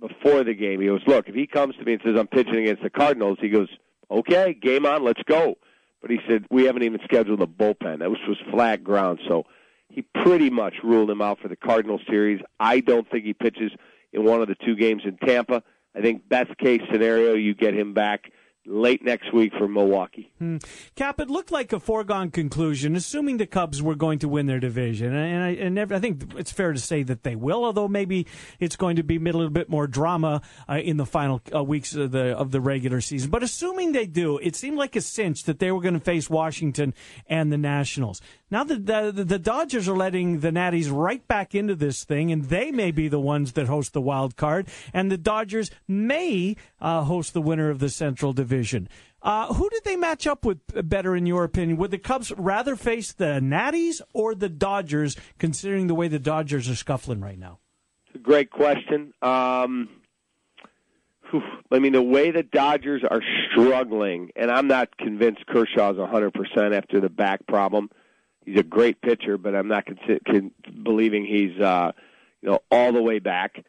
before 0.00 0.42
the 0.42 0.54
game, 0.54 0.80
he 0.80 0.86
goes, 0.86 1.02
"Look, 1.06 1.28
if 1.28 1.34
he 1.34 1.46
comes 1.46 1.76
to 1.76 1.84
me 1.84 1.94
and 1.94 2.02
says 2.04 2.16
I'm 2.18 2.26
pitching 2.26 2.56
against 2.56 2.82
the 2.82 2.90
Cardinals, 2.90 3.38
he 3.40 3.48
goes, 3.48 3.68
okay, 4.10 4.54
game 4.54 4.86
on, 4.86 5.04
let's 5.04 5.22
go." 5.24 5.56
But 6.00 6.10
he 6.10 6.18
said 6.28 6.46
we 6.50 6.64
haven't 6.64 6.82
even 6.82 7.00
scheduled 7.04 7.40
a 7.42 7.46
bullpen. 7.46 8.00
That 8.00 8.10
was 8.10 8.18
was 8.26 8.38
flat 8.50 8.82
ground, 8.82 9.20
so 9.28 9.46
he 9.88 10.02
pretty 10.02 10.50
much 10.50 10.74
ruled 10.82 11.10
him 11.10 11.22
out 11.22 11.38
for 11.38 11.48
the 11.48 11.56
Cardinal 11.56 12.00
series. 12.08 12.40
I 12.58 12.80
don't 12.80 13.08
think 13.08 13.24
he 13.24 13.34
pitches 13.34 13.70
in 14.12 14.24
one 14.24 14.42
of 14.42 14.48
the 14.48 14.56
two 14.64 14.76
games 14.76 15.02
in 15.04 15.16
Tampa. 15.16 15.62
I 15.94 16.00
think 16.00 16.28
best 16.28 16.56
case 16.58 16.80
scenario, 16.90 17.34
you 17.34 17.54
get 17.54 17.74
him 17.74 17.92
back 17.92 18.32
late 18.64 19.04
next 19.04 19.32
week 19.32 19.52
for 19.58 19.66
Milwaukee. 19.66 20.30
Hmm. 20.38 20.58
Cap, 20.94 21.20
it 21.20 21.28
looked 21.28 21.50
like 21.50 21.72
a 21.72 21.80
foregone 21.80 22.30
conclusion, 22.30 22.94
assuming 22.94 23.38
the 23.38 23.46
Cubs 23.46 23.82
were 23.82 23.94
going 23.94 24.18
to 24.20 24.28
win 24.28 24.46
their 24.46 24.60
division, 24.60 25.14
and 25.14 25.42
I, 25.42 25.50
and 25.50 25.78
I 25.92 25.98
think 25.98 26.34
it's 26.36 26.52
fair 26.52 26.72
to 26.72 26.78
say 26.78 27.02
that 27.02 27.24
they 27.24 27.34
will. 27.34 27.64
Although 27.64 27.88
maybe 27.88 28.26
it's 28.60 28.76
going 28.76 28.96
to 28.96 29.02
be 29.02 29.16
a 29.16 29.20
little 29.20 29.50
bit 29.50 29.68
more 29.68 29.86
drama 29.86 30.42
uh, 30.68 30.74
in 30.74 30.96
the 30.96 31.06
final 31.06 31.40
uh, 31.54 31.62
weeks 31.62 31.94
of 31.94 32.12
the 32.12 32.36
of 32.36 32.52
the 32.52 32.60
regular 32.60 33.00
season. 33.00 33.30
But 33.30 33.42
assuming 33.42 33.92
they 33.92 34.06
do, 34.06 34.38
it 34.38 34.54
seemed 34.54 34.76
like 34.76 34.94
a 34.94 35.00
cinch 35.00 35.44
that 35.44 35.58
they 35.58 35.72
were 35.72 35.80
going 35.80 35.94
to 35.94 36.00
face 36.00 36.30
Washington 36.30 36.94
and 37.26 37.52
the 37.52 37.58
Nationals. 37.58 38.20
Now 38.50 38.64
the, 38.64 38.76
the 38.76 39.24
the 39.24 39.38
Dodgers 39.38 39.88
are 39.88 39.96
letting 39.96 40.40
the 40.40 40.50
Natties 40.50 40.90
right 40.92 41.26
back 41.26 41.54
into 41.54 41.74
this 41.74 42.04
thing, 42.04 42.30
and 42.30 42.44
they 42.44 42.70
may 42.70 42.92
be 42.92 43.08
the 43.08 43.20
ones 43.20 43.52
that 43.52 43.66
host 43.66 43.92
the 43.92 44.00
wild 44.00 44.36
card, 44.36 44.68
and 44.92 45.10
the 45.10 45.18
Dodgers 45.18 45.70
may 45.88 46.56
uh, 46.80 47.02
host 47.02 47.34
the 47.34 47.42
winner 47.42 47.70
of 47.70 47.80
the 47.80 47.88
Central 47.88 48.32
Division. 48.32 48.51
Uh, 49.22 49.52
who 49.54 49.70
did 49.70 49.84
they 49.84 49.96
match 49.96 50.26
up 50.26 50.44
with 50.44 50.58
better, 50.88 51.14
in 51.14 51.26
your 51.26 51.44
opinion? 51.44 51.78
Would 51.78 51.92
the 51.92 51.98
Cubs 51.98 52.32
rather 52.36 52.76
face 52.76 53.12
the 53.12 53.40
Natties 53.40 54.00
or 54.12 54.34
the 54.34 54.48
Dodgers, 54.48 55.16
considering 55.38 55.86
the 55.86 55.94
way 55.94 56.08
the 56.08 56.18
Dodgers 56.18 56.68
are 56.68 56.74
scuffling 56.74 57.20
right 57.20 57.38
now? 57.38 57.60
Great 58.20 58.50
question. 58.50 59.14
Um, 59.22 59.88
whew, 61.30 61.42
I 61.70 61.78
mean, 61.78 61.92
the 61.92 62.02
way 62.02 62.30
the 62.30 62.42
Dodgers 62.42 63.02
are 63.08 63.22
struggling, 63.50 64.30
and 64.34 64.50
I'm 64.50 64.66
not 64.66 64.96
convinced 64.98 65.46
Kershaw's 65.46 65.96
100% 65.96 66.76
after 66.76 67.00
the 67.00 67.08
back 67.08 67.46
problem 67.46 67.90
he's 68.44 68.58
a 68.58 68.62
great 68.62 69.00
pitcher, 69.00 69.38
but 69.38 69.54
I'm 69.54 69.68
not 69.68 69.86
con- 69.86 70.20
con- 70.26 70.50
believing 70.82 71.24
he's 71.24 71.58
uh, 71.60 71.92
you 72.40 72.50
know 72.50 72.60
all 72.70 72.92
the 72.92 73.02
way 73.02 73.18
back. 73.18 73.64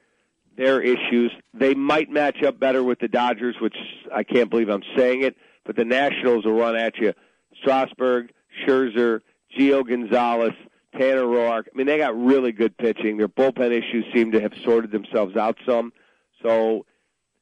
Their 0.56 0.82
issues. 0.82 1.32
They 1.54 1.74
might 1.74 2.10
match 2.10 2.44
up 2.44 2.60
better 2.60 2.84
with 2.84 3.00
the 3.00 3.08
Dodgers, 3.08 3.56
which 3.60 3.76
I 4.14 4.24
can't 4.24 4.50
believe 4.50 4.70
I'm 4.70 4.84
saying 4.96 5.24
it. 5.24 5.36
But 5.66 5.76
the 5.76 5.86
Nationals 5.86 6.46
will 6.46 6.54
run 6.54 6.76
at 6.76 6.98
you. 6.98 7.14
Strasburg, 7.62 8.32
Scherzer, 8.62 9.22
Gio 9.58 9.88
Gonzalez, 9.88 10.54
Tanner 10.98 11.24
Roark. 11.24 11.64
I 11.74 11.78
mean, 11.78 11.88
they 11.88 11.98
got 11.98 12.18
really 12.18 12.52
good 12.52 12.78
pitching. 12.78 13.18
Their 13.18 13.28
bullpen 13.28 13.72
issues 13.72 14.06
seem 14.14 14.32
to 14.34 14.42
have 14.42 14.54
sorted 14.64 14.92
themselves 14.92 15.36
out 15.36 15.58
some. 15.66 15.94
So 16.42 16.86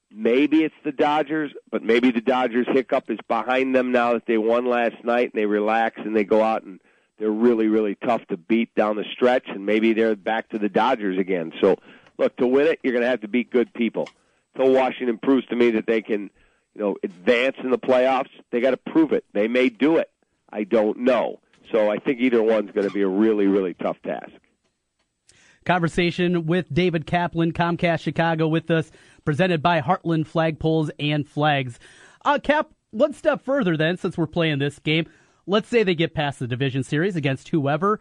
maybe 0.09 0.63
it's 0.63 0.75
the 0.83 0.91
Dodgers, 0.91 1.51
but 1.71 1.83
maybe 1.83 2.11
the 2.11 2.21
Dodgers 2.21 2.67
hiccup 2.71 3.09
is 3.09 3.19
behind 3.27 3.75
them 3.75 3.91
now 3.91 4.13
that 4.13 4.25
they 4.25 4.37
won 4.37 4.65
last 4.65 5.03
night 5.03 5.31
and 5.33 5.41
they 5.41 5.45
relax 5.45 5.99
and 6.03 6.15
they 6.15 6.23
go 6.23 6.41
out 6.43 6.63
and 6.63 6.79
they're 7.21 7.29
really, 7.29 7.67
really 7.67 7.95
tough 7.95 8.25
to 8.29 8.37
beat 8.37 8.73
down 8.73 8.95
the 8.95 9.05
stretch, 9.13 9.43
and 9.47 9.63
maybe 9.63 9.93
they're 9.93 10.15
back 10.15 10.49
to 10.49 10.57
the 10.57 10.69
Dodgers 10.69 11.19
again. 11.19 11.53
So, 11.61 11.77
look, 12.21 12.35
to 12.37 12.47
win 12.47 12.67
it, 12.67 12.79
you're 12.83 12.93
going 12.93 13.03
to 13.03 13.09
have 13.09 13.21
to 13.21 13.27
beat 13.27 13.51
good 13.51 13.73
people. 13.73 14.07
Until 14.55 14.73
Washington 14.73 15.17
proves 15.17 15.45
to 15.47 15.55
me 15.55 15.71
that 15.71 15.87
they 15.87 16.01
can, 16.01 16.29
you 16.75 16.81
know, 16.81 16.95
advance 17.03 17.55
in 17.63 17.71
the 17.71 17.77
playoffs, 17.77 18.29
they 18.51 18.59
got 18.61 18.71
to 18.71 18.77
prove 18.77 19.11
it. 19.13 19.25
They 19.33 19.47
may 19.47 19.69
do 19.69 19.97
it. 19.97 20.09
I 20.51 20.63
don't 20.63 20.99
know. 20.99 21.39
So 21.71 21.89
I 21.89 21.97
think 21.97 22.19
either 22.19 22.43
one's 22.43 22.71
going 22.71 22.87
to 22.87 22.93
be 22.93 23.01
a 23.01 23.07
really, 23.07 23.47
really 23.47 23.73
tough 23.73 24.01
task. 24.03 24.31
Conversation 25.65 26.47
with 26.47 26.73
David 26.73 27.05
Kaplan, 27.05 27.53
Comcast 27.53 28.01
Chicago, 28.01 28.47
with 28.47 28.69
us, 28.71 28.91
presented 29.23 29.61
by 29.61 29.79
Heartland 29.79 30.27
Flagpoles 30.27 30.89
and 30.99 31.27
Flags. 31.27 31.79
Uh, 32.25 32.39
Cap, 32.39 32.71
one 32.89 33.13
step 33.13 33.43
further 33.43 33.77
then, 33.77 33.95
since 33.95 34.17
we're 34.17 34.27
playing 34.27 34.59
this 34.59 34.79
game 34.79 35.05
let's 35.45 35.67
say 35.67 35.83
they 35.83 35.95
get 35.95 36.13
past 36.13 36.39
the 36.39 36.47
division 36.47 36.83
series 36.83 37.15
against 37.15 37.49
whoever, 37.49 37.99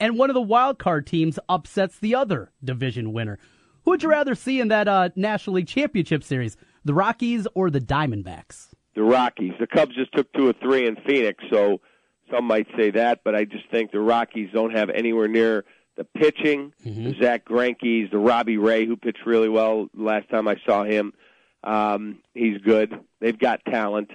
and 0.00 0.18
one 0.18 0.30
of 0.30 0.34
the 0.34 0.40
wild 0.40 0.78
card 0.78 1.06
teams 1.06 1.38
upsets 1.48 1.98
the 1.98 2.14
other 2.14 2.50
division 2.62 3.12
winner. 3.12 3.38
Who 3.84 3.92
would 3.92 4.02
you 4.02 4.10
rather 4.10 4.34
see 4.34 4.60
in 4.60 4.68
that 4.68 4.88
uh, 4.88 5.10
National 5.16 5.56
League 5.56 5.66
Championship 5.66 6.22
Series, 6.22 6.56
the 6.84 6.94
Rockies 6.94 7.46
or 7.54 7.70
the 7.70 7.80
Diamondbacks? 7.80 8.68
The 8.94 9.02
Rockies. 9.02 9.52
The 9.58 9.66
Cubs 9.66 9.94
just 9.94 10.12
took 10.12 10.32
two 10.32 10.48
or 10.48 10.52
three 10.52 10.86
in 10.86 10.96
Phoenix, 11.06 11.42
so 11.50 11.80
some 12.30 12.44
might 12.44 12.66
say 12.76 12.90
that, 12.92 13.20
but 13.24 13.34
I 13.34 13.44
just 13.44 13.68
think 13.70 13.90
the 13.90 14.00
Rockies 14.00 14.50
don't 14.52 14.74
have 14.74 14.90
anywhere 14.90 15.28
near 15.28 15.64
the 15.96 16.04
pitching. 16.04 16.72
Mm-hmm. 16.84 17.04
The 17.04 17.14
Zack 17.20 17.44
Greinke's, 17.44 18.10
the 18.10 18.18
Robbie 18.18 18.56
Ray, 18.56 18.86
who 18.86 18.96
pitched 18.96 19.26
really 19.26 19.48
well 19.48 19.88
last 19.94 20.28
time 20.30 20.48
I 20.48 20.56
saw 20.66 20.84
him. 20.84 21.12
Um, 21.64 22.18
he's 22.34 22.58
good. 22.58 22.92
They've 23.20 23.38
got 23.38 23.64
talent. 23.64 24.10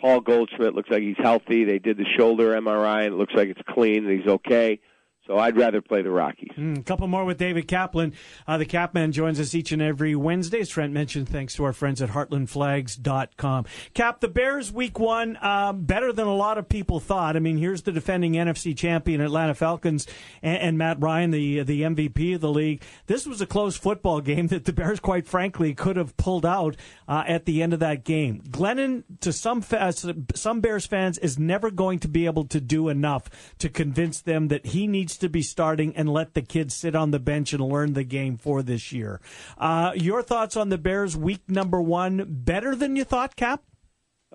Paul 0.00 0.20
Goldschmidt 0.20 0.74
looks 0.74 0.90
like 0.90 1.02
he's 1.02 1.16
healthy. 1.18 1.64
They 1.64 1.78
did 1.78 1.96
the 1.96 2.06
shoulder 2.16 2.50
MRI, 2.60 3.04
and 3.04 3.14
it 3.14 3.16
looks 3.16 3.34
like 3.34 3.48
it's 3.48 3.60
clean 3.68 4.06
and 4.06 4.18
he's 4.18 4.28
okay. 4.28 4.80
So 5.28 5.36
I'd 5.36 5.58
rather 5.58 5.82
play 5.82 6.00
the 6.00 6.10
Rockies. 6.10 6.52
A 6.56 6.60
mm, 6.60 6.86
couple 6.86 7.06
more 7.06 7.26
with 7.26 7.36
David 7.36 7.68
Kaplan. 7.68 8.14
Uh, 8.46 8.56
the 8.56 8.64
Capman 8.64 9.12
joins 9.12 9.38
us 9.38 9.54
each 9.54 9.72
and 9.72 9.82
every 9.82 10.16
Wednesday, 10.16 10.60
as 10.60 10.70
Trent 10.70 10.90
mentioned, 10.94 11.28
thanks 11.28 11.54
to 11.56 11.64
our 11.64 11.74
friends 11.74 12.00
at 12.00 12.08
heartlandflags.com. 12.08 13.66
Cap, 13.92 14.20
the 14.20 14.28
Bears 14.28 14.72
week 14.72 14.98
one, 14.98 15.36
um, 15.44 15.82
better 15.82 16.14
than 16.14 16.26
a 16.26 16.34
lot 16.34 16.56
of 16.56 16.66
people 16.66 16.98
thought. 16.98 17.36
I 17.36 17.40
mean, 17.40 17.58
here's 17.58 17.82
the 17.82 17.92
defending 17.92 18.32
NFC 18.32 18.74
champion 18.74 19.20
Atlanta 19.20 19.54
Falcons 19.54 20.06
and, 20.40 20.56
and 20.62 20.78
Matt 20.78 20.98
Ryan, 20.98 21.30
the, 21.30 21.62
the 21.62 21.82
MVP 21.82 22.36
of 22.36 22.40
the 22.40 22.48
league. 22.48 22.82
This 23.04 23.26
was 23.26 23.42
a 23.42 23.46
close 23.46 23.76
football 23.76 24.22
game 24.22 24.46
that 24.46 24.64
the 24.64 24.72
Bears, 24.72 24.98
quite 24.98 25.26
frankly, 25.26 25.74
could 25.74 25.96
have 25.96 26.16
pulled 26.16 26.46
out 26.46 26.74
uh, 27.06 27.24
at 27.26 27.44
the 27.44 27.62
end 27.62 27.74
of 27.74 27.80
that 27.80 28.02
game. 28.02 28.40
Glennon, 28.48 29.04
to 29.20 29.34
some, 29.34 29.60
fa- 29.60 29.92
some 30.34 30.60
Bears 30.62 30.86
fans, 30.86 31.18
is 31.18 31.38
never 31.38 31.70
going 31.70 31.98
to 31.98 32.08
be 32.08 32.24
able 32.24 32.46
to 32.46 32.62
do 32.62 32.88
enough 32.88 33.28
to 33.58 33.68
convince 33.68 34.22
them 34.22 34.48
that 34.48 34.64
he 34.64 34.86
needs 34.86 35.17
to 35.18 35.28
be 35.28 35.42
starting 35.42 35.94
and 35.96 36.08
let 36.08 36.34
the 36.34 36.42
kids 36.42 36.74
sit 36.74 36.94
on 36.94 37.10
the 37.10 37.18
bench 37.18 37.52
and 37.52 37.62
learn 37.62 37.92
the 37.92 38.04
game 38.04 38.36
for 38.36 38.62
this 38.62 38.92
year. 38.92 39.20
Uh, 39.56 39.92
your 39.94 40.22
thoughts 40.22 40.56
on 40.56 40.68
the 40.68 40.78
Bears 40.78 41.16
week 41.16 41.42
number 41.48 41.80
one? 41.80 42.24
Better 42.28 42.74
than 42.74 42.96
you 42.96 43.04
thought, 43.04 43.36
Cap? 43.36 43.62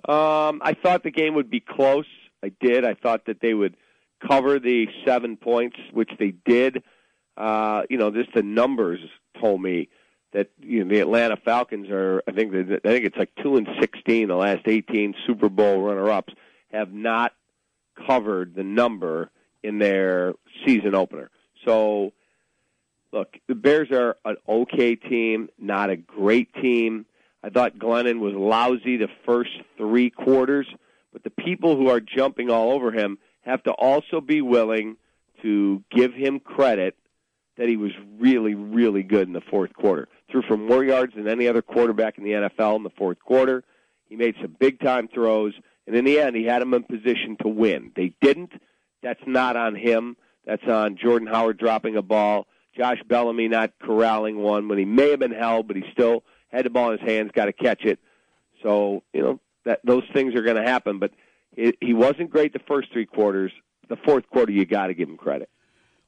Um, 0.08 0.60
I 0.62 0.76
thought 0.80 1.02
the 1.02 1.10
game 1.10 1.34
would 1.34 1.50
be 1.50 1.60
close. 1.60 2.06
I 2.42 2.52
did. 2.60 2.84
I 2.84 2.94
thought 2.94 3.26
that 3.26 3.40
they 3.40 3.54
would 3.54 3.76
cover 4.26 4.58
the 4.58 4.86
seven 5.06 5.36
points, 5.36 5.76
which 5.92 6.10
they 6.18 6.34
did. 6.44 6.82
Uh, 7.36 7.82
you 7.88 7.96
know, 7.96 8.10
just 8.10 8.32
the 8.34 8.42
numbers 8.42 9.00
told 9.40 9.60
me 9.60 9.88
that 10.32 10.50
you 10.60 10.84
know 10.84 10.90
the 10.90 11.00
Atlanta 11.00 11.36
Falcons 11.36 11.88
are. 11.90 12.22
I 12.28 12.32
think 12.32 12.52
I 12.54 12.88
think 12.88 13.06
it's 13.06 13.16
like 13.16 13.30
two 13.42 13.56
and 13.56 13.66
sixteen. 13.80 14.28
The 14.28 14.36
last 14.36 14.66
eighteen 14.66 15.14
Super 15.26 15.48
Bowl 15.48 15.80
runner-ups 15.80 16.34
have 16.72 16.92
not 16.92 17.32
covered 18.06 18.54
the 18.54 18.64
number 18.64 19.30
in 19.64 19.78
their 19.78 20.34
season 20.64 20.94
opener. 20.94 21.30
So, 21.64 22.12
look, 23.12 23.34
the 23.48 23.54
Bears 23.54 23.90
are 23.90 24.16
an 24.24 24.36
okay 24.48 24.94
team, 24.94 25.48
not 25.58 25.90
a 25.90 25.96
great 25.96 26.52
team. 26.54 27.06
I 27.42 27.48
thought 27.50 27.78
Glennon 27.78 28.20
was 28.20 28.34
lousy 28.34 28.98
the 28.98 29.08
first 29.26 29.50
three 29.76 30.10
quarters, 30.10 30.66
but 31.12 31.24
the 31.24 31.30
people 31.30 31.76
who 31.76 31.88
are 31.88 32.00
jumping 32.00 32.50
all 32.50 32.72
over 32.72 32.92
him 32.92 33.18
have 33.42 33.62
to 33.64 33.72
also 33.72 34.20
be 34.20 34.40
willing 34.40 34.96
to 35.42 35.82
give 35.90 36.14
him 36.14 36.40
credit 36.40 36.96
that 37.56 37.68
he 37.68 37.76
was 37.76 37.92
really, 38.18 38.54
really 38.54 39.02
good 39.02 39.26
in 39.26 39.32
the 39.32 39.40
fourth 39.40 39.72
quarter. 39.74 40.08
Threw 40.30 40.42
for 40.42 40.56
more 40.56 40.84
yards 40.84 41.14
than 41.14 41.28
any 41.28 41.46
other 41.48 41.62
quarterback 41.62 42.18
in 42.18 42.24
the 42.24 42.32
NFL 42.32 42.76
in 42.76 42.82
the 42.82 42.90
fourth 42.90 43.20
quarter. 43.20 43.62
He 44.08 44.16
made 44.16 44.34
some 44.40 44.56
big 44.58 44.80
time 44.80 45.08
throws, 45.08 45.54
and 45.86 45.94
in 45.94 46.04
the 46.04 46.18
end, 46.18 46.36
he 46.36 46.44
had 46.44 46.62
them 46.62 46.74
in 46.74 46.82
position 46.82 47.36
to 47.42 47.48
win. 47.48 47.92
They 47.94 48.14
didn't. 48.20 48.52
That's 49.04 49.20
not 49.26 49.54
on 49.54 49.76
him. 49.76 50.16
That's 50.46 50.66
on 50.66 50.96
Jordan 50.96 51.28
Howard 51.28 51.58
dropping 51.58 51.96
a 51.96 52.02
ball, 52.02 52.46
Josh 52.76 52.98
Bellamy 53.06 53.48
not 53.48 53.72
corralling 53.80 54.38
one 54.38 54.68
when 54.68 54.78
he 54.78 54.84
may 54.84 55.10
have 55.10 55.20
been 55.20 55.32
held, 55.32 55.68
but 55.68 55.76
he 55.76 55.84
still 55.92 56.24
had 56.48 56.64
the 56.64 56.70
ball 56.70 56.92
in 56.92 56.98
his 56.98 57.08
hands, 57.08 57.30
got 57.32 57.46
to 57.46 57.52
catch 57.52 57.84
it. 57.84 57.98
So 58.62 59.02
you 59.12 59.22
know 59.22 59.40
that 59.64 59.80
those 59.84 60.02
things 60.12 60.34
are 60.34 60.42
going 60.42 60.56
to 60.56 60.62
happen. 60.62 60.98
But 60.98 61.12
it, 61.56 61.76
he 61.80 61.94
wasn't 61.94 62.30
great 62.30 62.52
the 62.52 62.60
first 62.66 62.92
three 62.92 63.06
quarters. 63.06 63.52
The 63.88 63.96
fourth 63.96 64.28
quarter, 64.30 64.50
you 64.50 64.64
got 64.64 64.86
to 64.86 64.94
give 64.94 65.08
him 65.08 65.16
credit. 65.16 65.50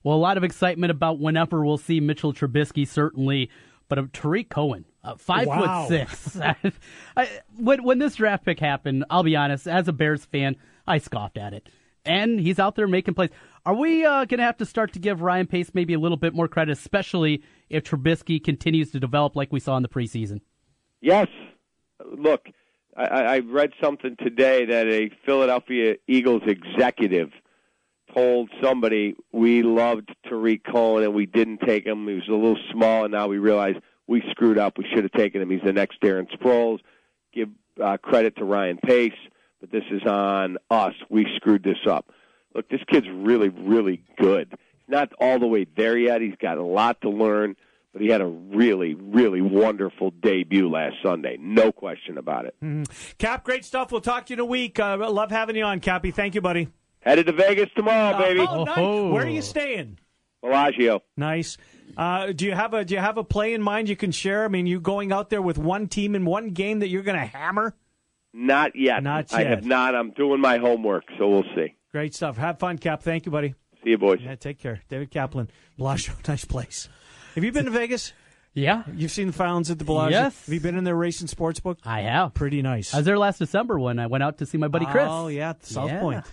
Well, 0.02 0.16
a 0.16 0.18
lot 0.18 0.36
of 0.36 0.44
excitement 0.44 0.90
about 0.90 1.18
whenever 1.18 1.64
we'll 1.64 1.78
see 1.78 2.00
Mitchell 2.00 2.32
Trubisky, 2.32 2.86
certainly, 2.86 3.50
but 3.88 4.12
Tarik 4.12 4.48
Cohen, 4.48 4.86
uh, 5.04 5.16
five 5.16 5.46
wow. 5.46 5.86
foot 5.86 6.08
six. 6.08 6.40
I, 7.16 7.28
when 7.56 7.82
when 7.84 7.98
this 7.98 8.16
draft 8.16 8.44
pick 8.44 8.58
happened, 8.58 9.04
I'll 9.10 9.22
be 9.22 9.36
honest, 9.36 9.68
as 9.68 9.88
a 9.88 9.92
Bears 9.92 10.24
fan, 10.24 10.56
I 10.86 10.98
scoffed 10.98 11.36
at 11.36 11.52
it 11.52 11.68
and 12.06 12.40
he's 12.40 12.58
out 12.58 12.76
there 12.76 12.86
making 12.86 13.14
plays. 13.14 13.30
Are 13.64 13.74
we 13.74 14.04
uh, 14.04 14.24
going 14.24 14.38
to 14.38 14.44
have 14.44 14.56
to 14.58 14.66
start 14.66 14.92
to 14.92 14.98
give 14.98 15.20
Ryan 15.20 15.46
Pace 15.46 15.72
maybe 15.74 15.94
a 15.94 15.98
little 15.98 16.16
bit 16.16 16.34
more 16.34 16.48
credit, 16.48 16.72
especially 16.72 17.42
if 17.68 17.84
Trubisky 17.84 18.42
continues 18.42 18.90
to 18.92 19.00
develop 19.00 19.34
like 19.36 19.52
we 19.52 19.60
saw 19.60 19.76
in 19.76 19.82
the 19.82 19.88
preseason? 19.88 20.40
Yes. 21.00 21.28
Look, 22.16 22.46
I, 22.96 23.04
I 23.04 23.38
read 23.40 23.72
something 23.82 24.16
today 24.18 24.64
that 24.66 24.86
a 24.86 25.10
Philadelphia 25.24 25.96
Eagles 26.06 26.42
executive 26.46 27.30
told 28.14 28.50
somebody 28.62 29.14
we 29.32 29.62
loved 29.62 30.14
Tarik 30.28 30.64
Cohen 30.64 31.04
and 31.04 31.14
we 31.14 31.26
didn't 31.26 31.58
take 31.66 31.84
him. 31.84 32.06
He 32.08 32.14
was 32.14 32.28
a 32.28 32.32
little 32.32 32.58
small, 32.72 33.04
and 33.04 33.12
now 33.12 33.26
we 33.26 33.38
realize 33.38 33.74
we 34.06 34.22
screwed 34.30 34.58
up. 34.58 34.78
We 34.78 34.86
should 34.94 35.02
have 35.02 35.12
taken 35.12 35.42
him. 35.42 35.50
He's 35.50 35.62
the 35.64 35.72
next 35.72 36.00
Darren 36.00 36.26
Sproles. 36.32 36.78
Give 37.34 37.48
uh, 37.82 37.96
credit 37.98 38.36
to 38.36 38.44
Ryan 38.44 38.78
Pace, 38.78 39.12
but 39.60 39.70
this 39.70 39.84
is 39.90 40.02
on 40.06 40.58
us. 40.70 40.94
We 41.08 41.26
screwed 41.36 41.62
this 41.62 41.78
up. 41.88 42.10
Look, 42.54 42.68
this 42.68 42.80
kid's 42.88 43.08
really, 43.08 43.48
really 43.48 44.02
good. 44.18 44.48
He's 44.50 44.88
not 44.88 45.12
all 45.20 45.38
the 45.38 45.46
way 45.46 45.66
there 45.76 45.96
yet. 45.98 46.20
He's 46.20 46.36
got 46.40 46.58
a 46.58 46.62
lot 46.62 47.00
to 47.02 47.10
learn, 47.10 47.56
but 47.92 48.00
he 48.00 48.08
had 48.08 48.20
a 48.20 48.26
really, 48.26 48.94
really 48.94 49.40
wonderful 49.40 50.10
debut 50.10 50.68
last 50.68 50.96
Sunday. 51.02 51.36
No 51.40 51.72
question 51.72 52.18
about 52.18 52.46
it. 52.46 52.54
Mm-hmm. 52.62 52.84
Cap, 53.18 53.44
great 53.44 53.64
stuff. 53.64 53.92
We'll 53.92 54.00
talk 54.00 54.26
to 54.26 54.32
you 54.32 54.36
in 54.36 54.40
a 54.40 54.44
week. 54.44 54.78
Uh, 54.78 54.96
love 55.10 55.30
having 55.30 55.56
you 55.56 55.64
on, 55.64 55.80
Cappy. 55.80 56.10
Thank 56.10 56.34
you, 56.34 56.40
buddy. 56.40 56.68
Headed 57.00 57.26
to 57.26 57.32
Vegas 57.32 57.68
tomorrow, 57.76 58.18
baby. 58.18 58.40
Oh, 58.40 58.64
nice. 58.64 58.76
Where 58.76 59.24
are 59.24 59.28
you 59.28 59.42
staying? 59.42 59.98
Bellagio. 60.42 61.02
Nice. 61.16 61.56
Uh, 61.96 62.32
do 62.32 62.44
you 62.46 62.52
have 62.52 62.74
a 62.74 62.84
Do 62.84 62.94
you 62.94 63.00
have 63.00 63.16
a 63.16 63.24
play 63.24 63.54
in 63.54 63.62
mind 63.62 63.88
you 63.88 63.96
can 63.96 64.12
share? 64.12 64.44
I 64.44 64.48
mean, 64.48 64.66
you 64.66 64.80
going 64.80 65.12
out 65.12 65.30
there 65.30 65.42
with 65.42 65.58
one 65.58 65.86
team 65.88 66.14
in 66.14 66.24
one 66.24 66.50
game 66.50 66.80
that 66.80 66.88
you're 66.88 67.02
going 67.02 67.18
to 67.18 67.24
hammer? 67.24 67.74
Not 68.38 68.76
yet. 68.76 69.02
Not 69.02 69.32
yet. 69.32 69.40
I 69.40 69.44
have 69.44 69.64
not. 69.64 69.94
I'm 69.94 70.10
doing 70.10 70.40
my 70.42 70.58
homework, 70.58 71.04
so 71.18 71.26
we'll 71.28 71.44
see. 71.54 71.74
Great 71.90 72.14
stuff. 72.14 72.36
Have 72.36 72.58
fun, 72.58 72.76
Cap. 72.76 73.02
Thank 73.02 73.24
you, 73.24 73.32
buddy. 73.32 73.54
See 73.82 73.90
you, 73.90 73.98
boys. 73.98 74.20
Yeah, 74.22 74.34
take 74.34 74.58
care. 74.58 74.82
David 74.90 75.10
Kaplan, 75.10 75.48
Bellagio, 75.78 76.14
nice 76.28 76.44
place. 76.44 76.88
Have 77.34 77.44
you 77.44 77.50
been 77.52 77.64
to 77.64 77.70
Vegas? 77.70 78.12
Yeah. 78.52 78.82
You've 78.94 79.10
seen 79.10 79.28
the 79.28 79.32
fountains 79.32 79.70
at 79.70 79.78
the 79.78 79.84
Bellagio? 79.84 80.18
Yes. 80.18 80.46
Have 80.46 80.52
you 80.54 80.60
been 80.60 80.76
in 80.76 80.84
their 80.84 80.94
racing 80.96 81.28
sports 81.28 81.60
book? 81.60 81.78
I 81.84 82.02
have. 82.02 82.34
Pretty 82.34 82.60
nice. 82.62 82.92
I 82.94 82.98
was 82.98 83.06
there 83.06 83.18
last 83.18 83.38
December 83.38 83.78
when 83.78 83.98
I 83.98 84.06
went 84.06 84.22
out 84.22 84.38
to 84.38 84.46
see 84.46 84.58
my 84.58 84.68
buddy 84.68 84.86
Chris. 84.86 85.06
Oh, 85.08 85.28
yeah, 85.28 85.50
at 85.50 85.64
South 85.64 85.88
Yeah. 85.88 86.00
Point. 86.00 86.24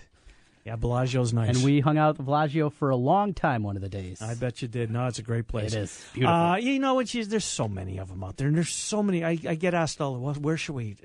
Yeah, 0.64 0.76
Bellagio's 0.76 1.34
nice. 1.34 1.54
And 1.54 1.62
we 1.64 1.80
hung 1.80 1.98
out 1.98 2.10
at 2.10 2.16
the 2.16 2.22
Bellagio 2.22 2.70
for 2.70 2.88
a 2.88 2.96
long 2.96 3.34
time 3.34 3.62
one 3.62 3.76
of 3.76 3.82
the 3.82 3.90
days. 3.90 4.22
I 4.22 4.34
bet 4.34 4.62
you 4.62 4.68
did. 4.68 4.90
No, 4.90 5.06
it's 5.06 5.18
a 5.18 5.22
great 5.22 5.46
place. 5.46 5.74
It 5.74 5.78
is. 5.80 6.04
Beautiful. 6.14 6.34
Uh, 6.34 6.56
you 6.56 6.78
know, 6.78 6.98
and 6.98 7.06
she's, 7.06 7.28
there's 7.28 7.44
so 7.44 7.68
many 7.68 7.98
of 7.98 8.08
them 8.08 8.24
out 8.24 8.38
there, 8.38 8.48
and 8.48 8.56
there's 8.56 8.70
so 8.72 9.02
many. 9.02 9.22
I, 9.22 9.38
I 9.46 9.54
get 9.56 9.74
asked 9.74 10.00
all, 10.00 10.16
well, 10.18 10.32
where 10.34 10.56
should 10.56 10.74
we 10.74 10.84
eat? 10.86 11.00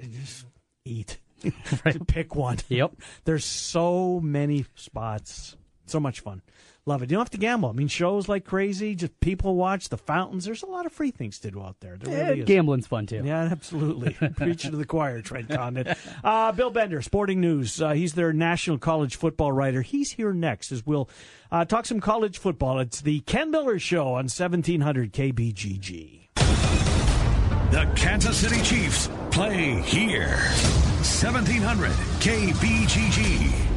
And 0.89 1.05
Just 1.05 1.13
eat. 1.43 2.07
Pick 2.07 2.35
one. 2.35 2.57
Yep. 2.69 2.93
There's 3.25 3.45
so 3.45 4.19
many 4.19 4.65
spots. 4.75 5.55
So 5.85 5.99
much 5.99 6.19
fun. 6.19 6.41
Love 6.85 7.03
it. 7.03 7.11
You 7.11 7.17
don't 7.17 7.21
have 7.21 7.29
to 7.31 7.37
gamble. 7.37 7.69
I 7.69 7.73
mean, 7.73 7.87
shows 7.87 8.27
like 8.27 8.45
crazy. 8.45 8.95
Just 8.95 9.19
people 9.19 9.55
watch 9.55 9.89
the 9.89 9.97
fountains. 9.97 10.45
There's 10.45 10.63
a 10.63 10.67
lot 10.67 10.85
of 10.85 10.91
free 10.91 11.11
things 11.11 11.37
to 11.39 11.51
do 11.51 11.61
out 11.61 11.79
there. 11.81 11.97
There 11.97 12.33
really 12.33 12.43
gambling's 12.43 12.87
fun 12.87 13.05
too. 13.05 13.21
Yeah, 13.23 13.41
absolutely. 13.43 14.13
Preaching 14.35 14.71
to 14.71 14.77
the 14.77 14.85
choir, 14.85 15.21
Trent 15.21 15.49
Condon. 15.49 15.93
Uh, 16.23 16.51
Bill 16.51 16.71
Bender, 16.71 17.01
Sporting 17.01 17.41
News. 17.41 17.81
Uh, 17.81 17.91
he's 17.91 18.13
their 18.13 18.33
national 18.33 18.79
college 18.79 19.17
football 19.17 19.51
writer. 19.51 19.81
He's 19.81 20.13
here 20.13 20.33
next 20.33 20.71
as 20.71 20.85
we'll 20.85 21.09
uh, 21.51 21.65
talk 21.65 21.85
some 21.85 21.99
college 21.99 22.37
football. 22.39 22.79
It's 22.79 23.01
the 23.01 23.19
Ken 23.21 23.51
Miller 23.51 23.77
Show 23.77 24.07
on 24.07 24.25
1700 24.25 25.13
KBGG. 25.13 26.18
The 27.71 27.87
Kansas 27.95 28.35
City 28.35 28.63
Chiefs 28.63 29.11
play 29.29 29.79
here. 29.81 30.37
1700 31.05 31.91
KBGG. 32.19 33.68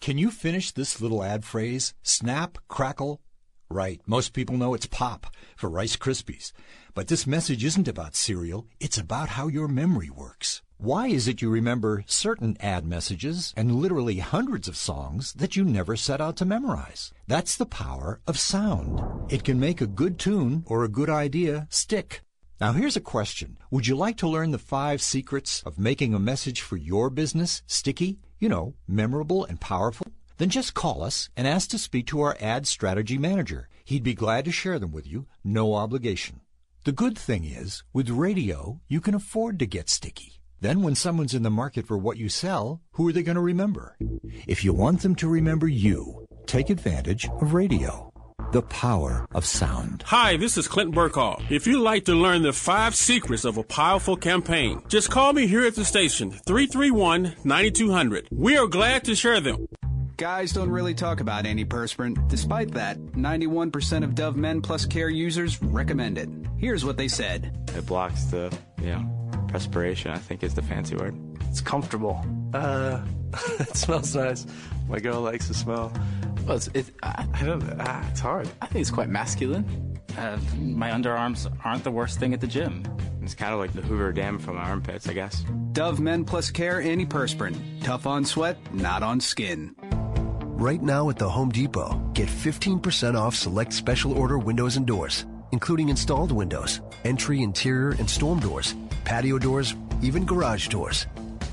Can 0.00 0.16
you 0.16 0.30
finish 0.30 0.72
this 0.72 1.02
little 1.02 1.22
ad 1.22 1.44
phrase? 1.44 1.92
Snap, 2.02 2.56
crackle. 2.68 3.20
Right, 3.68 4.00
most 4.06 4.32
people 4.32 4.56
know 4.56 4.72
it's 4.72 4.86
pop 4.86 5.26
for 5.56 5.68
Rice 5.68 5.94
Krispies. 5.94 6.52
But 6.94 7.08
this 7.08 7.26
message 7.26 7.62
isn't 7.66 7.86
about 7.86 8.16
cereal, 8.16 8.66
it's 8.80 8.96
about 8.96 9.28
how 9.28 9.48
your 9.48 9.68
memory 9.68 10.08
works. 10.08 10.62
Why 10.78 11.08
is 11.08 11.28
it 11.28 11.42
you 11.42 11.50
remember 11.50 12.02
certain 12.06 12.56
ad 12.60 12.86
messages 12.86 13.52
and 13.58 13.76
literally 13.76 14.20
hundreds 14.20 14.68
of 14.68 14.76
songs 14.76 15.34
that 15.34 15.54
you 15.54 15.64
never 15.64 15.96
set 15.96 16.18
out 16.18 16.36
to 16.36 16.46
memorize? 16.46 17.12
That's 17.26 17.58
the 17.58 17.66
power 17.66 18.22
of 18.26 18.38
sound. 18.38 19.02
It 19.30 19.44
can 19.44 19.60
make 19.60 19.82
a 19.82 19.86
good 19.86 20.18
tune 20.18 20.64
or 20.66 20.82
a 20.82 20.88
good 20.88 21.10
idea 21.10 21.66
stick. 21.68 22.22
Now 22.58 22.72
here's 22.72 22.96
a 22.96 23.02
question. 23.02 23.58
Would 23.70 23.86
you 23.86 23.96
like 23.96 24.16
to 24.18 24.28
learn 24.28 24.52
the 24.52 24.58
five 24.58 25.02
secrets 25.02 25.62
of 25.66 25.78
making 25.78 26.14
a 26.14 26.18
message 26.18 26.62
for 26.62 26.78
your 26.78 27.10
business 27.10 27.62
sticky, 27.66 28.18
you 28.40 28.48
know, 28.48 28.74
memorable 28.88 29.44
and 29.44 29.60
powerful? 29.60 30.08
Then 30.38 30.48
just 30.48 30.74
call 30.74 31.02
us 31.02 31.28
and 31.36 31.46
ask 31.46 31.70
to 31.70 31.78
speak 31.78 32.06
to 32.08 32.22
our 32.22 32.36
ad 32.40 32.66
strategy 32.66 33.18
manager. 33.18 33.68
He'd 33.84 34.02
be 34.02 34.14
glad 34.14 34.46
to 34.46 34.50
share 34.50 34.78
them 34.78 34.90
with 34.90 35.06
you, 35.06 35.26
no 35.44 35.74
obligation. 35.74 36.40
The 36.84 36.92
good 36.92 37.18
thing 37.18 37.44
is, 37.44 37.84
with 37.92 38.08
radio, 38.08 38.80
you 38.88 39.02
can 39.02 39.14
afford 39.14 39.58
to 39.58 39.66
get 39.66 39.90
sticky. 39.90 40.40
Then 40.60 40.82
when 40.82 40.94
someone's 40.94 41.34
in 41.34 41.42
the 41.42 41.50
market 41.50 41.86
for 41.86 41.98
what 41.98 42.16
you 42.16 42.28
sell, 42.28 42.80
who 42.92 43.06
are 43.08 43.12
they 43.12 43.22
going 43.22 43.36
to 43.36 43.40
remember? 43.42 43.96
If 44.46 44.64
you 44.64 44.72
want 44.72 45.02
them 45.02 45.14
to 45.16 45.28
remember 45.28 45.68
you, 45.68 46.26
take 46.46 46.70
advantage 46.70 47.28
of 47.40 47.54
radio. 47.54 48.09
The 48.52 48.62
power 48.62 49.28
of 49.32 49.44
sound. 49.44 50.02
Hi, 50.06 50.36
this 50.36 50.58
is 50.58 50.66
Clint 50.66 50.92
Burkall. 50.92 51.40
If 51.52 51.68
you'd 51.68 51.82
like 51.82 52.06
to 52.06 52.14
learn 52.14 52.42
the 52.42 52.52
five 52.52 52.96
secrets 52.96 53.44
of 53.44 53.58
a 53.58 53.62
powerful 53.62 54.16
campaign, 54.16 54.82
just 54.88 55.08
call 55.08 55.32
me 55.32 55.46
here 55.46 55.64
at 55.64 55.76
the 55.76 55.84
station, 55.84 56.32
331 56.32 57.36
9200. 57.44 58.26
We 58.32 58.56
are 58.56 58.66
glad 58.66 59.04
to 59.04 59.14
share 59.14 59.40
them. 59.40 59.68
Guys 60.16 60.52
don't 60.52 60.68
really 60.68 60.94
talk 60.94 61.20
about 61.20 61.44
antiperspirant. 61.44 62.26
Despite 62.28 62.72
that, 62.72 62.98
91% 62.98 64.02
of 64.02 64.16
Dove 64.16 64.34
Men 64.34 64.60
Plus 64.60 64.84
Care 64.84 65.10
users 65.10 65.62
recommend 65.62 66.18
it. 66.18 66.28
Here's 66.58 66.84
what 66.84 66.96
they 66.96 67.06
said. 67.06 67.56
It 67.76 67.86
blocks 67.86 68.24
the, 68.24 68.52
you 68.80 68.86
know, 68.86 69.30
perspiration, 69.46 70.10
I 70.10 70.18
think 70.18 70.42
is 70.42 70.54
the 70.54 70.62
fancy 70.62 70.96
word. 70.96 71.14
It's 71.48 71.60
comfortable. 71.60 72.20
Uh, 72.52 73.00
it 73.60 73.76
smells 73.76 74.16
nice. 74.16 74.44
My 74.88 74.98
girl 74.98 75.20
likes 75.20 75.46
the 75.46 75.54
smell. 75.54 75.92
Well, 76.46 76.56
it's, 76.56 76.68
it, 76.68 76.86
I, 77.02 77.26
I 77.34 77.44
don't 77.44 77.62
ah, 77.78 78.08
it's 78.10 78.20
hard. 78.20 78.48
I 78.60 78.66
think 78.66 78.82
it's 78.82 78.90
quite 78.90 79.08
masculine. 79.08 79.98
Uh, 80.16 80.38
my 80.58 80.90
underarms 80.90 81.50
aren't 81.64 81.84
the 81.84 81.90
worst 81.90 82.18
thing 82.18 82.34
at 82.34 82.40
the 82.40 82.46
gym. 82.46 82.84
It's 83.22 83.34
kind 83.34 83.52
of 83.52 83.60
like 83.60 83.72
the 83.72 83.82
Hoover 83.82 84.12
Dam 84.12 84.38
from 84.38 84.56
my 84.56 84.62
armpits, 84.62 85.08
I 85.08 85.12
guess. 85.12 85.44
Dove 85.72 86.00
Men 86.00 86.24
Plus 86.24 86.50
Care 86.50 86.80
Antiperspirant. 86.80 87.56
Tough 87.84 88.06
on 88.06 88.24
sweat, 88.24 88.56
not 88.74 89.02
on 89.02 89.20
skin. 89.20 89.74
Right 90.42 90.82
now 90.82 91.08
at 91.10 91.16
the 91.16 91.28
Home 91.28 91.50
Depot, 91.50 92.00
get 92.12 92.28
15% 92.28 93.14
off 93.14 93.34
select 93.34 93.72
special 93.72 94.12
order 94.12 94.38
windows 94.38 94.76
and 94.76 94.86
doors, 94.86 95.26
including 95.52 95.88
installed 95.88 96.32
windows, 96.32 96.80
entry, 97.04 97.42
interior, 97.42 97.90
and 97.98 98.08
storm 98.08 98.40
doors, 98.40 98.74
patio 99.04 99.38
doors, 99.38 99.74
even 100.02 100.24
garage 100.24 100.68
doors. 100.68 101.06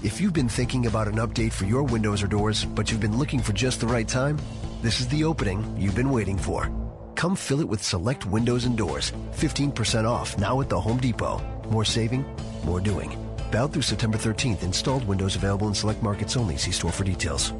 If 0.03 0.21
you've 0.21 0.33
been 0.33 0.49
thinking 0.49 0.87
about 0.87 1.07
an 1.07 1.15
update 1.15 1.53
for 1.53 1.65
your 1.65 1.83
windows 1.83 2.21
or 2.21 2.27
doors, 2.27 2.65
but 2.65 2.91
you've 2.91 2.99
been 2.99 3.17
looking 3.17 3.39
for 3.39 3.53
just 3.53 3.79
the 3.79 3.87
right 3.87 4.07
time, 4.07 4.37
this 4.81 4.99
is 4.99 5.07
the 5.07 5.23
opening 5.23 5.63
you've 5.77 5.95
been 5.95 6.11
waiting 6.11 6.37
for. 6.37 6.69
Come 7.15 7.35
fill 7.35 7.61
it 7.61 7.67
with 7.67 7.81
select 7.81 8.27
windows 8.27 8.65
and 8.65 8.77
doors. 8.77 9.11
15% 9.31 10.05
off 10.05 10.37
now 10.37 10.61
at 10.61 10.69
the 10.69 10.79
Home 10.79 10.99
Depot. 10.99 11.41
More 11.69 11.85
saving, 11.85 12.23
more 12.63 12.79
doing. 12.79 13.17
Valid 13.51 13.73
through 13.73 13.81
September 13.81 14.17
13th. 14.17 14.63
Installed 14.63 15.05
windows 15.07 15.35
available 15.35 15.67
in 15.67 15.73
select 15.73 16.03
markets 16.03 16.37
only. 16.37 16.57
See 16.57 16.71
store 16.71 16.91
for 16.91 17.03
details. 17.03 17.53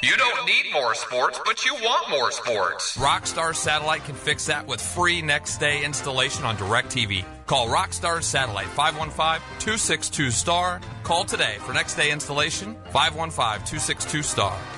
You 0.00 0.16
don't 0.16 0.46
need 0.46 0.66
more 0.72 0.94
sports, 0.94 1.40
but 1.44 1.64
you 1.64 1.74
want 1.74 2.08
more 2.08 2.30
sports. 2.30 2.96
Rockstar 2.96 3.52
Satellite 3.52 4.04
can 4.04 4.14
fix 4.14 4.46
that 4.46 4.64
with 4.64 4.80
free 4.80 5.20
next 5.22 5.58
day 5.58 5.84
installation 5.84 6.44
on 6.44 6.56
DirecTV. 6.56 7.24
Call 7.46 7.66
Rockstar 7.66 8.22
Satellite 8.22 8.68
515-262-STAR. 8.76 10.80
Call 11.02 11.24
today 11.24 11.56
for 11.60 11.72
next 11.72 11.96
day 11.96 12.12
installation 12.12 12.76
515-262-STAR. 12.92 14.77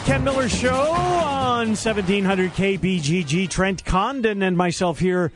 the 0.00 0.06
Ken 0.06 0.24
Miller 0.24 0.48
Show 0.48 0.92
on 0.92 1.68
1700 1.68 2.52
KBGG. 2.52 3.48
Trent 3.48 3.84
Condon 3.84 4.42
and 4.42 4.56
myself 4.56 4.98
here 4.98 5.32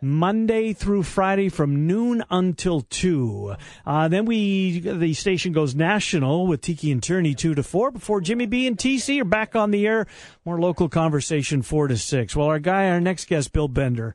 Monday 0.00 0.72
through 0.72 1.02
Friday 1.02 1.48
from 1.48 1.86
noon 1.86 2.22
until 2.30 2.82
2. 2.82 3.56
Uh, 3.84 4.08
then 4.08 4.24
we, 4.24 4.80
the 4.80 5.12
station 5.14 5.52
goes 5.52 5.74
national 5.74 6.46
with 6.46 6.60
Tiki 6.60 6.92
and 6.92 7.02
Tierney 7.02 7.34
2 7.34 7.54
to 7.54 7.62
4 7.62 7.90
before 7.90 8.20
Jimmy 8.20 8.46
B 8.46 8.66
and 8.66 8.76
TC 8.76 9.20
are 9.20 9.24
back 9.24 9.56
on 9.56 9.70
the 9.70 9.86
air. 9.86 10.06
More 10.44 10.60
local 10.60 10.88
conversation 10.88 11.62
4 11.62 11.88
to 11.88 11.96
6. 11.96 12.36
Well, 12.36 12.46
our 12.46 12.58
guy, 12.58 12.88
our 12.90 13.00
next 13.00 13.26
guest, 13.26 13.52
Bill 13.52 13.68
Bender. 13.68 14.14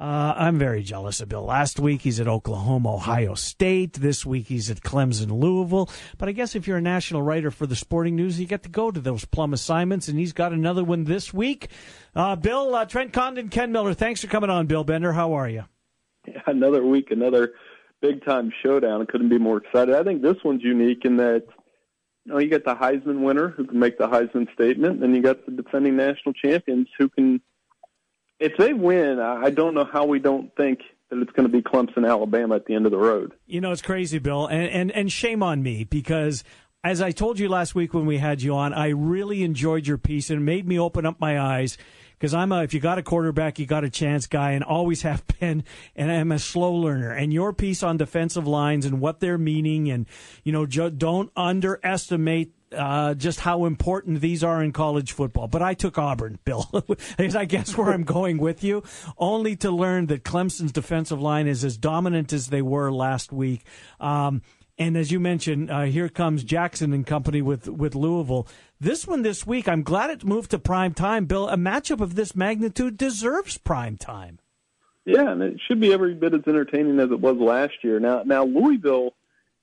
Uh, 0.00 0.32
I'm 0.34 0.58
very 0.58 0.82
jealous 0.82 1.20
of 1.20 1.28
Bill. 1.28 1.44
Last 1.44 1.78
week 1.78 2.00
he's 2.00 2.20
at 2.20 2.26
Oklahoma, 2.26 2.94
Ohio 2.94 3.34
State. 3.34 3.92
This 3.92 4.24
week 4.24 4.46
he's 4.46 4.70
at 4.70 4.80
Clemson, 4.80 5.30
Louisville. 5.38 5.90
But 6.16 6.30
I 6.30 6.32
guess 6.32 6.54
if 6.54 6.66
you're 6.66 6.78
a 6.78 6.82
national 6.82 7.20
writer 7.20 7.50
for 7.50 7.66
the 7.66 7.76
sporting 7.76 8.16
news, 8.16 8.40
you 8.40 8.46
get 8.46 8.62
to 8.62 8.70
go 8.70 8.90
to 8.90 8.98
those 8.98 9.26
plum 9.26 9.52
assignments, 9.52 10.08
and 10.08 10.18
he's 10.18 10.32
got 10.32 10.52
another 10.52 10.82
one 10.82 11.04
this 11.04 11.34
week. 11.34 11.68
Uh, 12.16 12.34
Bill, 12.34 12.74
uh, 12.74 12.86
Trent 12.86 13.12
Condon, 13.12 13.50
Ken 13.50 13.72
Miller, 13.72 13.92
thanks 13.92 14.22
for 14.22 14.28
coming 14.28 14.48
on, 14.48 14.66
Bill 14.66 14.84
Bender. 14.84 15.12
How 15.12 15.34
are 15.34 15.48
you? 15.50 15.64
another 16.46 16.82
week, 16.82 17.10
another 17.10 17.52
big 18.00 18.24
time 18.24 18.50
showdown. 18.62 19.02
I 19.02 19.04
couldn't 19.04 19.28
be 19.28 19.38
more 19.38 19.58
excited. 19.58 19.94
I 19.94 20.02
think 20.02 20.22
this 20.22 20.36
one's 20.42 20.62
unique 20.62 21.04
in 21.04 21.18
that 21.18 21.44
you 22.24 22.32
know 22.32 22.38
you 22.38 22.48
got 22.48 22.64
the 22.64 22.74
Heisman 22.74 23.20
winner 23.20 23.48
who 23.48 23.66
can 23.66 23.78
make 23.78 23.98
the 23.98 24.08
Heisman 24.08 24.50
statement, 24.54 25.04
and 25.04 25.14
you 25.14 25.20
got 25.20 25.44
the 25.44 25.52
defending 25.52 25.96
national 25.96 26.32
champions 26.32 26.88
who 26.98 27.10
can. 27.10 27.42
If 28.40 28.56
they 28.56 28.72
win, 28.72 29.20
I 29.20 29.50
don't 29.50 29.74
know 29.74 29.84
how 29.84 30.06
we 30.06 30.18
don't 30.18 30.54
think 30.56 30.80
that 31.10 31.18
it's 31.18 31.32
going 31.32 31.48
to 31.48 31.52
be 31.52 31.62
Clemson, 31.62 32.08
Alabama 32.08 32.56
at 32.56 32.66
the 32.66 32.74
end 32.74 32.86
of 32.86 32.92
the 32.92 32.98
road. 32.98 33.34
You 33.46 33.60
know, 33.60 33.70
it's 33.70 33.82
crazy, 33.82 34.18
Bill, 34.18 34.46
and, 34.46 34.68
and, 34.68 34.90
and 34.92 35.12
shame 35.12 35.42
on 35.42 35.62
me 35.62 35.84
because 35.84 36.42
as 36.82 37.02
I 37.02 37.10
told 37.10 37.38
you 37.38 37.48
last 37.48 37.74
week 37.74 37.92
when 37.92 38.06
we 38.06 38.18
had 38.18 38.40
you 38.40 38.54
on, 38.54 38.72
I 38.72 38.88
really 38.88 39.42
enjoyed 39.42 39.86
your 39.86 39.98
piece 39.98 40.30
and 40.30 40.40
it 40.40 40.44
made 40.44 40.66
me 40.66 40.78
open 40.78 41.04
up 41.04 41.20
my 41.20 41.38
eyes 41.38 41.76
because 42.20 42.34
I'm 42.34 42.52
a 42.52 42.62
if 42.62 42.74
you 42.74 42.80
got 42.80 42.98
a 42.98 43.02
quarterback, 43.02 43.58
you 43.58 43.66
got 43.66 43.82
a 43.82 43.90
chance 43.90 44.26
guy, 44.26 44.52
and 44.52 44.62
always 44.62 45.02
have 45.10 45.24
been, 45.40 45.64
and 45.96 46.12
I'm 46.12 46.32
a 46.32 46.38
slow 46.38 46.72
learner. 46.72 47.12
And 47.12 47.32
your 47.32 47.52
piece 47.52 47.82
on 47.82 47.96
defensive 47.96 48.46
lines 48.46 48.84
and 48.86 49.00
what 49.00 49.20
they're 49.20 49.38
meaning, 49.38 49.90
and 49.90 50.06
you 50.44 50.52
know, 50.52 50.66
don't 50.66 51.32
underestimate 51.34 52.52
uh, 52.76 53.14
just 53.14 53.40
how 53.40 53.64
important 53.64 54.20
these 54.20 54.44
are 54.44 54.62
in 54.62 54.72
college 54.72 55.12
football. 55.12 55.48
But 55.48 55.62
I 55.62 55.74
took 55.74 55.98
Auburn, 55.98 56.38
Bill. 56.44 56.68
is 57.18 57.36
I 57.36 57.44
guess 57.44 57.76
where 57.76 57.92
I'm 57.92 58.04
going 58.04 58.38
with 58.38 58.62
you, 58.64 58.82
only 59.18 59.56
to 59.56 59.70
learn 59.70 60.06
that 60.06 60.24
Clemson's 60.24 60.72
defensive 60.72 61.20
line 61.20 61.46
is 61.46 61.64
as 61.64 61.76
dominant 61.76 62.32
as 62.32 62.48
they 62.48 62.62
were 62.62 62.92
last 62.92 63.32
week. 63.32 63.64
Um, 63.98 64.42
and 64.78 64.96
as 64.96 65.12
you 65.12 65.20
mentioned, 65.20 65.70
uh, 65.70 65.82
here 65.82 66.08
comes 66.08 66.42
Jackson 66.42 66.94
and 66.94 67.06
company 67.06 67.42
with, 67.42 67.68
with 67.68 67.94
Louisville. 67.94 68.48
This 68.80 69.06
one 69.06 69.20
this 69.20 69.46
week, 69.46 69.68
I'm 69.68 69.82
glad 69.82 70.08
it 70.08 70.24
moved 70.24 70.52
to 70.52 70.58
prime 70.58 70.94
time. 70.94 71.26
Bill, 71.26 71.50
a 71.50 71.56
matchup 71.56 72.00
of 72.00 72.14
this 72.14 72.34
magnitude 72.34 72.96
deserves 72.96 73.58
prime 73.58 73.98
time. 73.98 74.38
Yeah, 75.04 75.32
and 75.32 75.42
it 75.42 75.60
should 75.66 75.80
be 75.80 75.92
every 75.92 76.14
bit 76.14 76.34
as 76.34 76.40
entertaining 76.46 76.98
as 76.98 77.10
it 77.10 77.20
was 77.20 77.36
last 77.36 77.74
year. 77.82 78.00
Now, 78.00 78.22
now 78.24 78.44
Louisville, 78.44 79.14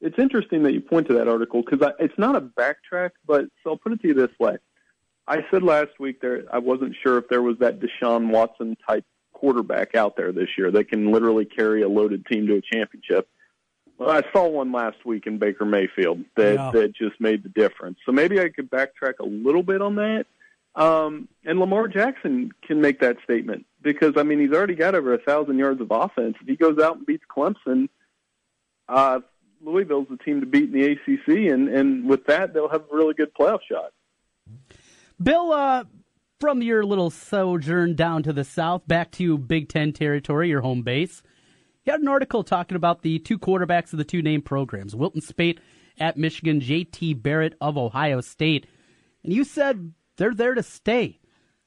it's 0.02 0.20
interesting 0.20 0.64
that 0.64 0.74
you 0.74 0.82
point 0.82 1.08
to 1.08 1.14
that 1.16 1.28
article 1.28 1.64
because 1.64 1.91
it's 2.00 2.18
not 2.18 2.36
a 2.36 2.41
backtrack, 2.41 3.12
but 3.26 3.45
so 3.64 3.72
I'll 3.72 3.78
put 3.78 3.93
it 3.93 4.02
to 4.02 4.08
you 4.10 4.14
this 4.14 4.32
way: 4.39 4.58
I 5.28 5.45
said 5.52 5.64
last 5.64 6.00
week 6.00 6.22
there 6.22 6.43
I 6.52 6.60
wasn't 6.60 6.95
sure 7.02 7.18
if 7.18 7.28
there 7.30 7.41
was 7.41 7.58
that 7.60 7.80
Deshaun 7.80 8.30
Watson 8.30 8.78
type 8.88 9.06
quarterback 9.34 9.95
out 9.95 10.16
there 10.18 10.32
this 10.32 10.50
year 10.58 10.72
that 10.72 10.89
can 10.89 11.12
literally 11.12 11.45
carry 11.45 11.84
a 11.84 11.89
loaded 11.89 12.26
team 12.26 12.48
to 12.48 12.56
a 12.56 12.62
championship. 12.62 13.28
Well, 13.98 14.12
I 14.12 14.22
saw 14.32 14.48
one 14.48 14.72
last 14.72 15.04
week 15.06 15.26
in 15.26 15.39
Baker 15.39 15.66
Mayfield 15.66 16.24
that 16.36 16.54
Yeah. 16.54 16.72
that 16.74 16.93
just 16.95 17.20
made 17.20 17.43
the 17.43 17.50
difference. 17.50 17.98
So 18.06 18.12
maybe 18.12 18.39
I 18.39 18.50
could 18.50 18.70
backtrack 18.70 19.20
a 19.20 19.26
little 19.26 19.64
bit 19.64 19.82
on 19.82 19.95
that. 19.95 20.26
Um, 20.76 21.28
and 21.43 21.60
Lamar 21.60 21.88
Jackson 21.88 22.52
can 22.62 22.82
make 22.82 23.00
that 23.00 23.18
statement 23.24 23.66
because 23.82 24.14
I 24.16 24.22
mean 24.24 24.39
he's 24.39 24.52
already 24.52 24.76
got 24.76 24.93
over 24.93 25.14
a 25.14 25.18
thousand 25.18 25.58
yards 25.58 25.82
of 25.82 25.89
offense. 25.89 26.36
If 26.39 26.48
he 26.48 26.56
goes 26.56 26.78
out 26.78 26.98
and 26.98 27.06
beats 27.08 27.24
Clemson, 27.36 27.89
uh, 28.88 29.22
Louisville's 29.62 30.08
the 30.10 30.18
team 30.18 30.39
to 30.41 30.45
beat 30.45 30.66
in 30.66 30.72
the 30.72 30.91
ACC, 30.91 31.51
and 31.51 31.70
and 31.70 32.08
with 32.08 32.26
that 32.26 32.53
they'll 32.53 32.70
have 32.70 32.84
a 32.91 32.95
really 32.95 33.14
good 33.14 33.34
playoff 33.34 33.60
shot. 33.70 33.91
Bill, 35.22 35.51
uh, 35.51 35.84
from 36.39 36.62
your 36.62 36.84
little 36.86 37.10
sojourn 37.10 37.95
down 37.95 38.24
to 38.24 38.34
the 38.34 38.43
south, 38.43 38.88
back 38.88 39.12
to 39.14 39.38
Big 39.38 39.70
Ten 39.70 39.91
territory, 39.93 40.49
your 40.49 40.62
home 40.62 40.84
base, 40.84 41.24
you 41.86 41.91
had 41.91 42.01
an 42.01 42.08
article 42.08 42.43
talking 42.43 42.76
about 42.76 43.01
the 43.01 43.18
two 43.20 43.39
quarterbacks 43.39 43.91
of 43.93 43.97
the 43.97 44.03
two 44.05 44.22
named 44.22 44.45
programs, 44.45 44.95
Wilton 44.95 45.22
Speight 45.22 45.60
at 45.99 46.18
Michigan, 46.18 46.60
J.T. 46.60 47.16
Barrett 47.16 47.55
of 47.60 47.78
Ohio 47.78 48.22
State, 48.22 48.68
and 49.24 49.34
you 49.34 49.43
said 49.43 49.93
they're 50.18 50.34
there 50.36 50.53
to 50.53 50.62
stay. 50.64 51.20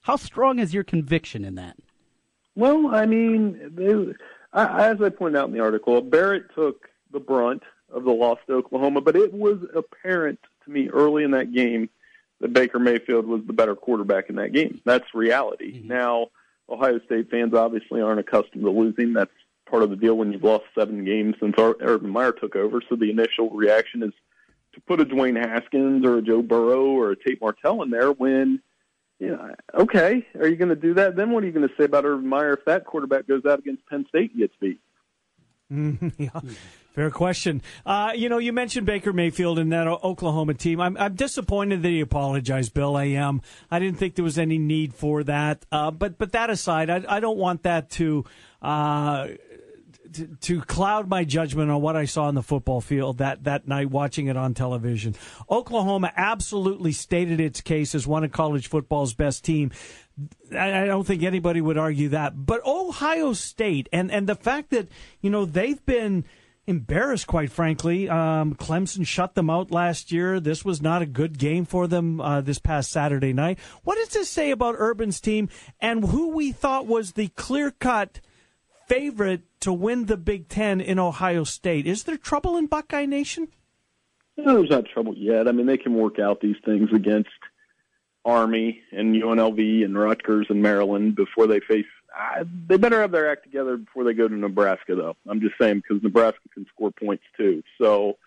How 0.03 0.17
strong 0.17 0.59
is 0.61 0.73
your 0.73 0.85
conviction 0.85 1.45
in 1.45 1.57
that? 1.57 1.77
Well, 2.55 2.95
I 2.95 3.07
mean, 3.07 3.73
they, 3.75 4.15
I- 4.53 4.91
as 4.91 5.03
I 5.03 5.09
pointed 5.09 5.39
out 5.39 5.49
in 5.49 5.55
the 5.55 5.61
article, 5.61 6.01
Barrett 6.01 6.55
took 6.55 6.89
the 7.13 7.19
brunt 7.21 7.63
of 7.93 8.05
the 8.05 8.13
loss 8.13 8.39
to 8.47 8.55
Oklahoma, 8.55 9.01
but 9.01 9.17
it 9.17 9.33
was 9.33 9.59
apparent 9.75 10.39
to 10.65 10.71
me 10.71 10.89
early 10.89 11.25
in 11.25 11.33
that 11.33 11.53
game 11.53 11.89
that 12.41 12.53
Baker 12.53 12.79
Mayfield 12.79 13.27
was 13.27 13.43
the 13.47 13.53
better 13.53 13.75
quarterback 13.75 14.31
in 14.31 14.37
that 14.37 14.53
game. 14.53 14.81
That's 14.85 15.15
reality. 15.15 15.79
Mm-hmm. 15.79 15.89
Now, 15.89 16.29
Ohio 16.69 17.01
State 17.01 17.31
fans 17.31 17.55
obviously 17.55 18.01
aren't 18.01 18.21
accustomed 18.21 18.65
to 18.65 18.71
losing. 18.71 19.13
That's 19.13 19.31
part 19.67 19.83
of 19.83 19.91
the 19.91 19.97
deal 19.97 20.17
when 20.17 20.33
you've 20.33 20.45
lost 20.45 20.65
seven 20.75 21.05
games 21.05 21.37
since 21.41 21.55
Urban 21.59 22.11
Meyer 22.11 22.33
took 22.33 22.57
over. 22.57 22.81
So 22.89 22.97
the 22.97 23.11
initial 23.11 23.51
reaction 23.51 24.03
is 24.03 24.13
to 24.75 24.81
put 24.81 25.01
a 25.01 25.05
Dwayne 25.05 25.37
Haskins 25.37 26.05
or 26.05 26.19
a 26.19 26.23
Joe 26.23 26.43
Burrow 26.43 26.87
or 26.87 27.11
a 27.11 27.17
Tate 27.17 27.41
Martell 27.41 27.83
in 27.83 27.91
there 27.91 28.13
when 28.13 28.61
you 29.19 29.29
know, 29.29 29.55
okay, 29.75 30.27
are 30.39 30.49
you 30.49 30.57
going 30.57 30.71
to 30.71 30.75
do 30.75 30.95
that? 30.95 31.15
Then 31.15 31.31
what 31.31 31.45
are 31.45 31.47
you 31.47 31.53
going 31.53 31.69
to 31.69 31.75
say 31.77 31.85
about 31.85 32.07
Urban 32.07 32.27
Meyer 32.27 32.55
if 32.55 32.65
that 32.65 32.87
quarterback 32.87 33.29
goes 33.29 33.45
out 33.45 33.59
against 33.59 33.87
Penn 33.87 34.07
State 34.09 34.31
and 34.31 34.41
gets 34.41 34.55
beat? 34.59 34.81
Mhm, 35.73 36.13
yeah, 36.19 36.41
fair 36.95 37.11
question. 37.11 37.63
Uh, 37.87 38.13
you 38.15 38.29
know, 38.29 38.39
you 38.39 38.53
mentioned 38.53 38.87
Baker 38.87 39.13
Mayfield 39.13 39.59
and 39.59 39.71
that 39.73 39.87
O- 39.87 40.01
Oklahoma 40.03 40.55
team. 40.55 40.81
I'm, 40.81 40.97
I'm 40.97 41.15
disappointed 41.15 41.83
that 41.83 41.89
he 41.89 42.01
apologized, 42.01 42.75
Bill. 42.75 42.97
I 42.97 43.05
am. 43.05 43.41
I 43.71 43.79
didn't 43.79 43.99
think 43.99 44.15
there 44.17 44.25
was 44.25 44.39
any 44.39 44.59
need 44.59 44.95
for 44.95 45.23
that. 45.25 45.65
Uh, 45.71 45.91
but 45.91 46.19
but 46.19 46.33
that 46.33 46.51
aside, 46.51 46.91
I, 46.91 47.05
I 47.09 47.21
don't 47.21 47.39
want 47.39 47.63
that 47.63 47.91
to 47.91 48.25
Uh, 48.61 49.29
to, 50.13 50.27
to 50.41 50.61
cloud 50.63 51.09
my 51.09 51.23
judgment 51.23 51.71
on 51.71 51.81
what 51.81 51.95
I 51.95 52.05
saw 52.05 52.25
on 52.25 52.35
the 52.35 52.43
football 52.43 52.81
field 52.81 53.19
that, 53.19 53.45
that 53.45 53.69
night 53.69 53.91
watching 53.93 54.27
it 54.27 54.37
on 54.37 54.55
television. 54.55 55.15
Oklahoma 55.49 56.13
absolutely 56.17 56.91
stated 56.91 57.39
its 57.41 57.61
case 57.61 57.95
as 57.95 58.09
one 58.09 58.25
of 58.25 58.33
college 58.33 58.67
football's 58.67 59.15
best 59.15 59.45
team. 59.45 59.71
I, 60.53 60.87
don't 60.87 61.07
think 61.07 61.23
anybody 61.23 61.61
would 61.61 61.79
argue 61.79 62.11
that. 62.11 62.47
But 62.47 62.65
Ohio 62.67 63.33
State 63.33 63.89
and, 63.93 64.11
and 64.11 64.29
the 64.29 64.35
fact 64.35 64.71
that, 64.71 64.89
you 65.21 65.31
know, 65.31 65.45
they've 65.45 65.85
been 65.87 66.25
embarrassed, 66.67 67.27
quite 67.27 67.51
frankly. 67.51 68.09
Um, 68.09 68.55
Clemson 68.55 69.07
shut 69.07 69.35
them 69.35 69.51
out 69.51 69.71
last 69.71 70.13
year. 70.13 70.41
This 70.41 70.65
was 70.65 70.81
not 70.81 71.03
a 71.03 71.07
good 71.07 71.39
game 71.39 71.65
for 71.65 71.87
them 71.87 72.21
uh, 72.21 72.41
this 72.41 72.59
past 72.59 72.91
Saturday 72.91 73.33
night. 73.33 73.59
What 73.85 73.97
does 73.97 74.09
this 74.09 74.29
say 74.29 74.51
about 74.51 74.77
Urban's 74.79 75.21
team 75.21 75.49
and 75.81 76.05
who 76.05 76.31
we 76.31 76.53
thought 76.53 76.87
was 76.87 77.13
the 77.13 77.29
clear 77.29 77.71
cut 77.71 78.21
favorite 78.87 79.43
to 79.61 79.73
win 79.73 80.07
the 80.07 80.17
Big 80.17 80.49
Ten 80.49 80.81
in 80.81 80.99
Ohio 80.99 81.45
State? 81.45 81.87
Is 81.87 82.05
there 82.05 82.17
trouble 82.17 82.57
in 82.57 82.67
Buckeye 82.67 83.07
Nation? 83.07 83.49
No, 84.37 84.55
there's 84.55 84.71
not 84.71 84.87
trouble 84.87 85.15
yet. 85.17 85.49
I 85.49 85.53
mean, 85.53 85.67
they 85.67 85.77
can 85.77 85.95
work 85.95 86.19
out 86.19 86.41
these 86.41 86.57
things 86.65 86.89
against 86.95 87.31
Army 88.25 88.81
and 88.93 89.15
UNLV 89.15 89.85
and 89.85 89.99
Rutgers 89.99 90.47
and 90.51 90.63
Maryland 90.63 91.17
before 91.17 91.47
they 91.47 91.61
face. 91.61 91.87
Uh, 92.17 92.45
they 92.67 92.77
better 92.77 93.01
have 93.01 93.13
their 93.13 93.31
act 93.31 93.45
together 93.45 93.77
before 93.77 94.05
they 94.05 94.13
go 94.13 94.29
to 94.29 94.35
Nebraska, 94.35 94.95
though. 94.95 95.17
I'm 95.29 95.41
just 95.41 95.55
saying 95.61 95.83
because 95.83 96.03
Nebraska 96.03 96.49
can 96.53 96.67
score 96.75 96.91
points 96.91 97.25
too. 97.37 97.63
So, 97.81 98.19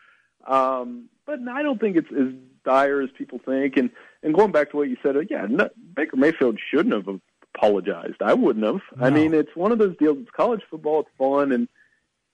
um, 0.48 1.10
but 1.26 1.40
I 1.50 1.64
don't 1.64 1.80
think 1.80 1.98
it's 1.98 2.12
as 2.12 2.34
dire 2.66 3.02
as 3.02 3.10
people 3.18 3.40
think. 3.46 3.78
And 3.78 3.90
and 4.24 4.34
going 4.34 4.52
back 4.52 4.72
to 4.72 4.78
what 4.78 4.90
you 4.90 4.98
said, 5.04 5.18
uh, 5.18 5.22
yeah, 5.30 5.46
no, 5.50 5.70
Baker 5.96 6.16
Mayfield 6.16 6.60
shouldn't 6.72 6.96
have 6.96 7.20
apologized. 7.56 8.22
I 8.22 8.34
wouldn't 8.34 8.66
have. 8.66 8.82
No. 8.98 9.06
I 9.06 9.10
mean, 9.10 9.34
it's 9.34 9.56
one 9.56 9.72
of 9.72 9.78
those 9.78 9.98
deals. 9.98 10.18
It's 10.22 10.32
college 10.32 10.62
football. 10.70 11.02
It's 11.02 11.10
fun, 11.18 11.52
and 11.52 11.68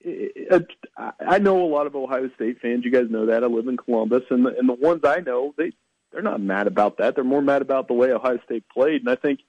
it, 0.00 0.32
it, 0.36 0.66
I 0.96 1.38
know 1.38 1.62
a 1.62 1.68
lot 1.68 1.86
of 1.86 1.94
Ohio 1.94 2.30
State 2.34 2.60
fans. 2.60 2.84
You 2.84 2.90
guys 2.90 3.10
know 3.10 3.26
that. 3.26 3.44
I 3.44 3.46
live 3.46 3.68
in 3.68 3.76
Columbus, 3.76 4.22
and 4.30 4.46
the, 4.46 4.56
and 4.56 4.68
the 4.68 4.74
ones 4.74 5.02
I 5.04 5.20
know, 5.20 5.54
they 5.58 5.72
they're 6.12 6.22
not 6.22 6.40
mad 6.40 6.66
about 6.66 6.98
that. 6.98 7.14
They're 7.14 7.24
more 7.24 7.42
mad 7.42 7.62
about 7.62 7.88
the 7.88 7.94
way 7.94 8.12
Ohio 8.12 8.38
State 8.44 8.64
played. 8.72 9.02
And 9.02 9.10
I 9.10 9.16
think 9.16 9.40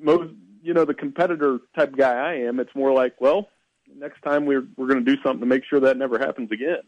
most, 0.00 0.32
you 0.62 0.74
know, 0.74 0.84
the 0.84 0.94
competitor 0.94 1.58
type 1.76 1.94
guy 1.96 2.14
I 2.14 2.34
am, 2.46 2.60
it's 2.60 2.74
more 2.74 2.92
like, 2.92 3.20
well, 3.20 3.48
next 3.96 4.22
time 4.22 4.46
we're 4.46 4.66
we're 4.76 4.88
going 4.88 5.04
to 5.04 5.16
do 5.16 5.20
something 5.22 5.40
to 5.40 5.46
make 5.46 5.64
sure 5.68 5.80
that 5.80 5.96
never 5.96 6.18
happens 6.18 6.50
again. 6.50 6.82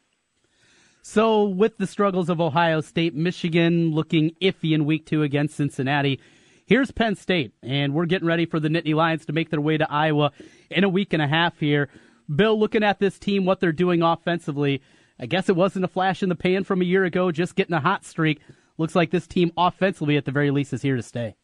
So, 1.03 1.45
with 1.45 1.77
the 1.77 1.87
struggles 1.87 2.31
of 2.31 2.41
Ohio 2.41 2.81
State, 2.81 3.15
Michigan 3.15 3.91
looking 3.93 4.31
iffy 4.41 4.73
in 4.73 4.87
week 4.87 5.05
two 5.05 5.23
against 5.23 5.55
Cincinnati, 5.55 6.19
here's 6.65 6.91
Penn 6.91 7.15
State, 7.15 7.53
and 7.63 7.93
we're 7.93 8.07
getting 8.07 8.27
ready 8.27 8.47
for 8.47 8.59
the 8.59 8.69
Nittany 8.69 8.95
Lions 8.95 9.27
to 9.27 9.35
make 9.35 9.51
their 9.51 9.61
way 9.61 9.77
to 9.77 9.91
Iowa 9.93 10.33
in 10.71 10.83
a 10.83 10.89
week 10.89 11.13
and 11.13 11.21
a 11.21 11.29
half 11.29 11.61
here. 11.61 11.91
Bill, 12.35 12.59
looking 12.59 12.83
at 12.83 13.01
this 13.01 13.19
team, 13.19 13.45
what 13.45 13.61
they're 13.61 13.71
doing 13.71 14.01
offensively, 14.01 14.81
I 15.21 15.27
guess 15.27 15.51
it 15.51 15.57
wasn't 15.57 15.85
a 15.85 15.89
flash 15.89 16.23
in 16.23 16.31
the 16.31 16.35
pan 16.35 16.65
from 16.65 16.81
a 16.81 16.87
year 16.87 17.05
ago, 17.05 17.31
just 17.31 17.55
getting 17.55 17.75
a 17.75 17.81
hot 17.81 18.07
streak 18.07 18.41
looks 18.79 18.95
like 18.95 19.11
this 19.11 19.27
team 19.27 19.53
offensively, 19.57 20.17
at 20.17 20.25
the 20.25 20.33
very 20.33 20.51
least, 20.51 20.73
is 20.73 20.83
here 20.83 20.97
to 20.97 21.03
stay. 21.03 21.37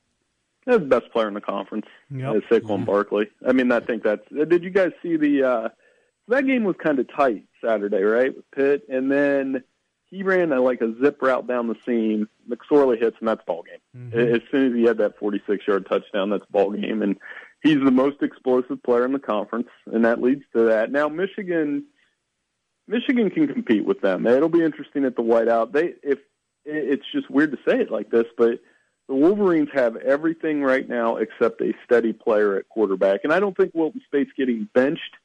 They're 0.66 0.78
the 0.78 0.85
best 0.85 1.11
player 1.12 1.28
in 1.28 1.35
the 1.35 1.41
conference, 1.41 1.87
yep. 2.11 2.37
is 2.37 2.43
Saquon 2.45 2.62
mm-hmm. 2.62 2.85
Barkley. 2.85 3.31
I 3.47 3.53
mean, 3.53 3.72
I 3.72 3.81
think 3.81 4.03
that's. 4.03 4.26
Did 4.31 4.62
you 4.62 4.70
guys 4.70 4.93
see 5.03 5.16
the? 5.16 5.43
uh 5.43 5.68
That 6.28 6.47
game 6.47 6.64
was 6.64 6.76
kind 6.83 6.99
of 6.99 7.07
tight 7.14 7.45
Saturday, 7.64 8.03
right, 8.03 8.35
with 8.35 8.51
Pitt, 8.51 8.83
and 8.89 9.11
then 9.11 9.64
he 10.11 10.22
ran 10.22 10.53
a, 10.53 10.61
like 10.61 10.81
a 10.81 10.95
zip 11.03 11.22
route 11.22 11.47
down 11.47 11.68
the 11.68 11.76
seam. 11.87 12.28
McSorley 12.49 13.01
hits, 13.01 13.16
and 13.20 13.28
that's 13.28 13.45
ball 13.45 13.62
game. 13.62 14.11
Mm-hmm. 14.12 14.35
As 14.35 14.43
soon 14.51 14.66
as 14.68 14.74
he 14.74 14.85
had 14.85 14.99
that 14.99 15.18
46-yard 15.18 15.87
touchdown, 15.87 16.31
that's 16.31 16.45
ball 16.51 16.72
game, 16.72 17.01
and 17.01 17.16
he's 17.62 17.78
the 17.83 17.91
most 17.91 18.22
explosive 18.22 18.83
player 18.83 19.05
in 19.05 19.12
the 19.12 19.18
conference, 19.18 19.68
and 19.87 20.05
that 20.05 20.20
leads 20.20 20.43
to 20.55 20.64
that. 20.64 20.93
Now, 20.93 21.09
Michigan. 21.09 21.85
Michigan 22.89 23.31
can 23.31 23.47
compete 23.47 23.85
with 23.85 24.01
them. 24.01 24.26
It'll 24.26 24.49
be 24.49 24.64
interesting 24.64 25.05
at 25.05 25.14
the 25.14 25.22
whiteout. 25.22 25.70
They 25.70 25.95
if 26.03 26.18
it's 26.64 27.04
just 27.12 27.30
weird 27.30 27.52
to 27.52 27.58
say 27.68 27.80
it 27.80 27.90
like 27.90 28.11
this, 28.11 28.26
but 28.36 28.61
the 29.08 29.14
Wolverines 29.14 29.70
have 29.74 29.96
everything 29.96 30.62
right 30.62 30.88
now 30.88 31.16
except 31.16 31.61
a 31.61 31.72
steady 31.84 32.12
player 32.12 32.56
at 32.56 32.68
quarterback. 32.68 33.20
And 33.24 33.32
I 33.32 33.40
don't 33.40 33.56
think 33.56 33.72
Wilton 33.74 34.00
Speight's 34.06 34.30
getting 34.36 34.68
benched. 34.72 35.16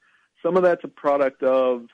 Some 0.42 0.58
of 0.58 0.64
that's 0.64 0.84
a 0.84 0.88
product 0.88 1.44
of, 1.44 1.86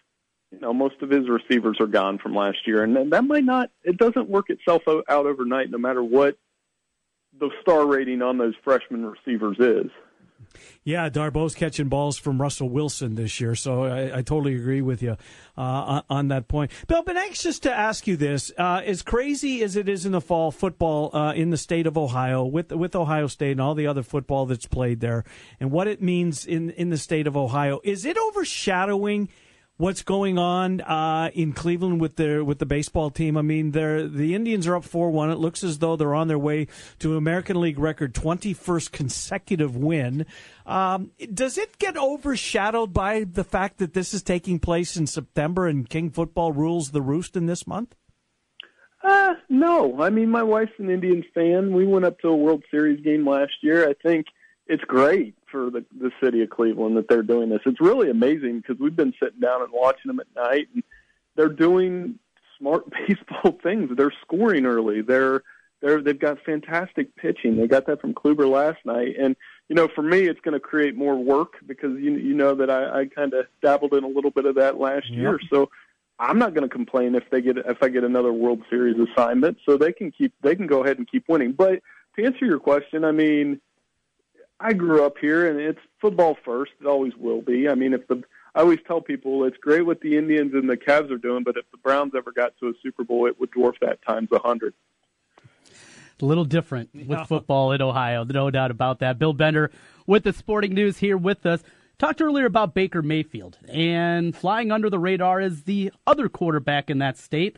you 0.51 0.59
know, 0.59 0.73
most 0.73 1.01
of 1.01 1.09
his 1.09 1.27
receivers 1.29 1.77
are 1.81 1.87
gone 1.87 2.17
from 2.17 2.33
last 2.33 2.65
year. 2.65 2.83
And 2.83 3.11
that 3.11 3.23
might 3.23 3.43
not, 3.43 3.71
it 3.83 3.97
doesn't 3.97 4.29
work 4.29 4.49
itself 4.49 4.83
out 4.87 5.25
overnight 5.25 5.69
no 5.69 5.77
matter 5.77 6.03
what 6.03 6.37
the 7.37 7.49
star 7.61 7.85
rating 7.85 8.21
on 8.21 8.37
those 8.37 8.53
freshman 8.63 9.05
receivers 9.05 9.57
is. 9.59 9.91
Yeah, 10.83 11.09
Darboh's 11.09 11.55
catching 11.55 11.89
balls 11.89 12.17
from 12.17 12.41
Russell 12.41 12.69
Wilson 12.69 13.15
this 13.15 13.39
year, 13.39 13.55
so 13.55 13.83
I, 13.83 14.19
I 14.19 14.21
totally 14.21 14.55
agree 14.55 14.81
with 14.81 15.01
you 15.03 15.17
uh, 15.57 16.01
on, 16.09 16.29
that 16.29 16.47
point. 16.47 16.71
Bill, 16.87 16.99
I've 16.99 17.05
been 17.05 17.17
anxious 17.17 17.59
to 17.59 17.73
ask 17.73 18.07
you 18.07 18.17
this: 18.17 18.51
uh, 18.57 18.81
as 18.85 19.01
crazy 19.01 19.63
as 19.63 19.75
it 19.75 19.87
is 19.87 20.05
in 20.05 20.11
the 20.11 20.21
fall 20.21 20.51
football 20.51 21.15
uh, 21.15 21.33
in 21.33 21.49
the 21.49 21.57
state 21.57 21.87
of 21.87 21.97
Ohio, 21.97 22.43
with 22.43 22.71
with 22.71 22.95
Ohio 22.95 23.27
State 23.27 23.51
and 23.51 23.61
all 23.61 23.75
the 23.75 23.87
other 23.87 24.03
football 24.03 24.45
that's 24.45 24.65
played 24.65 24.99
there, 24.99 25.23
and 25.59 25.71
what 25.71 25.87
it 25.87 26.01
means 26.01 26.45
in 26.45 26.71
in 26.71 26.89
the 26.89 26.97
state 26.97 27.27
of 27.27 27.37
Ohio, 27.37 27.79
is 27.83 28.05
it 28.05 28.17
overshadowing? 28.17 29.29
What's 29.82 30.03
going 30.03 30.38
on 30.38 30.79
uh, 30.82 31.32
in 31.34 31.53
Cleveland 31.53 31.99
with 31.99 32.15
the 32.15 32.45
with 32.45 32.59
the 32.59 32.65
baseball 32.67 33.09
team. 33.09 33.36
I 33.36 33.41
mean, 33.41 33.71
they're, 33.71 34.07
the 34.07 34.36
Indians 34.36 34.67
are 34.67 34.75
up 34.75 34.84
four 34.84 35.09
one. 35.09 35.32
It 35.32 35.39
looks 35.39 35.63
as 35.63 35.79
though 35.79 35.95
they're 35.95 36.13
on 36.13 36.27
their 36.27 36.38
way 36.38 36.67
to 36.99 37.17
American 37.17 37.59
League 37.59 37.79
record 37.79 38.13
twenty 38.13 38.53
first 38.53 38.91
consecutive 38.91 39.75
win. 39.75 40.27
Um, 40.67 41.11
does 41.34 41.57
it 41.57 41.79
get 41.79 41.97
overshadowed 41.97 42.93
by 42.93 43.23
the 43.23 43.43
fact 43.43 43.79
that 43.79 43.93
this 43.93 44.13
is 44.13 44.21
taking 44.21 44.59
place 44.59 44.95
in 44.95 45.07
September 45.07 45.67
and 45.67 45.89
King 45.89 46.11
football 46.11 46.51
rules 46.51 46.91
the 46.91 47.01
roost 47.01 47.36
in 47.36 47.47
this 47.47 47.65
month? 47.65 47.95
Uh, 49.03 49.34
no. 49.49 49.99
I 49.99 50.11
mean, 50.11 50.29
my 50.29 50.43
wife's 50.43 50.77
an 50.77 50.91
Indians 50.91 51.25
fan. 51.34 51.73
We 51.73 51.88
went 51.88 52.05
up 52.05 52.19
to 52.19 52.27
a 52.27 52.36
World 52.36 52.63
Series 52.69 53.03
game 53.03 53.27
last 53.27 53.53
year. 53.61 53.89
I 53.89 53.93
think 53.93 54.27
it's 54.67 54.84
great 54.84 55.34
for 55.52 55.70
the 55.70 55.86
the 55.99 56.12
city 56.24 56.41
of 56.41 56.49
Cleveland 56.49 56.97
that 56.97 57.08
they're 57.08 57.24
doing 57.24 57.49
this. 57.49 57.62
It's 57.66 57.82
really 57.82 58.10
amazing 58.10 58.60
because 58.60 58.80
we've 58.80 58.95
been 58.95 59.14
sitting 59.22 59.39
down 59.39 59.62
and 59.62 59.72
watching 59.72 60.08
them 60.08 60.20
at 60.20 60.28
night, 60.36 60.68
and 60.74 60.84
they're 61.36 61.49
doing 61.49 62.20
smart 62.58 62.86
baseball 63.08 63.58
things. 63.62 63.91
They're 63.95 64.14
scoring 64.22 64.66
early. 64.66 65.02
They're 65.02 65.43
they're 65.82 66.02
they've 66.02 66.18
got 66.18 66.38
fantastic 66.45 67.16
pitching. 67.16 67.58
They 67.58 67.68
got 67.68 67.88
that 67.88 68.02
from 68.02 68.14
Kluber 68.14 68.49
last 68.49 68.86
night, 68.86 69.16
and 69.20 69.36
you 69.68 69.76
know, 69.76 69.88
for 69.88 70.02
me, 70.02 70.28
it's 70.28 70.39
going 70.41 70.54
to 70.54 70.60
create 70.60 70.95
more 70.95 71.16
work 71.16 71.54
because 71.66 71.97
you 71.99 72.16
you 72.16 72.34
know 72.34 72.56
that 72.56 72.70
I, 72.70 73.02
I 73.02 73.06
kind 73.06 73.34
of 73.34 73.45
dabbled 73.62 73.93
in 73.93 74.04
a 74.04 74.08
little 74.08 74.32
bit 74.32 74.45
of 74.45 74.56
that 74.56 74.78
last 74.80 75.10
yep. 75.10 75.18
year. 75.18 75.39
So 75.49 75.70
I'm 76.20 76.38
not 76.38 76.54
going 76.54 76.68
to 76.68 76.74
complain 76.74 77.16
if 77.16 77.24
they 77.32 77.41
get 77.41 77.58
if 77.58 77.82
I 77.82 77.89
get 77.89 78.04
another 78.04 78.32
World 78.34 78.62
Series 78.70 78.97
assignment. 78.99 79.58
So 79.66 79.78
they 79.78 79.91
can 79.91 80.12
keep 80.12 80.34
they 80.41 80.56
can 80.56 80.68
go 80.68 80.84
ahead 80.84 80.97
and 80.97 81.10
keep 81.10 81.28
winning. 81.28 81.54
But 81.54 81.82
to 82.16 82.26
answer 82.26 82.45
your 82.45 82.60
question, 82.60 83.04
I 83.04 83.12
mean 83.12 83.60
I 84.62 84.74
grew 84.74 85.03
up 85.03 85.18
here, 85.20 85.49
and 85.49 85.59
it's 85.59 85.80
football 85.99 86.38
first. 86.45 86.72
It 86.80 86.86
always 86.86 87.16
will 87.16 87.41
be. 87.41 87.68
I 87.68 87.76
mean, 87.76 87.93
if 87.93 88.07
the 88.07 88.24
I 88.53 88.62
always 88.62 88.80
tell 88.86 89.01
people 89.01 89.45
it's 89.45 89.57
great 89.57 89.86
what 89.86 90.01
the 90.01 90.18
Indians 90.18 90.53
and 90.53 90.70
the 90.70 90.78
Cavs 90.78 91.09
are 91.09 91.18
doing, 91.18 91.43
but 91.43 91.57
if 91.57 91.70
the 91.72 91.78
Browns 91.78 92.14
ever 92.16 92.32
got 92.32 92.53
to 92.59 92.68
a 92.68 92.74
Super 92.84 93.03
Bowl, 93.03 93.26
it 93.26 93.39
would 93.39 93.51
dwarf 93.51 93.76
that 93.82 94.01
times 94.05 94.30
a 94.32 94.39
hundred. 94.39 94.74
A 96.22 96.26
little 96.26 96.45
different 96.45 96.89
with 96.93 97.28
football 97.28 97.72
in 97.72 97.82
Ohio, 97.82 98.24
no 98.24 98.51
doubt 98.51 98.70
about 98.70 98.99
that. 98.99 99.18
Bill 99.18 99.34
Bender 99.34 99.72
with 100.05 100.24
the 100.24 100.34
sporting 100.34 100.74
news 100.74 100.97
here 100.97 101.18
with 101.18 101.45
us. 101.45 101.64
Talked 101.97 102.22
earlier 102.22 102.45
about 102.45 102.74
Baker 102.74 103.01
Mayfield 103.01 103.57
and 103.70 104.36
flying 104.36 104.72
under 104.72 104.89
the 104.89 104.99
radar 104.99 105.39
is 105.39 105.64
the 105.64 105.91
other 106.05 106.30
quarterback 106.30 106.89
in 106.89 106.99
that 106.99 107.18
state. 107.18 107.57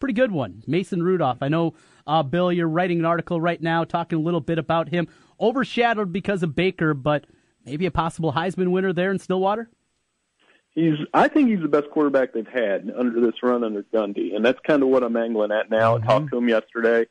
Pretty 0.00 0.14
good 0.14 0.32
one, 0.32 0.64
Mason 0.66 1.02
Rudolph. 1.02 1.38
I 1.42 1.48
know, 1.48 1.74
uh, 2.06 2.22
Bill, 2.24 2.52
you're 2.52 2.68
writing 2.68 3.00
an 3.00 3.04
article 3.04 3.40
right 3.40 3.60
now 3.60 3.84
talking 3.84 4.18
a 4.18 4.22
little 4.22 4.40
bit 4.40 4.58
about 4.58 4.88
him 4.88 5.08
overshadowed 5.42 6.12
because 6.12 6.42
of 6.42 6.54
Baker, 6.54 6.94
but 6.94 7.26
maybe 7.64 7.84
a 7.86 7.90
possible 7.90 8.32
Heisman 8.32 8.68
winner 8.68 8.92
there 8.92 9.10
in 9.10 9.18
Stillwater? 9.18 9.68
He's 10.74 10.94
I 11.12 11.28
think 11.28 11.50
he's 11.50 11.60
the 11.60 11.68
best 11.68 11.90
quarterback 11.90 12.32
they've 12.32 12.46
had 12.46 12.90
under 12.96 13.20
this 13.20 13.42
run 13.42 13.62
under 13.62 13.82
Gundy, 13.82 14.34
and 14.34 14.44
that's 14.44 14.60
kind 14.66 14.82
of 14.82 14.88
what 14.88 15.02
I'm 15.02 15.16
angling 15.16 15.52
at 15.52 15.70
now. 15.70 15.98
Mm-hmm. 15.98 16.08
I 16.08 16.12
talked 16.12 16.30
to 16.30 16.38
him 16.38 16.48
yesterday. 16.48 17.06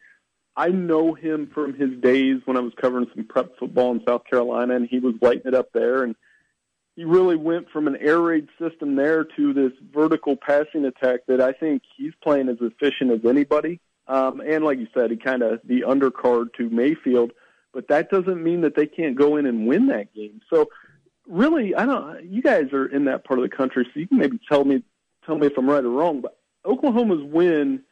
I 0.55 0.69
know 0.69 1.13
him 1.13 1.49
from 1.53 1.73
his 1.75 1.91
days 2.01 2.41
when 2.45 2.57
I 2.57 2.59
was 2.61 2.73
covering 2.79 3.07
some 3.13 3.25
prep 3.25 3.57
football 3.57 3.91
in 3.91 4.01
South 4.05 4.23
Carolina, 4.29 4.75
and 4.75 4.87
he 4.87 4.99
was 4.99 5.13
lighting 5.21 5.47
it 5.47 5.53
up 5.53 5.71
there. 5.73 6.03
And 6.03 6.15
he 6.95 7.05
really 7.05 7.37
went 7.37 7.69
from 7.69 7.87
an 7.87 7.95
air 7.97 8.19
raid 8.19 8.49
system 8.59 8.95
there 8.95 9.23
to 9.23 9.53
this 9.53 9.71
vertical 9.93 10.35
passing 10.35 10.85
attack 10.85 11.21
that 11.27 11.39
I 11.39 11.53
think 11.53 11.83
he's 11.95 12.13
playing 12.21 12.49
as 12.49 12.57
efficient 12.59 13.11
as 13.11 13.25
anybody. 13.25 13.79
Um, 14.07 14.41
and 14.41 14.65
like 14.65 14.77
you 14.77 14.87
said, 14.93 15.09
he 15.11 15.17
kind 15.17 15.41
of 15.41 15.61
the 15.63 15.81
undercard 15.81 16.53
to 16.57 16.69
Mayfield 16.69 17.31
but 17.73 17.87
that 17.87 18.09
doesn't 18.09 18.43
mean 18.43 18.61
that 18.61 18.75
they 18.75 18.85
can't 18.85 19.15
go 19.15 19.37
in 19.37 19.45
and 19.45 19.67
win 19.67 19.87
that 19.87 20.13
game. 20.13 20.41
So 20.49 20.69
really, 21.27 21.75
I 21.75 21.85
don't. 21.85 22.25
You 22.25 22.41
guys 22.41 22.71
are 22.73 22.85
in 22.85 23.05
that 23.05 23.23
part 23.23 23.39
of 23.39 23.49
the 23.49 23.55
country, 23.55 23.85
so 23.85 23.99
you 23.99 24.07
can 24.07 24.17
maybe 24.17 24.39
tell 24.49 24.63
me 24.63 24.83
tell 25.25 25.37
me 25.37 25.47
if 25.47 25.57
I'm 25.57 25.69
right 25.69 25.83
or 25.83 25.89
wrong. 25.89 26.21
But 26.21 26.37
Oklahoma's 26.65 27.23
win 27.23 27.83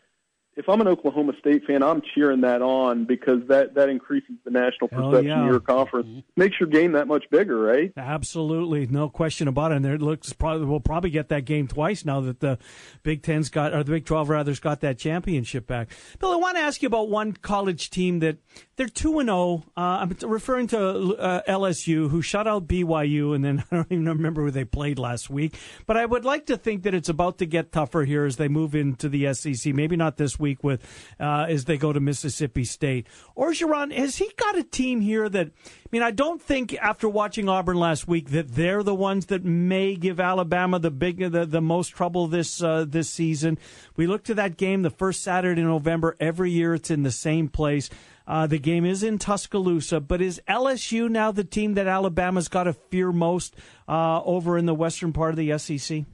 if 0.60 0.68
I'm 0.70 0.82
an 0.82 0.88
Oklahoma 0.88 1.34
State 1.40 1.64
fan, 1.66 1.82
I'm 1.82 2.02
cheering 2.14 2.42
that 2.42 2.62
on 2.62 3.06
because 3.06 3.40
that 3.48 3.74
that 3.76 3.90
increases 3.90 4.36
the 4.44 4.52
national 4.52 4.90
Oh, 4.92 5.10
perception 5.10 5.28
yeah. 5.30 5.42
of 5.46 5.48
your 5.50 5.60
conference, 5.60 6.24
makes 6.36 6.60
your 6.60 6.68
game 6.70 6.92
that 6.92 7.08
much 7.08 7.24
bigger, 7.32 7.58
right? 7.60 7.92
Absolutely, 7.98 8.86
no 8.88 9.08
question 9.10 9.48
about 9.48 9.72
it. 9.72 9.76
And 9.78 9.86
there 9.86 9.98
looks 9.98 10.34
probably 10.34 10.66
we'll 10.68 10.80
probably 10.82 11.10
get 11.10 11.30
that 11.30 11.46
game 11.46 11.68
twice 11.68 12.04
now 12.06 12.20
that 12.22 12.42
the 12.42 12.60
Big 13.04 13.24
Ten's 13.24 13.50
got 13.50 13.74
or 13.74 13.84
the 13.84 13.92
Big 13.92 14.06
Twelve 14.06 14.30
rather's 14.30 14.60
got 14.60 14.82
that 14.82 14.98
championship 14.98 15.66
back. 15.66 15.90
Bill, 16.20 16.32
I 16.32 16.36
want 16.36 16.58
to 16.58 16.62
ask 16.64 16.82
you 16.82 16.88
about 16.88 17.10
one 17.10 17.32
college 17.34 17.90
team 17.90 18.20
that 18.20 18.38
they're 18.76 18.88
two 18.88 19.20
and 19.20 19.28
zero. 19.30 19.64
Uh, 19.78 19.80
I'm 20.02 20.16
referring 20.28 20.68
to 20.68 21.16
uh, 21.18 21.42
LSU, 21.48 22.10
who 22.10 22.22
shut 22.22 22.48
out 22.48 22.68
BYU, 22.68 23.34
and 23.34 23.44
then 23.46 23.64
I 23.72 23.76
don't 23.78 23.92
even 23.92 24.06
remember 24.10 24.44
who 24.44 24.52
they 24.52 24.66
played 24.66 25.00
last 25.00 25.30
week. 25.30 25.56
But 25.86 25.96
I 25.98 26.06
would 26.06 26.26
like 26.26 26.46
to 26.48 26.58
think 26.58 26.84
that 26.84 26.94
it's 26.94 27.10
about 27.10 27.38
to 27.38 27.46
get 27.46 27.72
tougher 27.72 28.04
here 28.04 28.26
as 28.26 28.36
they 28.36 28.48
move 28.50 28.76
into 28.76 29.08
the 29.08 29.34
SEC. 29.34 29.74
Maybe 29.74 29.96
not 29.96 30.18
this 30.18 30.38
week 30.40 30.49
with 30.64 30.82
uh, 31.20 31.46
as 31.48 31.66
they 31.66 31.78
go 31.78 31.94
to 31.94 32.00
Mississippi 32.00 32.64
State. 32.64 33.08
Orgeron, 33.38 33.94
has 33.96 34.18
he 34.18 34.32
got 34.38 34.58
a 34.58 34.64
team 34.64 35.02
here 35.02 35.30
that? 35.30 35.48
I 35.48 35.90
mean, 35.92 36.04
I 36.04 36.12
don't 36.12 36.42
think 36.42 36.76
after 36.76 37.10
watching 37.10 37.50
Auburn 37.50 37.78
last 37.78 38.08
week 38.08 38.30
that 38.30 38.50
they're 38.50 38.84
the 38.84 38.94
ones 38.94 39.28
that 39.28 39.44
may 39.44 39.96
give 39.96 40.20
Alabama 40.20 40.78
the 40.78 40.92
big 40.92 41.32
the, 41.32 41.46
the 41.46 41.62
most 41.62 41.90
trouble 41.90 42.28
this 42.28 42.62
uh, 42.62 42.86
this 42.88 43.10
season. 43.10 43.58
We 43.96 44.08
look 44.08 44.24
to 44.26 44.36
that 44.36 44.58
game 44.58 44.82
the 44.82 44.90
first 44.90 45.24
Saturday 45.24 45.62
in 45.62 45.68
November 45.68 46.16
every 46.20 46.52
year. 46.52 46.74
It's 46.74 46.92
in 46.92 47.04
the 47.04 47.12
same 47.12 47.48
place. 47.48 47.90
Uh, 48.30 48.46
the 48.46 48.60
game 48.60 48.86
is 48.86 49.02
in 49.02 49.18
Tuscaloosa, 49.18 50.00
but 50.00 50.22
is 50.22 50.40
LSU 50.48 51.10
now 51.10 51.32
the 51.32 51.44
team 51.44 51.74
that 51.74 51.88
Alabama's 51.88 52.48
got 52.48 52.66
to 52.66 52.74
fear 52.74 53.12
most 53.12 53.56
uh, 53.88 54.22
over 54.22 54.56
in 54.56 54.68
the 54.68 54.76
western 54.76 55.12
part 55.12 55.32
of 55.32 55.38
the 55.38 55.58
SEC? 55.58 56.06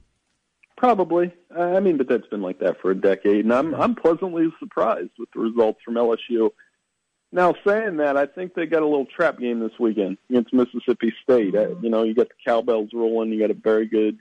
Probably. 0.76 1.32
I 1.56 1.80
mean, 1.80 1.96
but 1.96 2.06
that's 2.08 2.26
been 2.26 2.42
like 2.42 2.58
that 2.60 2.80
for 2.80 2.90
a 2.90 2.94
decade, 2.94 3.44
and 3.44 3.52
I'm 3.54 3.74
I'm 3.74 3.94
pleasantly 3.94 4.48
surprised 4.58 5.10
with 5.18 5.30
the 5.34 5.40
results 5.40 5.80
from 5.84 5.94
LSU. 5.94 6.50
Now, 7.32 7.54
saying 7.66 7.96
that, 7.96 8.16
I 8.16 8.26
think 8.26 8.54
they 8.54 8.66
got 8.66 8.82
a 8.82 8.86
little 8.86 9.06
trap 9.06 9.38
game 9.38 9.60
this 9.60 9.78
weekend 9.80 10.18
against 10.30 10.52
Mississippi 10.52 11.12
State. 11.22 11.54
Uh, 11.54 11.76
you 11.80 11.88
know, 11.90 12.02
you 12.04 12.14
got 12.14 12.28
the 12.28 12.34
cowbells 12.44 12.90
rolling. 12.92 13.32
You 13.32 13.40
got 13.40 13.50
a 13.50 13.54
very 13.54 13.86
good 13.86 14.18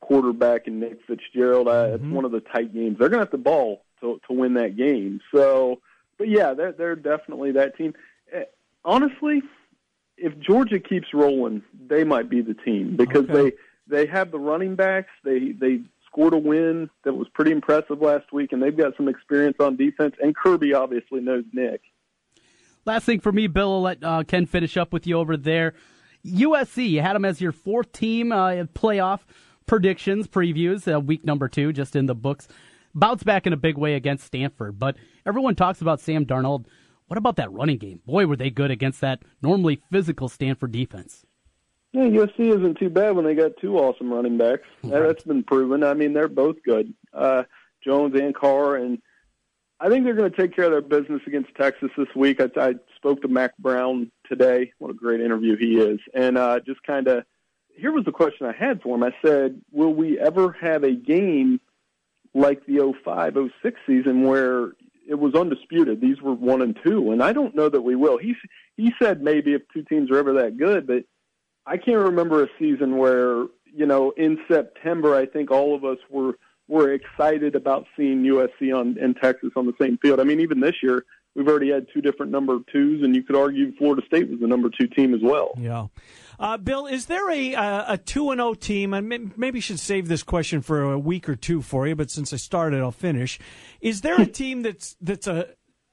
quarterback 0.00 0.66
in 0.68 0.80
Nick 0.80 1.00
Fitzgerald. 1.06 1.66
Uh, 1.68 1.92
It's 1.94 2.04
one 2.04 2.24
of 2.24 2.30
the 2.30 2.40
tight 2.40 2.72
games. 2.72 2.98
They're 2.98 3.08
going 3.08 3.18
to 3.20 3.24
have 3.26 3.32
the 3.32 3.38
ball 3.38 3.82
to 4.00 4.20
to 4.28 4.32
win 4.34 4.54
that 4.54 4.76
game. 4.76 5.20
So, 5.34 5.80
but 6.18 6.28
yeah, 6.28 6.54
they're 6.54 6.72
they're 6.72 6.96
definitely 6.96 7.52
that 7.52 7.76
team. 7.76 7.94
Uh, 8.34 8.40
Honestly, 8.84 9.42
if 10.16 10.38
Georgia 10.38 10.78
keeps 10.78 11.12
rolling, 11.12 11.62
they 11.86 12.04
might 12.04 12.28
be 12.30 12.40
the 12.42 12.54
team 12.54 12.96
because 12.96 13.24
Okay. 13.24 13.32
they 13.50 13.52
they 13.90 14.06
have 14.06 14.30
the 14.30 14.38
running 14.38 14.76
backs. 14.76 15.10
They 15.24 15.52
they 15.52 15.80
scored 16.06 16.34
a 16.34 16.38
win 16.38 16.90
that 17.04 17.12
was 17.12 17.28
pretty 17.28 17.52
impressive 17.52 18.00
last 18.00 18.32
week, 18.32 18.52
and 18.52 18.62
they've 18.62 18.76
got 18.76 18.96
some 18.96 19.08
experience 19.08 19.56
on 19.60 19.76
defense. 19.76 20.14
And 20.20 20.34
Kirby 20.34 20.74
obviously 20.74 21.20
knows 21.20 21.44
Nick. 21.52 21.82
Last 22.84 23.04
thing 23.04 23.20
for 23.20 23.30
me, 23.30 23.46
Bill, 23.46 23.72
I'll 23.74 23.82
let 23.82 24.02
uh, 24.02 24.24
Ken 24.24 24.46
finish 24.46 24.76
up 24.76 24.92
with 24.92 25.06
you 25.06 25.18
over 25.18 25.36
there. 25.36 25.74
USC, 26.24 26.88
you 26.88 27.02
had 27.02 27.14
them 27.14 27.24
as 27.24 27.40
your 27.40 27.52
fourth 27.52 27.92
team 27.92 28.32
uh, 28.32 28.64
playoff 28.74 29.20
predictions, 29.66 30.26
previews, 30.26 30.92
uh, 30.92 30.98
week 31.00 31.24
number 31.24 31.48
two, 31.48 31.72
just 31.72 31.94
in 31.94 32.06
the 32.06 32.14
books. 32.14 32.48
Bounce 32.94 33.22
back 33.22 33.46
in 33.46 33.52
a 33.52 33.56
big 33.56 33.78
way 33.78 33.94
against 33.94 34.26
Stanford, 34.26 34.78
but 34.78 34.96
everyone 35.24 35.54
talks 35.54 35.80
about 35.80 36.00
Sam 36.00 36.26
Darnold. 36.26 36.64
What 37.06 37.18
about 37.18 37.36
that 37.36 37.52
running 37.52 37.78
game? 37.78 38.00
Boy, 38.04 38.26
were 38.26 38.36
they 38.36 38.50
good 38.50 38.70
against 38.70 39.00
that 39.00 39.22
normally 39.42 39.80
physical 39.90 40.28
Stanford 40.28 40.72
defense. 40.72 41.24
Yeah, 41.92 42.04
USC 42.04 42.38
isn't 42.56 42.78
too 42.78 42.88
bad 42.90 43.16
when 43.16 43.24
they 43.24 43.34
got 43.34 43.52
two 43.60 43.76
awesome 43.78 44.12
running 44.12 44.38
backs. 44.38 44.66
That- 44.84 44.90
That's 45.06 45.24
been 45.24 45.42
proven. 45.42 45.82
I 45.82 45.94
mean, 45.94 46.12
they're 46.12 46.28
both 46.28 46.56
good, 46.64 46.94
uh, 47.12 47.44
Jones 47.84 48.14
and 48.18 48.34
Carr, 48.34 48.76
and 48.76 49.00
I 49.80 49.88
think 49.88 50.04
they're 50.04 50.14
going 50.14 50.30
to 50.30 50.36
take 50.36 50.54
care 50.54 50.66
of 50.66 50.70
their 50.72 50.82
business 51.00 51.22
against 51.26 51.54
Texas 51.56 51.90
this 51.96 52.14
week. 52.14 52.40
I, 52.40 52.50
I 52.56 52.74
spoke 52.96 53.22
to 53.22 53.28
Mack 53.28 53.56
Brown 53.58 54.10
today. 54.28 54.72
What 54.78 54.90
a 54.90 54.94
great 54.94 55.20
interview 55.20 55.56
he 55.56 55.78
is, 55.80 55.98
and 56.14 56.36
uh, 56.38 56.60
just 56.60 56.82
kind 56.84 57.08
of 57.08 57.24
here 57.74 57.90
was 57.92 58.04
the 58.04 58.12
question 58.12 58.46
I 58.46 58.52
had 58.52 58.82
for 58.82 58.94
him. 58.94 59.02
I 59.02 59.14
said, 59.24 59.60
"Will 59.72 59.94
we 59.94 60.18
ever 60.18 60.52
have 60.60 60.84
a 60.84 60.92
game 60.92 61.60
like 62.34 62.66
the 62.66 62.76
05-06 63.06 63.50
season 63.86 64.22
where 64.24 64.72
it 65.08 65.18
was 65.18 65.34
undisputed? 65.34 66.00
These 66.00 66.20
were 66.20 66.34
one 66.34 66.60
and 66.62 66.78
two, 66.84 67.10
and 67.10 67.22
I 67.22 67.32
don't 67.32 67.54
know 67.56 67.70
that 67.70 67.80
we 67.80 67.96
will." 67.96 68.18
He 68.18 68.36
he 68.76 68.92
said 69.00 69.22
maybe 69.22 69.54
if 69.54 69.62
two 69.72 69.82
teams 69.82 70.10
are 70.10 70.18
ever 70.18 70.34
that 70.34 70.58
good, 70.58 70.86
but 70.86 71.04
I 71.66 71.76
can't 71.76 71.98
remember 71.98 72.42
a 72.42 72.48
season 72.58 72.96
where 72.96 73.46
you 73.72 73.86
know 73.86 74.12
in 74.16 74.38
September 74.50 75.14
I 75.14 75.26
think 75.26 75.50
all 75.50 75.74
of 75.74 75.84
us 75.84 75.98
were 76.08 76.34
were 76.68 76.92
excited 76.92 77.54
about 77.56 77.86
seeing 77.96 78.22
USC 78.22 78.74
on 78.74 78.96
and 79.00 79.16
Texas 79.16 79.50
on 79.56 79.66
the 79.66 79.74
same 79.80 79.98
field. 79.98 80.20
I 80.20 80.24
mean, 80.24 80.40
even 80.40 80.60
this 80.60 80.76
year 80.82 81.04
we've 81.34 81.48
already 81.48 81.70
had 81.70 81.86
two 81.92 82.00
different 82.00 82.32
number 82.32 82.58
twos, 82.72 83.02
and 83.02 83.14
you 83.14 83.22
could 83.22 83.36
argue 83.36 83.74
Florida 83.76 84.02
State 84.06 84.28
was 84.28 84.40
the 84.40 84.46
number 84.46 84.68
two 84.68 84.86
team 84.86 85.14
as 85.14 85.20
well. 85.22 85.52
Yeah. 85.56 85.86
Uh, 86.38 86.56
Bill, 86.56 86.86
is 86.86 87.06
there 87.06 87.30
a 87.30 87.54
a 87.54 87.98
two 87.98 88.30
and 88.30 88.38
zero 88.38 88.54
team? 88.54 88.94
And 88.94 89.08
may- 89.08 89.30
maybe 89.36 89.60
should 89.60 89.78
save 89.80 90.08
this 90.08 90.22
question 90.22 90.62
for 90.62 90.82
a 90.82 90.98
week 90.98 91.28
or 91.28 91.36
two 91.36 91.60
for 91.60 91.86
you, 91.86 91.94
but 91.94 92.10
since 92.10 92.32
I 92.32 92.36
started, 92.36 92.80
I'll 92.80 92.92
finish. 92.92 93.38
Is 93.80 94.00
there 94.00 94.20
a 94.20 94.26
team 94.40 94.62
that's 94.62 94.96
that's 95.00 95.26
a 95.26 95.48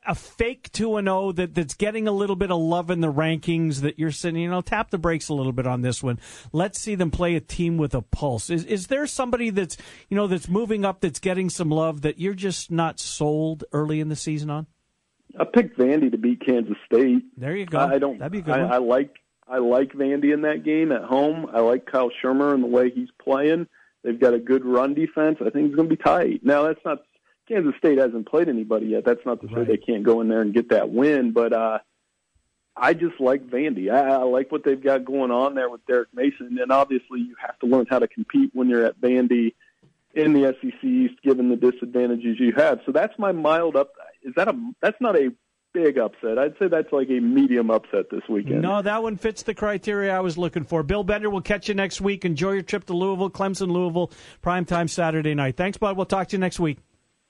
a 0.07 0.15
fake 0.15 0.71
two 0.71 0.95
and 0.97 1.07
zero 1.07 1.31
that 1.33 1.53
that's 1.53 1.73
getting 1.73 2.07
a 2.07 2.11
little 2.11 2.35
bit 2.35 2.51
of 2.51 2.59
love 2.59 2.89
in 2.89 3.01
the 3.01 3.11
rankings 3.11 3.81
that 3.81 3.99
you're 3.99 4.11
saying, 4.11 4.37
you 4.37 4.49
know, 4.49 4.61
tap 4.61 4.89
the 4.89 4.97
brakes 4.97 5.29
a 5.29 5.33
little 5.33 5.51
bit 5.51 5.67
on 5.67 5.81
this 5.81 6.01
one. 6.01 6.19
Let's 6.51 6.79
see 6.79 6.95
them 6.95 7.11
play 7.11 7.35
a 7.35 7.39
team 7.39 7.77
with 7.77 7.93
a 7.93 8.01
pulse. 8.01 8.49
Is 8.49 8.65
is 8.65 8.87
there 8.87 9.05
somebody 9.05 9.49
that's 9.49 9.77
you 10.09 10.15
know 10.15 10.27
that's 10.27 10.47
moving 10.47 10.85
up 10.85 11.01
that's 11.01 11.19
getting 11.19 11.49
some 11.49 11.69
love 11.69 12.01
that 12.01 12.19
you're 12.19 12.33
just 12.33 12.71
not 12.71 12.99
sold 12.99 13.63
early 13.71 13.99
in 13.99 14.09
the 14.09 14.15
season 14.15 14.49
on? 14.49 14.67
I 15.39 15.43
picked 15.43 15.77
Vandy 15.77 16.09
to 16.11 16.17
beat 16.17 16.43
Kansas 16.45 16.77
State. 16.85 17.23
There 17.37 17.55
you 17.55 17.65
go. 17.65 17.79
I 17.79 17.99
don't. 17.99 18.17
That'd 18.17 18.31
be 18.31 18.41
good 18.41 18.55
I. 18.55 18.75
I 18.75 18.77
like 18.77 19.13
I 19.47 19.59
like 19.59 19.93
Vandy 19.93 20.33
in 20.33 20.41
that 20.41 20.63
game 20.63 20.91
at 20.91 21.03
home. 21.03 21.47
I 21.53 21.59
like 21.59 21.85
Kyle 21.85 22.11
Shurmur 22.23 22.53
and 22.53 22.63
the 22.63 22.67
way 22.67 22.89
he's 22.89 23.09
playing. 23.21 23.67
They've 24.03 24.19
got 24.19 24.33
a 24.33 24.39
good 24.39 24.65
run 24.65 24.93
defense. 24.93 25.37
I 25.41 25.49
think 25.49 25.67
it's 25.67 25.75
going 25.75 25.89
to 25.89 25.95
be 25.95 26.01
tight. 26.01 26.41
Now 26.43 26.63
that's 26.63 26.83
not 26.85 26.99
Kansas 27.47 27.73
State 27.77 27.97
hasn't 27.97 28.27
played 28.27 28.49
anybody 28.49 28.87
yet. 28.87 29.05
That's 29.05 29.25
not 29.25 29.41
to 29.41 29.47
say 29.47 29.63
they 29.63 29.77
can't 29.77 30.03
go 30.03 30.21
in 30.21 30.27
there 30.27 30.41
and 30.41 30.53
get 30.53 30.69
that 30.69 30.89
win, 30.89 31.31
but 31.31 31.53
uh 31.53 31.79
I 32.79 32.93
just 32.93 33.19
like 33.19 33.47
Vandy. 33.47 33.91
I, 33.91 34.11
I 34.11 34.23
like 34.23 34.51
what 34.51 34.63
they've 34.63 34.81
got 34.81 35.03
going 35.03 35.31
on 35.31 35.55
there 35.55 35.69
with 35.69 35.85
Derek 35.87 36.09
Mason, 36.13 36.57
and 36.61 36.71
obviously 36.71 37.21
you 37.21 37.35
have 37.39 37.57
to 37.59 37.65
learn 37.65 37.87
how 37.89 37.99
to 37.99 38.07
compete 38.07 38.51
when 38.53 38.69
you're 38.69 38.85
at 38.85 39.01
Vandy 39.01 39.55
in 40.13 40.33
the 40.33 40.55
SEC 40.61 40.83
East, 40.83 41.15
given 41.23 41.49
the 41.49 41.55
disadvantages 41.55 42.39
you 42.39 42.53
have. 42.55 42.79
So 42.85 42.91
that's 42.91 43.17
my 43.17 43.31
mild 43.31 43.75
up. 43.75 43.91
Is 44.23 44.33
that 44.35 44.47
a? 44.47 44.53
That's 44.81 44.99
not 44.99 45.15
a 45.15 45.31
big 45.73 45.97
upset. 45.97 46.39
I'd 46.39 46.57
say 46.59 46.67
that's 46.67 46.91
like 46.91 47.09
a 47.09 47.19
medium 47.19 47.69
upset 47.69 48.09
this 48.09 48.21
weekend. 48.29 48.61
No, 48.61 48.81
that 48.81 49.03
one 49.03 49.15
fits 49.17 49.43
the 49.43 49.53
criteria 49.53 50.15
I 50.15 50.21
was 50.21 50.37
looking 50.37 50.63
for. 50.63 50.81
Bill 50.81 51.03
Bender, 51.03 51.29
we'll 51.29 51.41
catch 51.41 51.67
you 51.67 51.75
next 51.75 52.01
week. 52.01 52.25
Enjoy 52.25 52.53
your 52.53 52.61
trip 52.63 52.85
to 52.85 52.93
Louisville, 52.93 53.29
Clemson, 53.29 53.71
Louisville, 53.71 54.11
primetime 54.43 54.89
Saturday 54.89 55.35
night. 55.35 55.55
Thanks, 55.57 55.77
bud. 55.77 55.95
We'll 55.95 56.05
talk 56.05 56.29
to 56.29 56.35
you 56.35 56.39
next 56.39 56.59
week. 56.59 56.79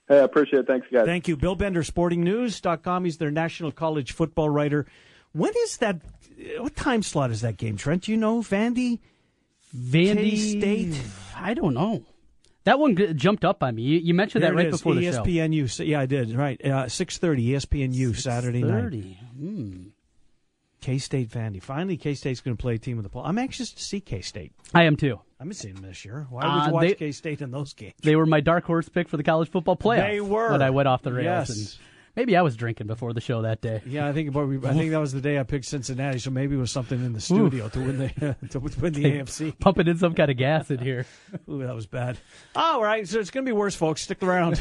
Hey, 0.07 0.19
I 0.19 0.23
appreciate 0.23 0.59
it. 0.61 0.67
Thanks, 0.67 0.87
guys. 0.91 1.05
Thank 1.05 1.27
you. 1.27 1.35
Bill 1.35 1.55
Bender, 1.55 1.83
sportingnews.com. 1.83 3.03
He's 3.05 3.17
their 3.17 3.31
national 3.31 3.71
college 3.71 4.13
football 4.13 4.49
writer. 4.49 4.85
When 5.33 5.51
is 5.63 5.77
that? 5.77 6.01
What 6.59 6.75
time 6.75 7.03
slot 7.03 7.31
is 7.31 7.41
that 7.41 7.57
game, 7.57 7.77
Trent? 7.77 8.03
Do 8.03 8.11
you 8.11 8.17
know, 8.17 8.39
Vandy? 8.39 8.99
Vandy 9.75 10.31
K-State? 10.31 11.01
I 11.35 11.53
don't 11.53 11.73
know. 11.73 12.05
That 12.63 12.79
one 12.79 12.95
g- 12.95 13.13
jumped 13.13 13.43
up 13.45 13.63
on 13.63 13.75
me. 13.75 13.81
You, 13.83 13.99
you 13.99 14.13
mentioned 14.13 14.43
Here 14.43 14.51
that 14.51 14.57
right 14.57 14.67
is, 14.67 14.75
before 14.79 14.95
the 14.95 15.11
show. 15.11 15.23
ESPNU. 15.23 15.87
Yeah, 15.87 16.01
I 16.01 16.05
did. 16.05 16.33
Right. 16.35 16.59
Uh, 16.63 16.85
6.30, 16.85 17.49
ESPNU, 17.51 18.15
Saturday 18.17 18.63
night. 18.63 18.81
30. 18.83 19.19
Hmm. 19.37 19.83
K 20.81 20.97
State 20.97 21.29
Vandy. 21.29 21.61
Finally, 21.61 21.97
K 21.97 22.13
State's 22.13 22.39
going 22.41 22.55
to 22.55 22.61
play 22.61 22.75
a 22.75 22.77
team 22.77 22.97
with 22.97 23.03
the 23.03 23.09
ball. 23.09 23.23
I'm 23.25 23.37
anxious 23.37 23.71
to 23.71 23.83
see 23.83 23.99
K 23.99 24.21
State. 24.21 24.53
I 24.73 24.83
am 24.83 24.95
too. 24.95 25.19
I 25.39 25.43
haven't 25.43 25.53
seen 25.53 25.75
them 25.75 25.83
this 25.83 26.03
year. 26.03 26.25
Why 26.31 26.43
would 26.45 26.63
Uh, 26.63 26.65
you 26.67 26.73
watch 26.73 26.97
K 26.97 27.11
State 27.11 27.41
in 27.41 27.51
those 27.51 27.73
games? 27.73 27.93
They 28.01 28.15
were 28.15 28.25
my 28.25 28.39
dark 28.39 28.63
horse 28.63 28.89
pick 28.89 29.07
for 29.07 29.17
the 29.17 29.23
college 29.23 29.49
football 29.49 29.77
playoff. 29.77 30.07
They 30.09 30.19
were. 30.21 30.51
When 30.51 30.61
I 30.63 30.71
went 30.71 30.87
off 30.87 31.03
the 31.03 31.13
rails. 31.13 31.25
Yes. 31.25 31.49
And 31.49 31.79
maybe 32.17 32.35
I 32.35 32.41
was 32.41 32.57
drinking 32.57 32.87
before 32.87 33.13
the 33.13 33.21
show 33.21 33.43
that 33.43 33.61
day. 33.61 33.81
Yeah, 33.85 34.07
I 34.07 34.11
think 34.11 34.27
about, 34.27 34.49
I 34.65 34.73
think 34.73 34.91
that 34.91 34.99
was 34.99 35.13
the 35.13 35.21
day 35.21 35.39
I 35.39 35.43
picked 35.43 35.65
Cincinnati, 35.65 36.19
so 36.19 36.31
maybe 36.31 36.55
it 36.55 36.59
was 36.59 36.71
something 36.71 37.05
in 37.05 37.13
the 37.13 37.21
studio 37.21 37.69
to 37.69 37.79
win 37.79 37.97
the 37.99 38.35
to 38.49 38.59
win 38.59 38.93
the 38.93 39.03
AFC. 39.21 39.57
Pumping 39.59 39.87
in 39.87 39.97
some 39.97 40.13
kind 40.13 40.29
of 40.29 40.35
gas 40.35 40.69
in 40.69 40.79
here. 40.79 41.05
Ooh, 41.49 41.65
that 41.65 41.75
was 41.75 41.85
bad. 41.85 42.17
All 42.55 42.83
right, 42.83 43.07
so 43.07 43.19
it's 43.19 43.29
going 43.29 43.45
to 43.45 43.49
be 43.49 43.55
worse, 43.55 43.75
folks. 43.75 44.01
Stick 44.01 44.21
around. 44.23 44.59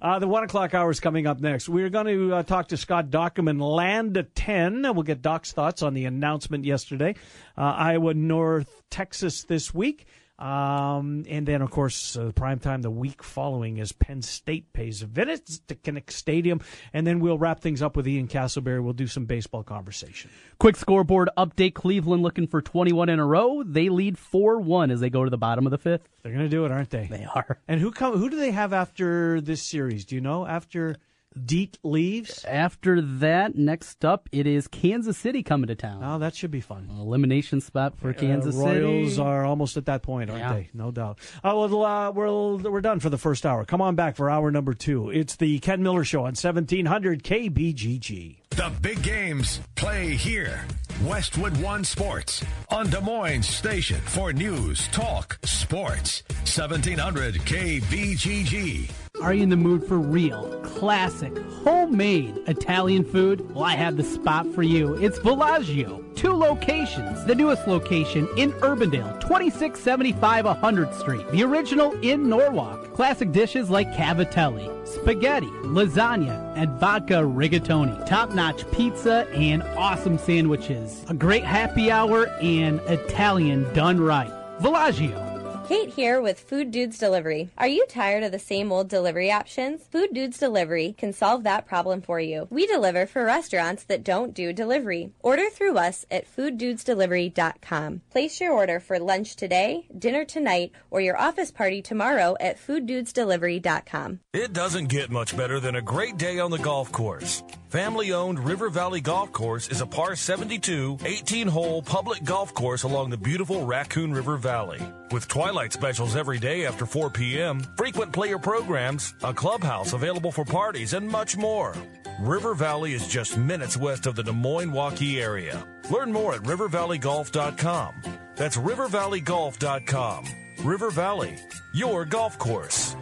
uh, 0.00 0.18
the 0.18 0.28
one 0.28 0.44
o'clock 0.44 0.74
hour 0.74 0.90
is 0.90 1.00
coming 1.00 1.26
up 1.26 1.40
next. 1.40 1.68
We're 1.68 1.88
going 1.88 2.06
to 2.06 2.34
uh, 2.36 2.42
talk 2.44 2.68
to 2.68 2.76
Scott 2.76 3.10
Dochterman, 3.10 3.60
Land 3.60 4.16
of 4.18 4.32
10. 4.34 4.82
We'll 4.82 5.02
get 5.02 5.22
Doc's 5.22 5.52
thoughts 5.52 5.82
on 5.82 5.94
the 5.94 6.04
announcement 6.04 6.64
yesterday. 6.64 7.16
Uh, 7.56 7.62
Iowa 7.62 8.14
North 8.14 8.82
Texas 8.90 9.44
this 9.44 9.74
week. 9.74 10.06
Um, 10.40 11.24
and 11.28 11.46
then, 11.46 11.60
of 11.60 11.70
course, 11.70 12.16
uh, 12.16 12.32
prime 12.34 12.58
time 12.58 12.80
the 12.80 12.90
week 12.90 13.22
following 13.22 13.76
is 13.76 13.92
Penn 13.92 14.22
State 14.22 14.72
pays 14.72 15.02
a 15.02 15.06
visit 15.06 15.60
to 15.68 15.74
Kinnick 15.74 16.10
Stadium. 16.10 16.60
And 16.94 17.06
then 17.06 17.20
we'll 17.20 17.38
wrap 17.38 17.60
things 17.60 17.82
up 17.82 17.94
with 17.94 18.08
Ian 18.08 18.26
Castleberry. 18.26 18.82
We'll 18.82 18.94
do 18.94 19.06
some 19.06 19.26
baseball 19.26 19.62
conversation. 19.62 20.30
Quick 20.58 20.76
scoreboard 20.76 21.28
update 21.36 21.74
Cleveland 21.74 22.22
looking 22.22 22.46
for 22.46 22.62
21 22.62 23.10
in 23.10 23.18
a 23.18 23.26
row. 23.26 23.62
They 23.62 23.90
lead 23.90 24.16
4 24.16 24.60
1 24.60 24.90
as 24.90 25.00
they 25.00 25.10
go 25.10 25.24
to 25.24 25.30
the 25.30 25.38
bottom 25.38 25.66
of 25.66 25.70
the 25.70 25.78
fifth. 25.78 26.08
They're 26.22 26.32
going 26.32 26.44
to 26.44 26.48
do 26.48 26.64
it, 26.64 26.72
aren't 26.72 26.90
they? 26.90 27.06
They 27.06 27.26
are. 27.34 27.58
And 27.68 27.80
who 27.80 27.90
come? 27.90 28.16
Who 28.16 28.30
do 28.30 28.36
they 28.36 28.50
have 28.50 28.72
after 28.72 29.40
this 29.40 29.62
series? 29.62 30.04
Do 30.06 30.14
you 30.14 30.20
know? 30.20 30.46
After 30.46 30.96
Deet 31.44 31.78
leaves. 31.84 32.44
After 32.44 33.00
that, 33.00 33.54
next 33.54 34.04
up, 34.04 34.28
it 34.32 34.48
is 34.48 34.66
Kansas 34.66 35.16
City 35.16 35.44
coming 35.44 35.68
to 35.68 35.76
town. 35.76 36.02
Oh, 36.04 36.18
that 36.18 36.34
should 36.34 36.50
be 36.50 36.60
fun. 36.60 36.88
Elimination 36.90 37.60
spot 37.60 37.96
for 37.96 38.12
Kansas 38.12 38.56
uh, 38.56 38.58
Royals 38.58 39.10
City. 39.12 39.22
are 39.22 39.44
almost 39.44 39.76
at 39.76 39.86
that 39.86 40.02
point, 40.02 40.28
aren't 40.28 40.42
Yeah. 40.42 40.52
they? 40.54 40.70
No 40.74 40.90
doubt. 40.90 41.18
Uh, 41.36 41.52
well, 41.54 41.84
uh, 41.84 42.10
we're 42.10 42.56
we're 42.56 42.80
done 42.80 42.98
for 42.98 43.10
the 43.10 43.18
first 43.18 43.46
hour. 43.46 43.64
Come 43.64 43.80
on 43.80 43.94
back 43.94 44.16
for 44.16 44.28
hour 44.28 44.50
number 44.50 44.74
two. 44.74 45.10
It's 45.10 45.36
the 45.36 45.60
Ken 45.60 45.82
Miller 45.84 46.02
Show 46.04 46.24
on 46.26 46.34
seventeen 46.34 46.86
hundred 46.86 47.22
KBGG. 47.22 48.38
The 48.50 48.72
big 48.82 49.02
games 49.02 49.60
play 49.76 50.08
here. 50.14 50.64
Westwood 51.04 51.56
One 51.62 51.82
Sports 51.82 52.44
on 52.68 52.90
Des 52.90 53.00
Moines 53.00 53.46
Station 53.46 54.00
for 54.02 54.32
news, 54.32 54.86
talk, 54.88 55.38
sports. 55.44 56.22
1700 56.44 57.36
KBGG. 57.36 58.90
Are 59.22 59.32
you 59.32 59.42
in 59.44 59.48
the 59.50 59.56
mood 59.56 59.86
for 59.86 59.98
real, 59.98 60.60
classic, 60.62 61.36
homemade 61.64 62.36
Italian 62.48 63.04
food? 63.04 63.54
Well, 63.54 63.64
I 63.64 63.76
have 63.76 63.96
the 63.96 64.02
spot 64.02 64.46
for 64.54 64.62
you. 64.62 64.94
It's 64.94 65.18
Villaggio. 65.20 66.04
Two 66.16 66.32
locations. 66.32 67.24
The 67.24 67.34
newest 67.34 67.66
location 67.66 68.28
in 68.36 68.52
Urbandale, 68.54 69.20
2675 69.20 70.44
100th 70.44 70.98
Street. 70.98 71.26
The 71.30 71.44
original 71.44 71.92
in 72.00 72.28
Norwalk. 72.28 72.94
Classic 72.94 73.30
dishes 73.32 73.70
like 73.70 73.90
cavatelli, 73.92 74.79
spaghetti, 74.94 75.50
lasagna, 75.62 76.52
and 76.56 76.70
vodka 76.80 77.14
rigatoni. 77.14 78.06
Top-notch 78.06 78.70
pizza 78.72 79.26
and 79.32 79.62
awesome 79.76 80.18
sandwiches. 80.18 81.04
A 81.08 81.14
great 81.14 81.44
happy 81.44 81.90
hour 81.90 82.26
and 82.40 82.80
Italian 82.80 83.72
done 83.72 84.00
right. 84.00 84.32
Villaggio. 84.60 85.29
Kate 85.70 85.90
here 85.90 86.20
with 86.20 86.40
Food 86.40 86.72
Dudes 86.72 86.98
Delivery. 86.98 87.48
Are 87.56 87.68
you 87.68 87.86
tired 87.88 88.24
of 88.24 88.32
the 88.32 88.40
same 88.40 88.72
old 88.72 88.88
delivery 88.88 89.30
options? 89.30 89.84
Food 89.84 90.12
Dudes 90.12 90.36
Delivery 90.36 90.96
can 90.98 91.12
solve 91.12 91.44
that 91.44 91.64
problem 91.64 92.02
for 92.02 92.18
you. 92.18 92.48
We 92.50 92.66
deliver 92.66 93.06
for 93.06 93.24
restaurants 93.24 93.84
that 93.84 94.02
don't 94.02 94.34
do 94.34 94.52
delivery. 94.52 95.12
Order 95.20 95.48
through 95.48 95.78
us 95.78 96.04
at 96.10 96.26
fooddudesdelivery.com. 96.26 98.00
Place 98.10 98.40
your 98.40 98.52
order 98.52 98.80
for 98.80 98.98
lunch 98.98 99.36
today, 99.36 99.86
dinner 99.96 100.24
tonight, 100.24 100.72
or 100.90 101.00
your 101.00 101.16
office 101.16 101.52
party 101.52 101.82
tomorrow 101.82 102.34
at 102.40 102.58
fooddudesdelivery.com. 102.58 104.18
It 104.32 104.52
doesn't 104.52 104.88
get 104.88 105.12
much 105.12 105.36
better 105.36 105.60
than 105.60 105.76
a 105.76 105.82
great 105.82 106.16
day 106.16 106.40
on 106.40 106.50
the 106.50 106.58
golf 106.58 106.90
course. 106.90 107.44
Family 107.70 108.12
owned 108.12 108.40
River 108.40 108.68
Valley 108.68 109.00
Golf 109.00 109.30
Course 109.30 109.68
is 109.68 109.80
a 109.80 109.86
par 109.86 110.16
72, 110.16 110.98
18 111.04 111.46
hole 111.46 111.80
public 111.80 112.24
golf 112.24 112.52
course 112.52 112.82
along 112.82 113.10
the 113.10 113.16
beautiful 113.16 113.64
Raccoon 113.64 114.12
River 114.12 114.36
Valley. 114.36 114.80
With 115.12 115.28
twilight 115.28 115.72
specials 115.72 116.16
every 116.16 116.40
day 116.40 116.66
after 116.66 116.84
4 116.84 117.10
p.m., 117.10 117.64
frequent 117.76 118.10
player 118.12 118.40
programs, 118.40 119.14
a 119.22 119.32
clubhouse 119.32 119.92
available 119.92 120.32
for 120.32 120.44
parties, 120.44 120.94
and 120.94 121.08
much 121.08 121.36
more. 121.36 121.76
River 122.18 122.54
Valley 122.54 122.92
is 122.92 123.06
just 123.06 123.38
minutes 123.38 123.76
west 123.76 124.06
of 124.06 124.16
the 124.16 124.24
Des 124.24 124.32
Moines 124.32 124.72
Waukee 124.72 125.22
area. 125.22 125.64
Learn 125.90 126.10
more 126.10 126.34
at 126.34 126.42
rivervalleygolf.com. 126.42 127.94
That's 128.34 128.56
rivervalleygolf.com. 128.56 130.24
River 130.64 130.90
Valley, 130.90 131.38
your 131.72 132.04
golf 132.04 132.36
course. 132.36 132.96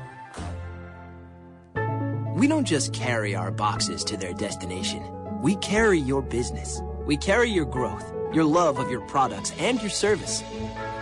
We 2.38 2.46
don't 2.46 2.64
just 2.64 2.92
carry 2.92 3.34
our 3.34 3.50
boxes 3.50 4.04
to 4.04 4.16
their 4.16 4.32
destination. 4.32 5.02
We 5.42 5.56
carry 5.56 5.98
your 5.98 6.22
business. 6.22 6.80
We 7.04 7.16
carry 7.16 7.50
your 7.50 7.64
growth, 7.64 8.12
your 8.32 8.44
love 8.44 8.78
of 8.78 8.88
your 8.88 9.00
products, 9.08 9.52
and 9.58 9.80
your 9.80 9.90
service. 9.90 10.42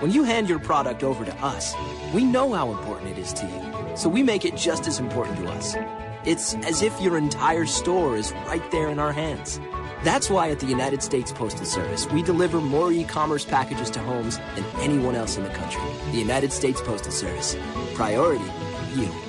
When 0.00 0.12
you 0.12 0.22
hand 0.22 0.48
your 0.48 0.58
product 0.58 1.02
over 1.02 1.26
to 1.26 1.34
us, 1.44 1.74
we 2.14 2.24
know 2.24 2.54
how 2.54 2.70
important 2.70 3.10
it 3.10 3.18
is 3.18 3.34
to 3.34 3.44
you, 3.44 3.96
so 3.98 4.08
we 4.08 4.22
make 4.22 4.46
it 4.46 4.56
just 4.56 4.86
as 4.86 4.98
important 4.98 5.36
to 5.36 5.48
us. 5.48 5.76
It's 6.24 6.54
as 6.54 6.80
if 6.80 6.98
your 7.02 7.18
entire 7.18 7.66
store 7.66 8.16
is 8.16 8.32
right 8.46 8.70
there 8.70 8.88
in 8.88 8.98
our 8.98 9.12
hands. 9.12 9.60
That's 10.04 10.30
why 10.30 10.50
at 10.50 10.60
the 10.60 10.66
United 10.66 11.02
States 11.02 11.32
Postal 11.32 11.66
Service, 11.66 12.10
we 12.12 12.22
deliver 12.22 12.62
more 12.62 12.90
e 12.92 13.04
commerce 13.04 13.44
packages 13.44 13.90
to 13.90 14.00
homes 14.00 14.38
than 14.54 14.64
anyone 14.76 15.14
else 15.14 15.36
in 15.36 15.44
the 15.44 15.50
country. 15.50 15.82
The 16.12 16.18
United 16.18 16.50
States 16.50 16.80
Postal 16.80 17.12
Service. 17.12 17.58
Priority, 17.92 18.50
you. 18.94 19.25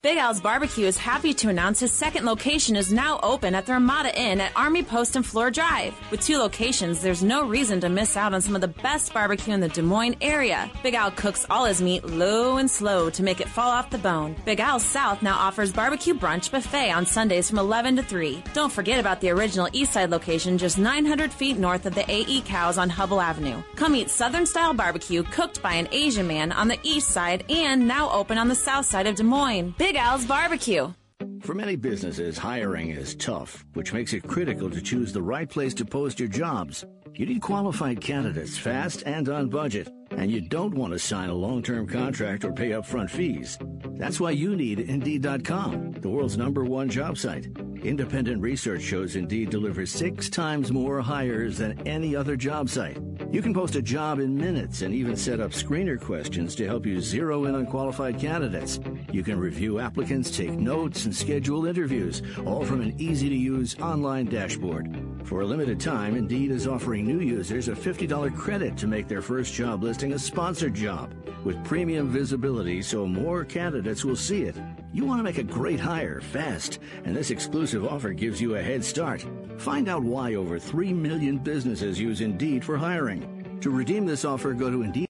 Big 0.00 0.16
Al's 0.16 0.40
Barbecue 0.40 0.86
is 0.86 0.96
happy 0.96 1.34
to 1.34 1.48
announce 1.48 1.80
his 1.80 1.90
second 1.90 2.24
location 2.24 2.76
is 2.76 2.92
now 2.92 3.18
open 3.20 3.52
at 3.52 3.66
the 3.66 3.72
Ramada 3.72 4.16
Inn 4.16 4.40
at 4.40 4.52
Army 4.54 4.84
Post 4.84 5.16
and 5.16 5.26
Fleur 5.26 5.50
Drive. 5.50 5.92
With 6.12 6.20
two 6.20 6.38
locations, 6.38 7.02
there's 7.02 7.24
no 7.24 7.44
reason 7.44 7.80
to 7.80 7.88
miss 7.88 8.16
out 8.16 8.32
on 8.32 8.40
some 8.40 8.54
of 8.54 8.60
the 8.60 8.68
best 8.68 9.12
barbecue 9.12 9.52
in 9.52 9.58
the 9.58 9.68
Des 9.68 9.82
Moines 9.82 10.14
area. 10.20 10.70
Big 10.84 10.94
Al 10.94 11.10
cooks 11.10 11.46
all 11.50 11.64
his 11.64 11.82
meat 11.82 12.04
low 12.04 12.58
and 12.58 12.70
slow 12.70 13.10
to 13.10 13.24
make 13.24 13.40
it 13.40 13.48
fall 13.48 13.68
off 13.68 13.90
the 13.90 13.98
bone. 13.98 14.36
Big 14.44 14.60
Al's 14.60 14.84
South 14.84 15.20
now 15.20 15.36
offers 15.36 15.72
barbecue 15.72 16.14
brunch 16.14 16.48
buffet 16.52 16.92
on 16.92 17.04
Sundays 17.04 17.50
from 17.50 17.58
11 17.58 17.96
to 17.96 18.04
3. 18.04 18.40
Don't 18.54 18.72
forget 18.72 19.00
about 19.00 19.20
the 19.20 19.30
original 19.30 19.66
Eastside 19.70 20.10
location 20.10 20.58
just 20.58 20.78
900 20.78 21.32
feet 21.32 21.58
north 21.58 21.86
of 21.86 21.96
the 21.96 22.08
AE 22.08 22.42
Cows 22.42 22.78
on 22.78 22.88
Hubbell 22.88 23.20
Avenue. 23.20 23.60
Come 23.74 23.96
eat 23.96 24.10
Southern 24.10 24.46
style 24.46 24.74
barbecue 24.74 25.24
cooked 25.24 25.60
by 25.60 25.72
an 25.72 25.88
Asian 25.90 26.28
man 26.28 26.52
on 26.52 26.68
the 26.68 26.78
east 26.84 27.08
side 27.08 27.44
and 27.50 27.88
now 27.88 28.08
open 28.12 28.38
on 28.38 28.46
the 28.46 28.54
south 28.54 28.86
side 28.86 29.08
of 29.08 29.16
Des 29.16 29.24
Moines. 29.24 29.74
Al's 29.96 30.26
Barbecue. 30.26 30.92
For 31.40 31.54
many 31.54 31.76
businesses, 31.76 32.36
hiring 32.36 32.90
is 32.90 33.14
tough, 33.14 33.64
which 33.74 33.92
makes 33.92 34.12
it 34.12 34.26
critical 34.26 34.68
to 34.70 34.82
choose 34.82 35.12
the 35.12 35.22
right 35.22 35.48
place 35.48 35.72
to 35.74 35.84
post 35.84 36.20
your 36.20 36.28
jobs. 36.28 36.84
You 37.14 37.26
need 37.26 37.40
qualified 37.40 38.00
candidates 38.00 38.58
fast 38.58 39.02
and 39.06 39.28
on 39.28 39.48
budget, 39.48 39.88
and 40.10 40.30
you 40.30 40.40
don't 40.40 40.74
want 40.74 40.92
to 40.92 40.98
sign 40.98 41.28
a 41.28 41.34
long 41.34 41.62
term 41.62 41.86
contract 41.86 42.44
or 42.44 42.52
pay 42.52 42.70
upfront 42.70 43.10
fees. 43.10 43.58
That's 43.96 44.20
why 44.20 44.30
you 44.30 44.56
need 44.56 44.80
Indeed.com, 44.80 45.92
the 45.92 46.08
world's 46.08 46.38
number 46.38 46.64
one 46.64 46.88
job 46.88 47.18
site. 47.18 47.48
Independent 47.82 48.42
research 48.42 48.82
shows 48.82 49.16
Indeed 49.16 49.50
delivers 49.50 49.90
six 49.90 50.28
times 50.28 50.72
more 50.72 51.00
hires 51.00 51.58
than 51.58 51.86
any 51.86 52.16
other 52.16 52.36
job 52.36 52.68
site. 52.68 52.98
You 53.30 53.42
can 53.42 53.52
post 53.52 53.76
a 53.76 53.82
job 53.82 54.20
in 54.20 54.34
minutes 54.34 54.82
and 54.82 54.94
even 54.94 55.14
set 55.14 55.38
up 55.38 55.50
screener 55.50 56.00
questions 56.00 56.54
to 56.56 56.66
help 56.66 56.86
you 56.86 57.00
zero 57.00 57.44
in 57.44 57.54
on 57.54 57.66
qualified 57.66 58.18
candidates. 58.18 58.80
You 59.12 59.22
can 59.22 59.38
review 59.38 59.80
applicants, 59.80 60.36
take 60.36 60.52
notes, 60.52 61.04
and 61.04 61.14
schedule 61.14 61.66
interviews, 61.66 62.22
all 62.46 62.64
from 62.64 62.80
an 62.80 62.94
easy 62.98 63.28
to 63.28 63.34
use 63.34 63.78
online 63.80 64.26
dashboard. 64.26 65.04
For 65.24 65.42
a 65.42 65.46
limited 65.46 65.78
time, 65.78 66.16
Indeed 66.16 66.50
is 66.50 66.66
offering 66.66 67.06
new 67.06 67.20
users 67.20 67.68
a 67.68 67.72
$50 67.72 68.34
credit 68.34 68.78
to 68.78 68.86
make 68.86 69.08
their 69.08 69.20
first 69.20 69.52
job 69.52 69.82
listing 69.82 69.97
a 70.02 70.18
sponsored 70.18 70.74
job 70.74 71.12
with 71.42 71.62
premium 71.64 72.08
visibility 72.08 72.80
so 72.82 73.04
more 73.04 73.44
candidates 73.44 74.04
will 74.04 74.14
see 74.14 74.42
it. 74.42 74.54
You 74.92 75.04
want 75.04 75.18
to 75.18 75.24
make 75.24 75.38
a 75.38 75.42
great 75.42 75.80
hire 75.80 76.20
fast, 76.20 76.78
and 77.04 77.16
this 77.16 77.32
exclusive 77.32 77.84
offer 77.84 78.12
gives 78.12 78.40
you 78.40 78.54
a 78.54 78.62
head 78.62 78.84
start. 78.84 79.26
Find 79.56 79.88
out 79.88 80.04
why 80.04 80.36
over 80.36 80.56
3 80.56 80.92
million 80.92 81.38
businesses 81.38 81.98
use 81.98 82.20
Indeed 82.20 82.64
for 82.64 82.76
hiring. 82.76 83.58
To 83.60 83.70
redeem 83.70 84.06
this 84.06 84.24
offer, 84.24 84.52
go 84.54 84.70
to 84.70 84.82
Indeed. 84.82 85.06